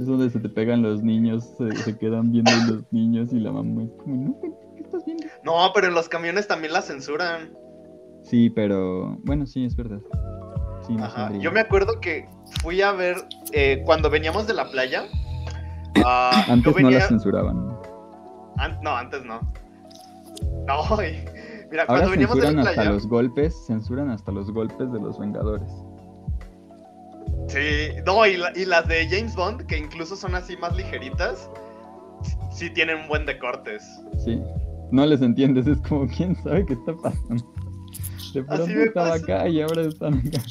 Es 0.00 0.06
donde 0.06 0.30
se 0.30 0.40
te 0.40 0.48
pegan 0.48 0.80
los 0.80 1.02
niños, 1.02 1.46
se, 1.58 1.98
quedan 1.98 2.32
viendo 2.32 2.50
los 2.68 2.90
niños 2.90 3.34
y 3.34 3.38
la 3.38 3.52
mamá 3.52 3.82
es 3.82 3.90
como, 3.98 4.16
no, 4.16 4.40
¿qué 4.74 4.82
estás 4.82 5.04
viendo? 5.04 5.26
No, 5.44 5.70
pero 5.74 5.88
en 5.88 5.94
los 5.94 6.08
camiones 6.08 6.48
también 6.48 6.72
la 6.72 6.80
censuran. 6.80 7.52
Sí, 8.22 8.48
pero 8.48 9.18
bueno, 9.24 9.46
sí, 9.46 9.66
es 9.66 9.76
verdad. 9.76 10.00
Ajá. 11.00 11.30
Yo 11.38 11.52
me 11.52 11.60
acuerdo 11.60 12.00
que 12.00 12.26
fui 12.62 12.80
a 12.80 12.92
ver 12.92 13.16
eh, 13.52 13.82
cuando 13.84 14.08
veníamos 14.08 14.46
de 14.46 14.54
la 14.54 14.70
playa. 14.70 15.04
Uh, 15.98 16.50
antes 16.50 16.74
no 16.80 16.90
la 16.90 17.00
censuraban. 17.02 17.78
no, 18.82 18.96
antes 18.96 19.22
no. 19.24 19.40
No, 20.66 20.96
Mira, 21.70 21.82
Ahora 21.82 21.86
cuando 21.86 22.10
veníamos 22.10 22.40
de 22.40 22.52
la 22.52 22.62
hasta 22.62 22.84
los 22.84 23.06
golpes, 23.06 23.54
censuran 23.66 24.10
hasta 24.10 24.32
los 24.32 24.50
golpes 24.50 24.90
de 24.90 24.98
los 24.98 25.18
Vengadores. 25.18 25.70
Sí, 27.48 27.88
no, 28.06 28.26
y, 28.26 28.36
las 28.36 28.86
de 28.88 29.08
James 29.08 29.34
Bond, 29.34 29.66
que 29.66 29.76
incluso 29.76 30.16
son 30.16 30.34
así 30.34 30.56
más 30.56 30.76
ligeritas, 30.76 31.50
sí 32.52 32.70
tienen 32.70 32.98
un 32.98 33.08
buen 33.08 33.26
de 33.26 33.38
cortes. 33.38 33.82
Sí, 34.24 34.40
no 34.92 35.06
les 35.06 35.22
entiendes, 35.22 35.66
es 35.66 35.78
como, 35.80 36.06
¿quién 36.06 36.36
sabe 36.42 36.64
qué 36.66 36.74
está 36.74 36.94
pasando? 36.94 37.54
De 38.34 38.44
pronto 38.44 38.64
estaba 38.64 39.14
acá 39.14 39.48
y 39.48 39.60
ahora 39.60 39.82
están 39.82 40.14
acá. 40.14 40.42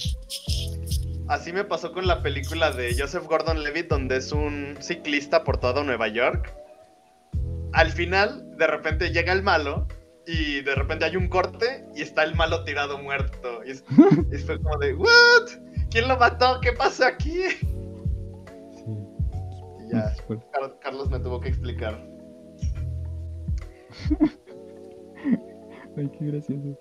Así 1.29 1.53
me 1.53 1.63
pasó 1.63 1.93
con 1.93 2.07
la 2.07 2.23
película 2.23 2.71
de 2.71 2.95
Joseph 2.97 3.25
Gordon-Levitt, 3.27 3.87
donde 3.87 4.17
es 4.17 4.31
un 4.31 4.75
ciclista 4.79 5.43
por 5.43 5.57
todo 5.57 5.83
Nueva 5.83 6.07
York. 6.07 6.53
Al 7.71 7.91
final, 7.91 8.57
de 8.57 8.65
repente 8.65 9.11
llega 9.11 9.31
el 9.31 9.43
malo 9.43 9.87
y 10.25 10.61
de 10.61 10.75
repente 10.75 11.05
hay 11.05 11.15
un 11.15 11.29
corte 11.29 11.85
y 11.95 12.01
está 12.01 12.23
el 12.23 12.35
malo 12.35 12.63
tirado 12.63 12.97
muerto. 12.97 13.61
Y, 13.63 14.37
fue 14.45 14.59
como 14.59 14.77
de, 14.79 14.95
¿what? 14.95 15.49
¿Quién 15.89 16.07
lo 16.07 16.17
mató? 16.17 16.59
¿Qué 16.61 16.71
pasa 16.73 17.07
aquí? 17.07 17.43
Y 19.79 19.91
ya, 19.91 20.13
Carlos 20.81 21.09
me 21.09 21.19
tuvo 21.19 21.39
que 21.39 21.49
explicar. 21.49 21.99
Ay, 25.97 26.09
qué 26.17 26.25
gracioso. 26.25 26.79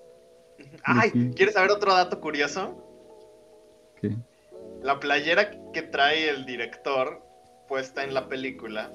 Ay, 0.85 1.11
¿quieres 1.35 1.55
saber 1.55 1.71
otro 1.71 1.95
dato 1.95 2.21
curioso? 2.21 2.77
¿Qué? 4.01 4.17
La 4.83 5.01
playera 5.01 5.51
que 5.73 5.83
trae 5.83 6.29
el 6.29 6.45
director 6.47 7.23
puesta 7.67 8.05
en 8.05 8.15
la 8.15 8.29
película 8.29 8.93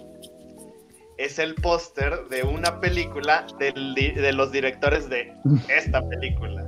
es 1.18 1.40
el 1.40 1.56
póster 1.56 2.28
de 2.30 2.44
una 2.44 2.80
película 2.80 3.46
de 3.60 4.32
los 4.34 4.52
directores 4.52 5.10
de 5.10 5.34
esta 5.76 6.08
película. 6.08 6.68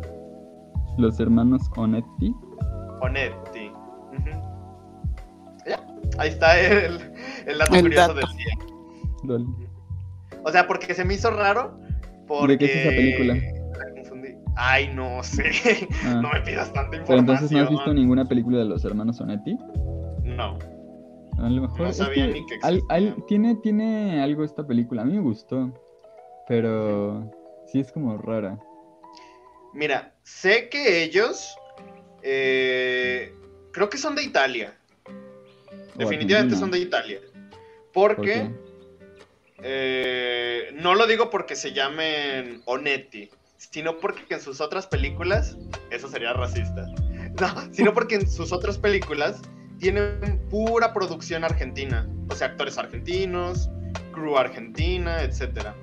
Los 0.97 1.19
hermanos 1.19 1.61
Onetti. 1.75 2.33
Onetti. 3.05 3.71
Ya, 5.67 5.79
ahí 6.17 6.29
está 6.29 6.59
el, 6.59 6.99
el 7.45 7.57
dato 7.57 7.79
curioso 7.79 8.13
del 8.13 8.25
día. 8.37 9.69
O 10.43 10.51
sea, 10.51 10.67
porque 10.67 10.93
se 10.93 11.03
me 11.03 11.15
hizo 11.15 11.31
raro. 11.31 11.79
Porque... 12.27 12.53
¿De 12.53 12.57
qué 12.57 12.65
es 12.65 12.85
esa 12.85 12.89
película? 12.89 13.55
Ay, 14.55 14.91
no 14.93 15.21
sé. 15.23 15.51
Ah. 16.05 16.19
No 16.21 16.31
me 16.31 16.41
pidas 16.41 16.71
tanta 16.71 16.95
información. 16.95 17.05
Pero 17.07 17.19
entonces 17.19 17.51
no 17.51 17.59
has 17.59 17.69
visto 17.69 17.93
ninguna 17.93 18.25
película 18.27 18.59
de 18.59 18.65
los 18.65 18.85
hermanos 18.85 19.19
Onetti? 19.19 19.57
No. 20.23 20.57
A 21.37 21.49
lo 21.49 21.61
mejor. 21.63 21.91
tiene, 23.27 23.55
tiene 23.55 24.21
algo 24.21 24.43
esta 24.43 24.65
película. 24.65 25.01
A 25.01 25.05
mí 25.05 25.13
me 25.13 25.21
gustó. 25.21 25.73
Pero 26.47 27.31
sí 27.67 27.79
es 27.79 27.91
como 27.91 28.17
rara. 28.17 28.57
Mira, 29.73 30.13
sé 30.23 30.69
que 30.69 31.03
ellos. 31.03 31.55
Eh, 32.27 33.35
creo 33.71 33.87
que 33.87 33.99
son 33.99 34.15
de 34.15 34.23
Italia. 34.23 34.75
Definitivamente 35.95 36.55
son 36.55 36.71
de 36.71 36.79
Italia. 36.79 37.19
Porque. 37.93 38.49
Eh, 39.61 40.71
no 40.73 40.95
lo 40.95 41.07
digo 41.07 41.29
porque 41.29 41.55
se 41.55 41.71
llamen 41.71 42.61
Onetti, 42.65 43.29
sino 43.57 43.97
porque 43.97 44.33
en 44.33 44.41
sus 44.41 44.59
otras 44.59 44.87
películas. 44.87 45.55
Eso 45.91 46.09
sería 46.09 46.33
racista. 46.33 46.85
No, 47.37 47.73
sino 47.73 47.93
porque 47.93 48.15
en 48.15 48.29
sus 48.29 48.53
otras 48.53 48.77
películas 48.77 49.41
tienen 49.77 50.39
pura 50.49 50.93
producción 50.93 51.43
argentina. 51.43 52.07
O 52.29 52.33
sea, 52.33 52.47
actores 52.47 52.77
argentinos, 52.77 53.69
crew 54.13 54.37
argentina, 54.37 55.21
etc. 55.21 55.73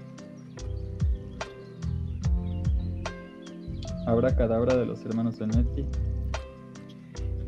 Habrá 4.07 4.35
cadabra 4.35 4.77
de 4.77 4.87
los 4.87 5.05
hermanos 5.05 5.37
Zanetti. 5.37 5.85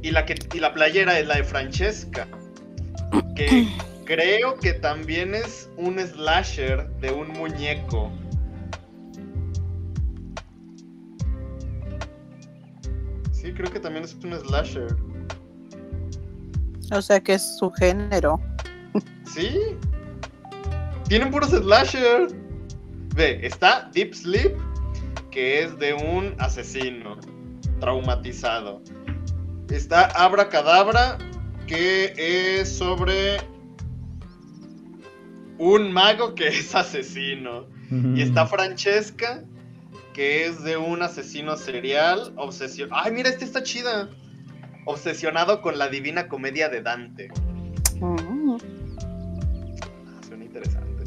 Y 0.05 0.11
la, 0.11 0.27
que, 0.27 0.35
y 0.53 0.61
la 0.61 0.75
playera 0.75 1.19
es 1.19 1.27
la 1.27 1.37
de 1.37 1.45
Francesca. 1.45 2.29
Que 3.35 3.67
creo 4.05 4.59
que 4.59 4.75
también 4.75 5.35
es 5.35 5.71
un 5.79 5.99
slasher 5.99 6.87
de 7.01 7.11
un 7.11 7.29
muñeco. 7.29 8.13
Sí, 13.33 13.51
creo 13.55 13.73
que 13.73 13.81
también 13.81 14.05
es 14.05 14.15
un 14.23 14.39
slasher. 14.39 14.95
O 16.93 17.01
sea 17.01 17.19
que 17.19 17.33
es 17.33 17.57
su 17.57 17.71
género. 17.71 18.39
Sí. 19.25 19.59
Tienen 21.09 21.31
puros 21.31 21.49
slasher. 21.49 22.29
Ve, 23.15 23.41
está 23.43 23.89
Deep 23.95 24.15
Sleep, 24.15 24.55
que 25.31 25.63
es 25.63 25.79
de 25.79 25.95
un 25.95 26.35
asesino 26.39 27.17
traumatizado. 27.81 28.83
Está 29.71 30.07
Abracadabra, 30.07 31.19
que 31.67 32.15
es 32.17 32.77
sobre 32.77 33.39
un 35.59 35.93
mago 35.93 36.35
que 36.35 36.49
es 36.59 36.75
asesino. 36.75 37.67
Y 37.91 38.23
está 38.23 38.47
Francesca, 38.47 39.45
que 40.15 40.47
es 40.47 40.65
de 40.65 40.77
un 40.77 41.03
asesino 41.03 41.57
serial, 41.57 42.33
obsesión. 42.37 42.89
Ay, 42.93 43.13
mira, 43.13 43.29
esta 43.29 43.45
está 43.45 43.63
chida 43.63 44.11
obsesionado 44.85 45.63
con 45.63 45.79
la 45.79 45.89
divina 45.89 46.29
comedia 46.29 46.69
de 46.69 46.83
Dante. 46.83 47.31
Oh. 48.01 48.59
suena 50.27 50.45
interesante. 50.45 51.05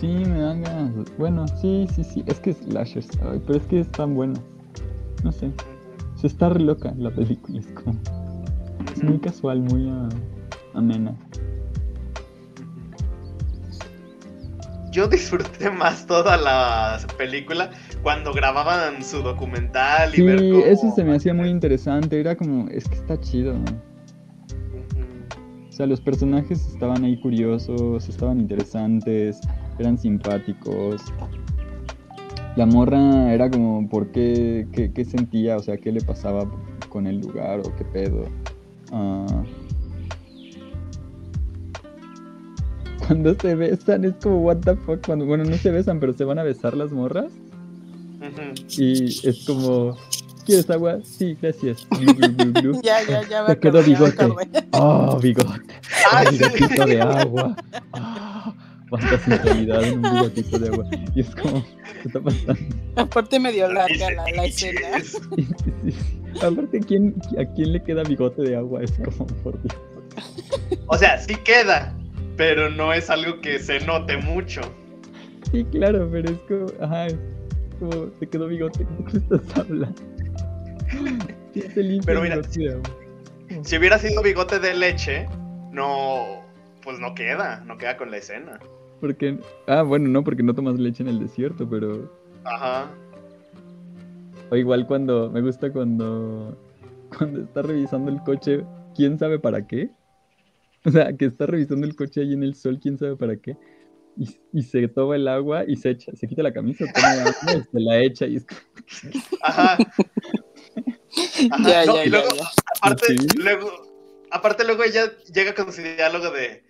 Sí, 0.00 0.06
me 0.06 0.38
dan 0.38 0.62
ganas. 0.62 1.16
Bueno, 1.18 1.46
sí, 1.60 1.86
sí, 1.94 2.04
sí. 2.04 2.24
Es 2.26 2.40
que 2.40 2.50
es 2.50 2.58
slashers, 2.58 3.08
pero 3.46 3.58
es 3.58 3.66
que 3.66 3.80
es 3.80 3.92
tan 3.92 4.14
bueno. 4.14 4.34
No 5.24 5.32
sé. 5.32 5.50
Se 6.14 6.28
está 6.28 6.50
re 6.50 6.60
loca 6.60 6.94
la 6.96 7.10
película. 7.10 7.58
Es 7.58 7.66
como. 7.66 7.98
Es 8.94 9.02
muy 9.02 9.18
casual, 9.18 9.60
muy 9.60 9.90
amena. 10.74 11.16
yo 14.94 15.08
disfruté 15.08 15.70
más 15.72 16.06
toda 16.06 16.36
la 16.36 17.00
película 17.18 17.72
cuando 18.04 18.32
grababan 18.32 19.02
su 19.02 19.22
documental 19.22 20.16
y 20.16 20.22
ver 20.22 20.36
cómo... 20.36 20.64
eso 20.64 20.92
se 20.94 21.02
me 21.02 21.16
hacía 21.16 21.34
muy 21.34 21.48
interesante, 21.48 22.20
era 22.20 22.36
como, 22.36 22.68
es 22.68 22.88
que 22.88 22.94
está 22.94 23.18
chido. 23.20 23.56
O 25.68 25.72
sea, 25.72 25.86
los 25.86 26.00
personajes 26.00 26.64
estaban 26.68 27.02
ahí 27.02 27.20
curiosos, 27.20 28.08
estaban 28.08 28.38
interesantes, 28.38 29.40
eran 29.80 29.98
simpáticos. 29.98 31.02
La 32.56 32.66
morra 32.66 33.32
era 33.32 33.50
como, 33.50 33.88
¿por 33.88 34.12
qué? 34.12 34.66
¿Qué, 34.72 35.04
sentía? 35.04 35.56
O 35.56 35.62
sea, 35.62 35.76
¿qué 35.76 35.90
le 35.90 36.00
pasaba 36.00 36.48
con 36.88 37.06
el 37.06 37.20
lugar 37.20 37.60
o 37.60 37.74
qué 37.76 37.84
pedo? 37.84 38.26
Ah, 38.92 39.26
cuando 43.06 43.34
se 43.34 43.54
besan 43.56 44.04
es 44.04 44.14
como, 44.22 44.38
what 44.38 44.58
the 44.58 44.76
fuck, 44.76 45.04
cuando, 45.04 45.26
bueno, 45.26 45.44
no 45.44 45.56
se 45.56 45.70
besan, 45.70 45.98
pero 45.98 46.12
se 46.12 46.24
van 46.24 46.38
a 46.38 46.44
besar 46.44 46.76
las 46.76 46.92
morras. 46.92 47.32
Y 48.78 49.28
es 49.28 49.44
como, 49.46 49.96
¿quieres 50.46 50.70
agua? 50.70 51.00
Sí, 51.04 51.36
gracias. 51.40 51.86
ya, 52.82 53.02
ya, 53.06 53.28
ya. 53.28 53.44
Me 53.48 53.58
quedó 53.58 53.82
bigote. 53.82 54.28
Oh, 54.72 55.18
bigote. 55.20 55.74
Ah, 56.10 56.24
bigotito 56.30 56.86
de 56.86 57.02
agua. 57.02 57.56
Oh, 57.92 57.98
cuánta 58.98 59.18
sensualidad 59.18 59.82
en 59.84 59.94
un 59.94 60.02
bigotito 60.02 60.58
de 60.58 60.68
agua. 60.68 60.84
Y 61.14 61.20
es 61.20 61.34
como, 61.34 61.64
¿qué 61.64 62.08
está 62.08 62.20
pasando? 62.20 62.76
Aparte 62.96 63.40
medio 63.40 63.72
larga 63.72 64.10
la, 64.12 64.24
la 64.30 64.44
escena. 64.44 64.80
Aparte, 66.42 66.80
¿quién, 66.80 67.14
¿a 67.38 67.44
quién 67.54 67.72
le 67.72 67.82
queda 67.82 68.02
bigote 68.02 68.42
de 68.42 68.56
agua? 68.56 68.82
Es 68.82 68.92
como, 68.92 69.26
por 69.42 69.60
Dios. 69.62 69.76
O 70.86 70.96
sea, 70.96 71.18
sí 71.18 71.34
queda, 71.36 71.96
pero 72.36 72.70
no 72.70 72.92
es 72.92 73.10
algo 73.10 73.40
que 73.40 73.58
se 73.58 73.80
note 73.80 74.16
mucho. 74.18 74.60
Sí, 75.50 75.64
claro, 75.64 76.08
pero 76.10 76.30
es 76.30 76.38
como, 76.48 76.66
ajá, 76.84 77.06
es 77.06 77.16
como, 77.78 78.06
te 78.06 78.28
quedó 78.28 78.46
bigote, 78.46 78.86
¿qué 79.10 79.18
estás 79.18 79.58
hablando? 79.58 80.02
pero 82.04 82.22
mira, 82.22 82.40
si 83.62 83.76
hubiera 83.76 83.98
sido 83.98 84.22
bigote 84.22 84.58
de 84.58 84.74
leche, 84.74 85.28
no, 85.70 86.44
pues 86.82 86.98
no 86.98 87.14
queda, 87.14 87.62
no 87.66 87.78
queda 87.78 87.96
con 87.96 88.10
la 88.10 88.18
escena. 88.18 88.60
Porque, 89.04 89.38
ah, 89.66 89.82
bueno, 89.82 90.08
no, 90.08 90.24
porque 90.24 90.42
no 90.42 90.54
tomas 90.54 90.78
leche 90.78 91.02
en 91.02 91.10
el 91.10 91.18
desierto, 91.18 91.68
pero... 91.68 92.10
Ajá. 92.42 92.90
O 94.50 94.56
igual 94.56 94.86
cuando, 94.86 95.30
me 95.30 95.42
gusta 95.42 95.70
cuando, 95.70 96.56
cuando 97.18 97.42
está 97.42 97.60
revisando 97.60 98.10
el 98.10 98.22
coche, 98.22 98.64
¿quién 98.96 99.18
sabe 99.18 99.38
para 99.38 99.66
qué? 99.66 99.90
O 100.86 100.90
sea, 100.90 101.14
que 101.14 101.26
está 101.26 101.44
revisando 101.44 101.86
el 101.86 101.94
coche 101.94 102.22
ahí 102.22 102.32
en 102.32 102.44
el 102.44 102.54
sol, 102.54 102.78
quién 102.80 102.96
sabe 102.96 103.14
para 103.14 103.36
qué. 103.36 103.58
Y, 104.16 104.62
se 104.62 104.88
toma 104.88 105.16
el 105.16 105.28
agua 105.28 105.64
y 105.68 105.76
se 105.76 105.90
echa, 105.90 106.16
se 106.16 106.26
quita 106.26 106.42
la 106.42 106.54
camisa, 106.54 106.86
toma 106.94 107.12
agua 107.12 107.34
y 107.58 107.62
se 107.62 107.80
la 107.80 108.00
echa 108.00 108.26
y 108.26 108.36
es... 108.36 108.46
Ajá. 109.42 109.76
Ajá. 111.50 112.04
y 112.06 112.08
luego, 112.08 112.28
aparte, 112.80 113.16
luego, 113.36 113.70
aparte 114.30 114.64
luego 114.64 114.82
ella 114.82 115.12
llega 115.30 115.54
con 115.54 115.70
su 115.70 115.82
diálogo 115.82 116.30
de 116.30 116.64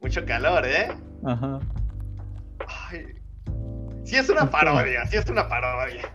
mucho 0.00 0.26
calor, 0.26 0.66
¿eh? 0.66 1.07
Ajá. 1.24 1.58
Ay, 2.90 3.06
sí 4.04 4.16
es 4.16 4.28
una 4.28 4.50
parodia, 4.50 5.06
sí 5.06 5.16
es 5.16 5.28
una 5.28 5.48
parodia. 5.48 6.12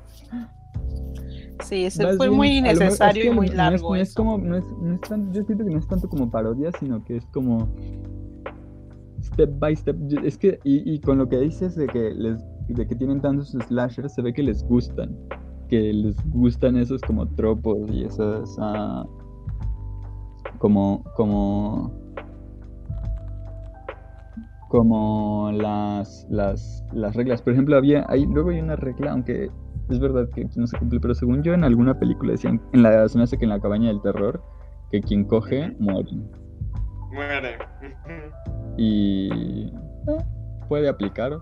Sí, 1.64 1.86
ese 1.86 2.18
fue 2.18 2.30
muy 2.30 2.58
innecesario 2.58 3.32
y 3.32 3.36
muy 3.36 3.48
largo. 3.48 3.96
No 3.96 3.96
es, 3.96 4.14
como, 4.14 4.38
no 4.38 4.58
es, 4.58 4.66
no 4.82 4.96
es 4.96 5.02
tan, 5.02 5.32
yo 5.34 5.44
siento 5.44 5.64
que 5.64 5.72
no 5.72 5.80
es 5.80 5.88
tanto 5.88 6.10
como 6.10 6.30
parodia, 6.30 6.72
sino 6.80 7.04
que 7.04 7.18
es 7.18 7.26
como 7.28 7.70
step 9.22 9.50
by 9.60 9.76
step. 9.76 9.96
Es 10.24 10.38
que, 10.38 10.60
y, 10.64 10.94
y 10.94 11.00
con 11.00 11.18
lo 11.18 11.30
que 11.30 11.40
dices 11.40 11.76
de 11.76 11.88
que 11.88 12.12
les, 12.12 12.44
de 12.68 12.88
que 12.88 12.96
tienen 12.96 13.22
tantos 13.22 13.52
slashers, 13.52 14.14
se 14.14 14.22
ve 14.22 14.34
que 14.34 14.44
les 14.44 14.64
gustan. 14.64 15.16
Que 15.70 15.94
les 15.94 16.16
gustan 16.32 16.76
esos 16.78 17.02
como 17.02 17.28
tropos 17.36 17.90
y 17.90 18.04
esas 18.04 18.58
uh, 18.58 19.08
como, 20.60 21.04
como, 21.16 21.94
como 24.74 25.52
las, 25.54 26.26
las, 26.32 26.84
las 26.94 27.16
reglas. 27.16 27.44
Por 27.44 27.54
ejemplo, 27.54 27.78
había, 27.78 28.08
hay, 28.10 28.26
luego 28.26 28.50
hay 28.50 28.60
una 28.60 28.76
regla, 28.76 29.12
aunque 29.12 29.52
es 29.88 30.00
verdad 30.00 30.28
que 30.34 30.50
no 30.56 30.66
se 30.66 30.76
cumple, 30.80 31.00
pero 31.00 31.14
según 31.14 31.44
yo 31.44 31.54
en 31.54 31.64
alguna 31.64 32.00
película 32.00 32.32
decían, 32.32 32.60
en 32.72 32.82
la, 32.82 33.08
se 33.08 33.20
me 33.20 33.24
hace 33.24 33.38
que 33.38 33.44
en 33.46 33.52
la 33.52 33.60
cabaña 33.60 33.90
del 33.90 34.02
terror, 34.02 34.44
que 34.90 35.00
quien 35.00 35.26
coge 35.26 35.76
muere. 35.78 36.10
Muere. 37.12 37.60
y 38.76 39.68
eh, 40.08 40.26
puede 40.68 40.90
aplicar. 40.90 41.38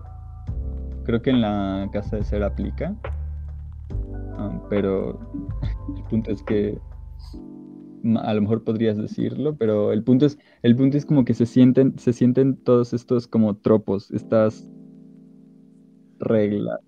Creo 1.04 1.22
que 1.22 1.30
en 1.30 1.40
la 1.40 1.88
casa 1.90 2.16
de 2.16 2.24
ser 2.24 2.42
aplica. 2.42 2.94
Ah, 4.36 4.60
pero 4.68 5.18
el 5.96 6.04
punto 6.10 6.32
es 6.32 6.42
que 6.42 6.78
a 8.22 8.34
lo 8.34 8.42
mejor 8.42 8.64
podrías 8.64 8.96
decirlo, 8.96 9.56
pero 9.56 9.92
el 9.92 10.02
punto 10.02 10.26
es, 10.26 10.38
el 10.62 10.76
punto 10.76 10.96
es 10.96 11.06
como 11.06 11.24
que 11.24 11.34
se 11.34 11.46
sienten, 11.46 11.98
se 11.98 12.12
sienten 12.12 12.56
todos 12.56 12.92
estos 12.92 13.26
como 13.26 13.56
tropos, 13.56 14.10
estas 14.10 14.68
reglas 16.18 16.80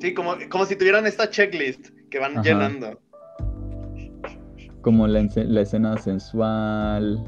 Sí, 0.00 0.12
como, 0.12 0.34
como 0.50 0.66
si 0.66 0.76
tuvieran 0.76 1.06
esta 1.06 1.30
checklist 1.30 1.88
que 2.10 2.18
van 2.18 2.42
llenando. 2.42 3.00
Como 4.82 5.06
la, 5.06 5.20
escena 5.20 5.96
sensual, 5.96 7.24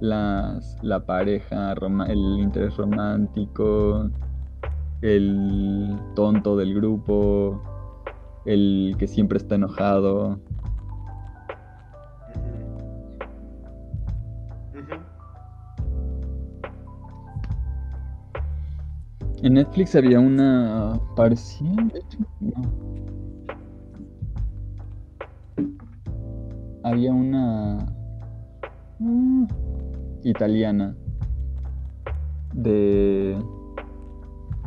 las, 0.00 0.76
la 0.82 1.06
pareja, 1.06 1.74
el 2.08 2.40
interés 2.40 2.76
romántico, 2.76 4.10
el 5.02 5.96
tonto 6.16 6.56
del 6.56 6.74
grupo, 6.74 7.62
el 8.44 8.96
que 8.98 9.06
siempre 9.06 9.38
está 9.38 9.54
enojado. 9.54 10.40
En 19.42 19.54
Netflix 19.54 19.94
había 19.94 20.18
una 20.18 21.00
parecía, 21.14 21.70
Había 26.82 27.12
una 27.12 27.86
mm, 28.98 29.46
italiana 30.24 30.96
de 32.54 33.36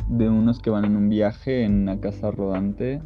de 0.08 0.28
unos 0.28 0.60
que 0.60 0.70
van 0.70 0.84
en 0.84 0.96
un 0.96 1.08
viaje 1.08 1.64
en 1.64 1.82
una 1.82 2.00
casa 2.00 2.30
rodante. 2.30 3.02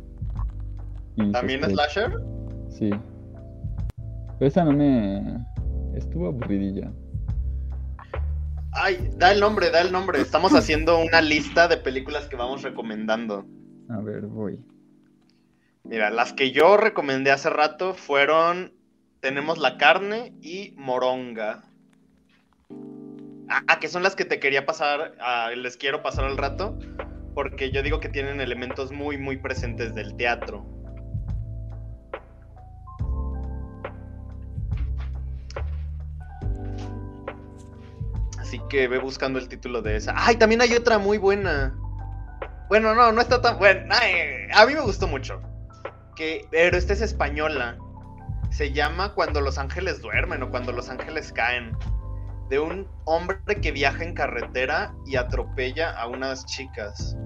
¿También 1.32 1.64
es 1.64 1.72
slasher? 1.72 2.20
Sí. 2.68 2.90
Pero 4.38 4.48
esa 4.48 4.64
no 4.64 4.72
me 4.72 5.44
estuvo 5.94 6.26
aburridilla. 6.26 6.92
Ay, 8.76 9.10
da 9.16 9.32
el 9.32 9.40
nombre, 9.40 9.70
da 9.70 9.80
el 9.80 9.90
nombre. 9.90 10.20
Estamos 10.20 10.52
haciendo 10.54 10.98
una 10.98 11.20
lista 11.20 11.68
de 11.68 11.76
películas 11.76 12.26
que 12.26 12.36
vamos 12.36 12.62
recomendando. 12.62 13.46
A 13.88 14.00
ver, 14.00 14.22
voy. 14.22 14.58
Mira, 15.84 16.10
las 16.10 16.32
que 16.32 16.50
yo 16.50 16.76
recomendé 16.76 17.30
hace 17.30 17.48
rato 17.50 17.94
fueron 17.94 18.72
Tenemos 19.20 19.58
la 19.58 19.78
carne 19.78 20.34
y 20.40 20.74
Moronga. 20.76 21.64
Ah, 23.48 23.78
que 23.80 23.88
son 23.88 24.02
las 24.02 24.16
que 24.16 24.24
te 24.24 24.40
quería 24.40 24.66
pasar, 24.66 25.14
ah, 25.20 25.50
les 25.56 25.76
quiero 25.76 26.02
pasar 26.02 26.24
al 26.24 26.36
rato, 26.36 26.76
porque 27.34 27.70
yo 27.70 27.82
digo 27.82 28.00
que 28.00 28.08
tienen 28.08 28.40
elementos 28.40 28.90
muy, 28.90 29.18
muy 29.18 29.36
presentes 29.36 29.94
del 29.94 30.16
teatro. 30.16 30.66
Así 38.46 38.60
que 38.68 38.86
ve 38.86 38.98
buscando 38.98 39.40
el 39.40 39.48
título 39.48 39.82
de 39.82 39.96
esa. 39.96 40.14
¡Ay! 40.16 40.36
También 40.36 40.60
hay 40.60 40.72
otra 40.72 40.98
muy 40.98 41.18
buena. 41.18 41.76
Bueno, 42.68 42.94
no, 42.94 43.10
no 43.10 43.20
está 43.20 43.42
tan 43.42 43.58
buena. 43.58 43.96
a 44.54 44.66
mí 44.66 44.72
me 44.72 44.82
gustó 44.82 45.08
mucho. 45.08 45.42
Que, 46.14 46.46
pero 46.52 46.76
esta 46.76 46.92
es 46.92 47.00
española. 47.00 47.76
Se 48.50 48.70
llama 48.70 49.14
Cuando 49.14 49.40
los 49.40 49.58
ángeles 49.58 50.00
duermen 50.00 50.44
o 50.44 50.50
Cuando 50.50 50.70
los 50.70 50.88
ángeles 50.88 51.32
caen. 51.32 51.76
De 52.48 52.60
un 52.60 52.86
hombre 53.04 53.40
que 53.60 53.72
viaja 53.72 54.04
en 54.04 54.14
carretera 54.14 54.94
y 55.04 55.16
atropella 55.16 55.90
a 56.00 56.06
unas 56.06 56.46
chicas. 56.46 57.16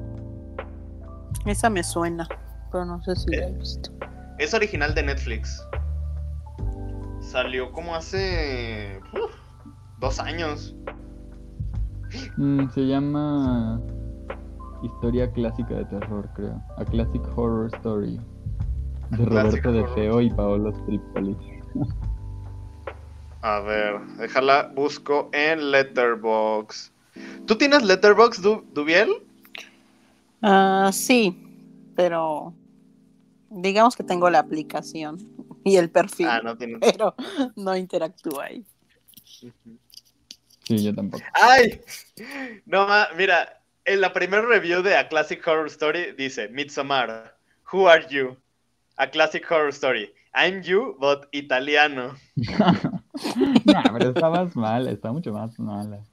Esa 1.45 1.68
me 1.68 1.85
suena, 1.85 2.27
pero 2.73 2.87
no 2.87 3.03
sé 3.03 3.14
si 3.14 3.37
la 3.37 3.47
he 3.47 3.53
visto. 3.53 3.91
Es 4.39 4.55
original 4.55 4.95
de 4.95 5.03
Netflix. 5.03 5.62
Salió 7.21 7.73
como 7.73 7.95
hace 7.95 8.99
dos 9.99 10.18
años. 10.18 10.75
Mm, 12.37 12.69
se 12.71 12.87
llama 12.87 13.81
Historia 14.83 15.31
clásica 15.33 15.75
de 15.75 15.85
terror, 15.87 16.29
creo. 16.35 16.63
A 16.77 16.85
Classic 16.85 17.23
Horror 17.37 17.71
Story. 17.75 18.19
De 19.11 19.25
Roberto 19.25 19.73
De 19.73 19.87
Feo 19.89 20.21
y 20.21 20.31
Paolo 20.31 20.73
Stripoli. 20.73 21.37
A 23.43 23.61
ver, 23.61 24.01
déjala, 24.19 24.71
busco 24.75 25.31
en 25.33 25.71
Letterbox. 25.71 26.93
¿Tú 27.47 27.57
tienes 27.57 27.83
Letterbox, 27.83 28.41
Dubiel? 28.43 29.11
Ah, 30.43 30.91
sí, 30.93 31.37
pero 31.97 32.55
digamos 33.51 33.97
que 33.97 34.05
tengo 34.05 34.31
la 34.31 34.39
aplicación 34.39 35.19
y 35.65 35.77
el 35.77 35.91
perfil, 35.91 36.29
ah, 36.29 36.41
no 36.43 36.57
pero 36.81 37.15
no 37.57 37.77
interactúa 37.77 38.45
ahí. 38.45 38.65
Sí, 40.71 40.85
yo 40.85 40.95
tampoco. 40.95 41.25
¡Ay! 41.35 41.81
No, 42.64 42.87
mira, 43.16 43.61
en 43.85 44.01
la 44.01 44.12
primera 44.12 44.43
review 44.43 44.83
de 44.83 44.97
A 44.97 45.09
Classic 45.09 45.45
Horror 45.45 45.66
Story 45.66 46.12
dice, 46.16 46.49
Midsommar, 46.49 47.37
who 47.73 47.89
are 47.89 48.07
you? 48.09 48.37
A 48.97 49.09
Classic 49.09 49.45
Horror 49.51 49.71
Story. 49.71 50.14
I'm 50.33 50.62
you, 50.62 50.97
but 51.01 51.27
italiano. 51.33 52.14
no, 52.37 53.83
pero 53.93 54.11
está 54.11 54.31
más 54.31 54.55
mala, 54.55 54.93
está 54.93 55.11
mucho 55.11 55.33
más 55.33 55.59
mala. 55.59 56.05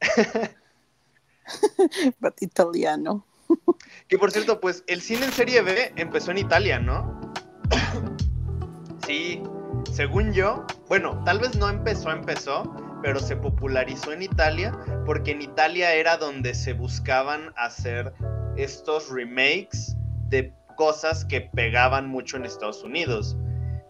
but 2.20 2.40
italiano. 2.40 3.26
Que 4.08 4.18
por 4.18 4.30
cierto, 4.30 4.60
pues 4.60 4.82
el 4.86 5.02
cine 5.02 5.26
en 5.26 5.32
serie 5.32 5.60
B 5.60 5.92
empezó 5.96 6.30
en 6.30 6.38
Italia, 6.38 6.78
¿no? 6.78 7.20
Sí, 9.06 9.42
según 9.92 10.32
yo, 10.32 10.64
bueno, 10.88 11.22
tal 11.26 11.38
vez 11.38 11.54
no 11.56 11.68
empezó, 11.68 12.10
empezó, 12.10 12.62
pero 13.04 13.20
se 13.20 13.36
popularizó 13.36 14.12
en 14.12 14.22
Italia 14.22 14.72
porque 15.04 15.32
en 15.32 15.42
Italia 15.42 15.92
era 15.92 16.16
donde 16.16 16.54
se 16.54 16.72
buscaban 16.72 17.52
hacer 17.54 18.14
estos 18.56 19.10
remakes 19.10 19.94
de 20.30 20.54
cosas 20.76 21.22
que 21.26 21.42
pegaban 21.42 22.08
mucho 22.08 22.38
en 22.38 22.46
Estados 22.46 22.82
Unidos. 22.82 23.36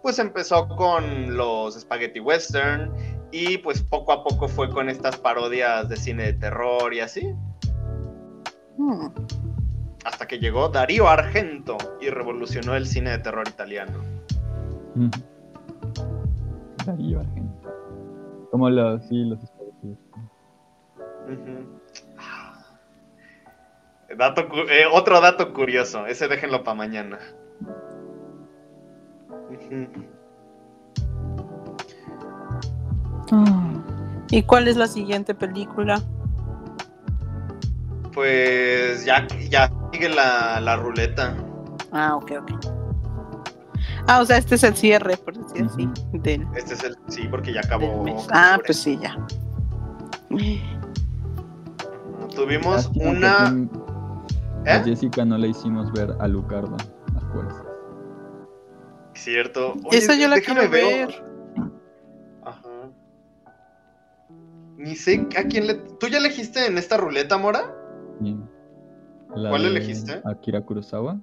Pues 0.03 0.19
empezó 0.19 0.67
con 0.67 1.37
los 1.37 1.81
spaghetti 1.81 2.19
western 2.19 2.93
y 3.31 3.59
pues 3.59 3.81
poco 3.83 4.13
a 4.13 4.25
poco 4.25 4.49
fue 4.49 4.69
con 4.69 4.89
estas 4.89 5.17
parodias 5.17 5.89
de 5.89 5.97
cine 5.97 6.25
de 6.25 6.33
terror 6.33 6.93
y 6.93 6.99
así. 6.99 7.33
Hmm. 8.77 9.11
Hasta 10.05 10.27
que 10.27 10.41
llegó 10.41 10.71
Darío 10.71 11.09
Argento 11.09 11.79
y 12.01 12.11
revolucionó 12.11 12.75
el 12.75 12.85
cine 12.85 13.13
de 13.13 13.19
terror 13.19 13.47
italiano. 13.47 14.03
Darío 16.85 17.21
Argento. 17.21 17.44
Como 18.55 18.71
los, 18.71 19.05
sí, 19.09 19.25
los 19.25 19.41
dato, 24.17 24.43
eh, 24.71 24.85
otro 24.93 25.21
dato 25.21 25.53
curioso, 25.53 26.07
ese 26.07 26.29
déjenlo 26.29 26.63
para 26.63 26.77
mañana. 26.77 27.19
¿Y 34.31 34.43
cuál 34.45 34.69
es 34.69 34.77
la 34.77 34.87
siguiente 34.87 35.35
película? 35.35 36.01
Pues 38.13 39.05
ya, 39.05 39.27
ya 39.51 39.69
sigue 39.91 40.11
la, 40.11 40.61
la 40.61 40.77
ruleta. 40.77 41.35
Ah, 41.91 42.15
ok, 42.15 42.31
ok. 42.39 42.74
Ah, 44.07 44.21
o 44.21 44.27
sea, 44.27 44.37
este 44.37 44.57
es 44.57 44.63
el 44.65 44.77
cierre, 44.77 45.17
por 45.17 45.35
decir 45.35 45.65
así. 45.65 45.89
Este 46.55 46.75
es 46.75 46.85
el, 46.85 46.97
sí, 47.09 47.27
porque 47.31 47.55
ya 47.55 47.61
acabó. 47.61 48.05
Ah, 48.31 48.59
pues 48.65 48.81
sí, 48.81 48.99
ya. 49.01 49.17
Tuvimos 52.35 52.91
una. 52.95 53.55
¿Eh? 54.67 54.71
A 54.71 54.83
Jessica 54.83 55.25
no 55.25 55.39
le 55.39 55.49
hicimos 55.49 55.93
ver 55.93 56.15
a 56.21 56.29
Lucardo 56.29 56.77
a 57.17 57.21
fuerzas. 57.33 57.65
Cierto. 59.15 59.75
Esa 59.91 60.15
yo 60.17 60.29
la 60.29 60.41
quiero 60.41 60.69
ver. 60.69 61.25
Ajá. 62.45 62.91
Ni 64.77 64.97
sé 64.97 65.27
a 65.39 65.45
quién 65.45 65.67
le. 65.67 65.75
¿Tú 65.75 66.09
ya 66.09 66.19
elegiste 66.19 66.67
en 66.67 66.77
esta 66.77 66.97
ruleta, 66.97 67.39
Mora? 67.39 67.75
Bien. 68.21 68.49
¿Cuál 69.29 69.65
elegiste? 69.65 70.21
Akira 70.25 70.61
Kurosawa. 70.61 71.19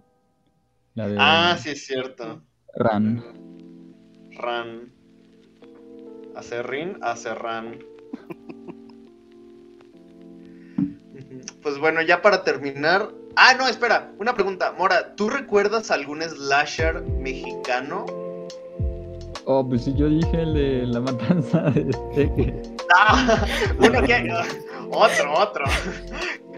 La 0.95 1.07
de... 1.07 1.17
Ah, 1.19 1.57
sí, 1.57 1.69
es 1.69 1.85
cierto. 1.85 2.41
Ran. 2.75 3.23
Ran. 4.37 4.91
Hace 6.35 6.63
rin, 6.63 6.97
hace 7.01 7.33
ran. 7.35 7.79
pues 11.61 11.77
bueno, 11.79 12.01
ya 12.01 12.21
para 12.21 12.43
terminar. 12.43 13.09
Ah, 13.35 13.53
no, 13.57 13.67
espera, 13.67 14.11
una 14.19 14.33
pregunta. 14.33 14.73
Mora, 14.77 15.15
¿tú 15.15 15.29
recuerdas 15.29 15.91
algún 15.91 16.21
slasher 16.21 17.01
mexicano? 17.01 18.05
Oh, 19.45 19.67
pues 19.67 19.83
si 19.85 19.93
yo 19.95 20.07
dije 20.07 20.41
el 20.41 20.53
de 20.53 20.85
la 20.85 20.99
matanza 21.01 21.61
de 21.71 21.89
este. 21.89 22.61
Ah, 22.95 23.45
que. 23.79 24.33
Otro, 24.91 25.33
otro. 25.33 25.65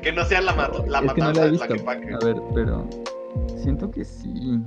Que 0.02 0.12
no 0.12 0.26
sea 0.26 0.42
la, 0.42 0.54
la 0.88 1.02
matanza 1.02 1.46
de 1.46 1.58
Tlaquepaque. 1.58 2.14
A 2.14 2.26
ver, 2.26 2.36
pero. 2.54 2.88
Siento 3.62 3.90
que 3.90 4.04
sí. 4.04 4.60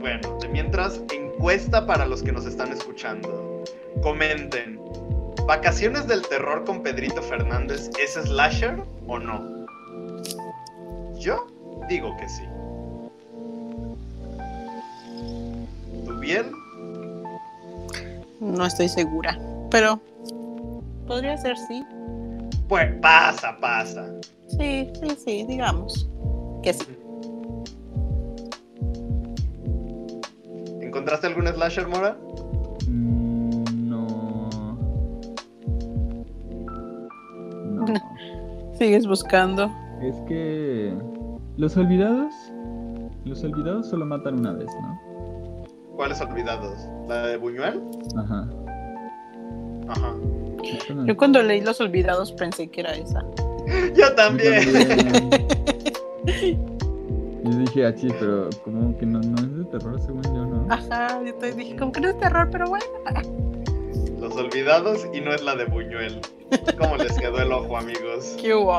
Bueno, 0.00 0.38
de 0.40 0.48
mientras, 0.48 0.98
encuesta 1.12 1.86
para 1.86 2.06
los 2.06 2.22
que 2.22 2.32
nos 2.32 2.46
están 2.46 2.72
escuchando. 2.72 3.62
Comenten. 4.02 4.80
¿Vacaciones 5.46 6.06
del 6.06 6.22
terror 6.26 6.64
con 6.64 6.82
Pedrito 6.82 7.20
Fernández 7.22 7.90
es 8.02 8.14
slasher 8.14 8.82
o 9.06 9.18
no? 9.18 9.66
Yo 11.18 11.46
digo 11.90 12.16
que 12.16 12.28
sí. 12.30 12.42
¿Tú 16.06 16.18
bien? 16.18 16.50
No 18.40 18.64
estoy 18.64 18.88
segura, 18.88 19.38
pero 19.70 20.00
podría 21.06 21.36
ser 21.36 21.58
sí. 21.68 21.84
Pues 22.68 22.90
pasa, 23.02 23.54
pasa. 23.60 24.06
Sí, 24.48 24.90
sí, 24.98 25.16
sí, 25.22 25.44
digamos 25.46 26.08
que 26.62 26.72
sí. 26.72 26.99
¿Encontraste 31.10 31.26
algún 31.26 31.52
slasher, 31.52 31.88
Mora? 31.88 32.16
Mm, 32.86 33.88
no. 33.88 34.48
no. 37.64 38.74
Sigues 38.78 39.08
buscando. 39.08 39.68
Es 40.00 40.14
que 40.28 40.94
los 41.56 41.76
olvidados, 41.76 42.32
los 43.24 43.42
olvidados 43.42 43.90
solo 43.90 44.06
matan 44.06 44.38
una 44.38 44.52
vez, 44.52 44.68
¿no? 44.80 45.66
¿Cuáles 45.96 46.20
olvidados? 46.20 46.78
¿La 47.08 47.26
de 47.26 47.36
Buñuel? 47.38 47.82
Ajá. 48.16 48.48
Ajá. 49.88 50.14
Yo 51.06 51.16
cuando 51.16 51.42
leí 51.42 51.60
Los 51.60 51.80
Olvidados 51.80 52.30
pensé 52.30 52.68
que 52.68 52.82
era 52.82 52.94
esa. 52.94 53.24
Yo 53.96 54.14
también. 54.14 54.62
Yo 54.62 55.56
dije, 57.70 57.86
ah, 57.86 57.94
sí, 57.96 58.08
pero 58.18 58.50
como 58.64 58.96
que 58.98 59.06
no, 59.06 59.20
no 59.20 59.36
es 59.38 59.56
de 59.58 59.64
terror, 59.66 60.00
según 60.00 60.22
yo, 60.24 60.44
¿no? 60.44 60.66
Ajá, 60.68 61.22
yo 61.24 61.34
te 61.34 61.52
dije, 61.52 61.76
como 61.76 61.92
que 61.92 62.00
no 62.00 62.08
es 62.08 62.18
terror, 62.18 62.48
pero 62.50 62.68
bueno. 62.68 62.84
Los 64.18 64.36
olvidados 64.36 65.06
y 65.12 65.20
no 65.20 65.32
es 65.32 65.42
la 65.42 65.54
de 65.54 65.64
Buñuel. 65.66 66.20
¿Cómo 66.78 66.96
les 66.96 67.16
quedó 67.18 67.40
el 67.40 67.52
ojo, 67.52 67.76
amigos? 67.76 68.36
¿Qué 68.40 68.54
hubo? 68.54 68.78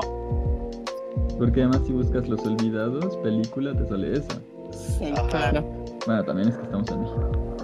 Porque 1.37 1.61
además 1.63 1.81
si 1.87 1.93
buscas 1.93 2.27
Los 2.29 2.45
Olvidados, 2.45 3.17
película, 3.17 3.73
te 3.73 3.87
sale 3.87 4.13
esa. 4.13 4.39
Sí, 4.71 5.11
claro. 5.29 5.63
Bueno, 6.05 6.23
también 6.23 6.49
es 6.49 6.57
que 6.57 6.63
estamos 6.63 6.91
en 6.91 7.01
México. 7.01 7.57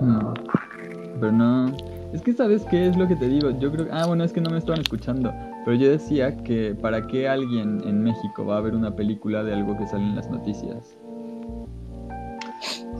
Mm. 0.00 0.34
Pero 1.20 1.32
no... 1.32 1.76
Es 2.14 2.22
que 2.22 2.32
sabes 2.32 2.64
qué 2.70 2.88
es 2.88 2.96
lo 2.96 3.06
que 3.06 3.16
te 3.16 3.28
digo. 3.28 3.50
Yo 3.58 3.70
creo 3.70 3.86
Ah, 3.92 4.06
bueno, 4.06 4.24
es 4.24 4.32
que 4.32 4.40
no 4.40 4.48
me 4.48 4.56
estaban 4.56 4.80
escuchando. 4.80 5.30
Pero 5.64 5.76
yo 5.76 5.90
decía 5.90 6.36
que 6.36 6.74
para 6.74 7.06
qué 7.06 7.28
alguien 7.28 7.82
en 7.84 8.02
México 8.02 8.44
va 8.44 8.58
a 8.58 8.60
ver 8.60 8.74
una 8.74 8.94
película 8.94 9.42
de 9.44 9.54
algo 9.54 9.76
que 9.76 9.86
sale 9.86 10.04
en 10.04 10.16
las 10.16 10.30
noticias. 10.30 10.96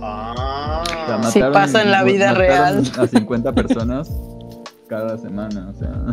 Ah. 0.00 0.84
si 1.32 1.40
pasa 1.40 1.82
en 1.82 1.90
la 1.90 2.04
vida 2.04 2.34
real. 2.34 2.84
A 2.98 3.06
50 3.08 3.52
personas 3.52 4.10
cada 4.86 5.18
semana, 5.18 5.70
o 5.74 5.78
sea. 5.78 6.04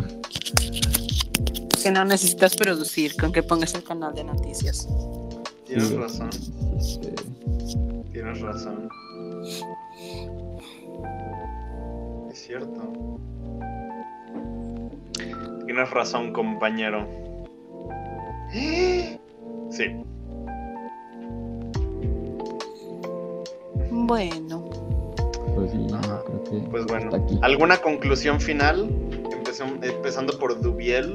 Que 1.82 1.92
no 1.92 2.04
necesitas 2.06 2.56
producir 2.56 3.16
con 3.16 3.32
que 3.32 3.44
pongas 3.44 3.76
el 3.76 3.84
canal 3.84 4.14
de 4.16 4.24
noticias. 4.24 4.88
Tienes 5.66 5.94
razón. 5.96 6.30
Tienes 8.12 8.42
razón. 8.42 8.90
Es 12.32 12.40
cierto. 12.40 13.20
Tienes 15.76 15.92
razón, 15.92 16.32
compañero. 16.32 17.06
Sí. 18.50 19.20
Bueno. 23.92 24.70
Pues 25.54 25.72
sí, 25.74 25.86
creo 25.90 26.44
que 26.46 26.70
Pues 26.70 26.86
bueno, 26.86 27.28
¿alguna 27.42 27.76
conclusión 27.80 28.40
final? 28.40 28.90
empezando 29.82 30.40
por 30.40 30.62
Dubiel. 30.62 31.14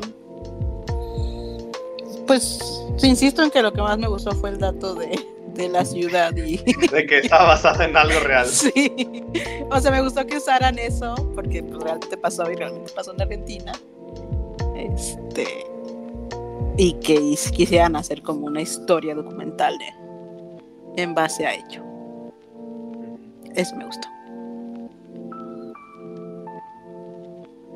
Pues 2.27 2.61
insisto 3.03 3.43
en 3.43 3.51
que 3.51 3.63
lo 3.63 3.73
que 3.73 3.81
más 3.81 3.97
me 3.97 4.09
gustó 4.09 4.33
fue 4.33 4.51
el 4.51 4.59
dato 4.59 4.95
de, 4.95 5.19
de 5.55 5.71
la 5.71 5.87
ciudad 5.87 6.37
y... 6.37 6.59
De 6.93 7.07
que 7.07 7.21
está 7.21 7.45
basada 7.45 7.87
en 7.87 7.97
algo 7.97 8.21
real. 8.21 8.47
Sí. 8.47 9.25
O 9.71 9.81
sea, 9.81 9.91
me 9.91 10.03
gustó 10.03 10.27
que 10.27 10.37
usaran 10.37 10.79
eso 10.79 11.15
porque 11.35 11.63
pues, 11.63 11.83
realmente 11.83 12.19
pasó 12.19 12.51
y 12.51 12.57
realmente 12.57 12.93
pasó 12.93 13.15
en 13.15 13.23
Argentina. 13.23 13.73
Este. 14.81 15.47
Y 16.77 16.95
que 16.95 17.35
quisieran 17.53 17.97
hacer 17.97 18.23
como 18.23 18.47
una 18.47 18.63
historia 18.63 19.15
documental 19.15 19.77
de, 19.79 21.03
en 21.03 21.15
base 21.15 21.47
a 21.47 21.55
ello. 21.55 21.85
Eso 23.55 23.77
me 23.77 23.85
gustó. 23.85 24.09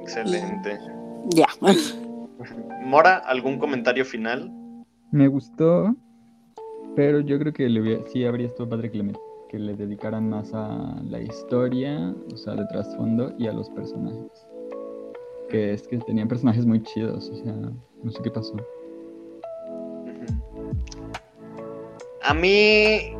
Excelente. 0.00 0.78
ya. 1.30 1.46
Mora, 2.84 3.16
¿algún 3.18 3.58
comentario 3.58 4.04
final? 4.04 4.52
Me 5.10 5.28
gustó, 5.28 5.94
pero 6.94 7.20
yo 7.20 7.38
creo 7.38 7.52
que 7.52 7.68
le 7.68 8.04
sí 8.08 8.24
habría 8.24 8.46
estado 8.46 8.68
padre 8.68 8.90
que 8.90 8.98
le, 8.98 9.12
que 9.48 9.58
le 9.58 9.74
dedicaran 9.74 10.28
más 10.28 10.52
a 10.54 11.00
la 11.08 11.20
historia, 11.20 12.14
o 12.32 12.36
sea, 12.36 12.54
de 12.54 12.66
trasfondo 12.66 13.34
y 13.38 13.46
a 13.46 13.52
los 13.52 13.70
personajes. 13.70 14.46
Que 15.48 15.74
es 15.74 15.86
que 15.86 15.98
tenían 15.98 16.28
personajes 16.28 16.66
muy 16.66 16.82
chidos, 16.82 17.30
o 17.30 17.36
sea, 17.36 17.52
no 18.02 18.10
sé 18.10 18.22
qué 18.22 18.30
pasó. 18.30 18.56
A 22.22 22.32
mí 22.32 23.14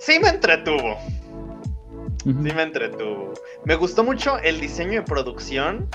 sí 0.00 0.18
me 0.20 0.28
entretuvo. 0.28 0.96
Sí 2.24 2.32
me 2.32 2.62
entretuvo. 2.62 3.32
Me 3.64 3.76
gustó 3.76 4.02
mucho 4.02 4.38
el 4.38 4.60
diseño 4.60 5.00
de 5.00 5.02
producción. 5.02 5.88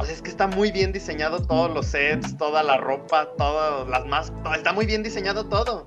O 0.00 0.04
sea, 0.04 0.14
es 0.14 0.22
que 0.22 0.30
está 0.30 0.46
muy 0.46 0.72
bien 0.72 0.92
diseñado 0.92 1.46
todos 1.46 1.72
los 1.72 1.86
sets, 1.86 2.36
toda 2.38 2.62
la 2.62 2.78
ropa, 2.78 3.32
todas 3.36 3.88
las 3.88 4.06
más... 4.06 4.32
Está 4.56 4.72
muy 4.72 4.86
bien 4.86 5.02
diseñado 5.02 5.48
todo. 5.48 5.86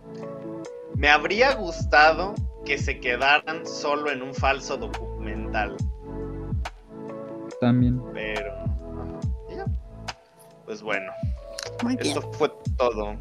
Me 0.96 1.10
habría 1.10 1.56
gustado 1.56 2.36
que 2.66 2.78
se 2.78 3.00
quedaran 3.00 3.66
solo 3.66 4.12
en 4.12 4.22
un 4.22 4.34
falso 4.34 4.78
documental. 4.78 5.76
También. 7.60 8.02
Pero... 8.14 8.54
Pues 10.66 10.82
bueno. 10.82 11.12
Esto 12.00 12.22
fue 12.34 12.52
todo. 12.78 13.16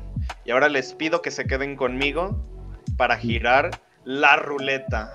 Y 0.45 0.51
ahora 0.51 0.68
les 0.68 0.95
pido 0.95 1.22
que 1.22 1.30
se 1.30 1.45
queden 1.45 1.76
conmigo 1.76 2.37
para 2.97 3.16
girar 3.16 3.70
la 4.05 4.37
ruleta 4.37 5.12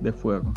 de 0.00 0.12
fuego. 0.12 0.52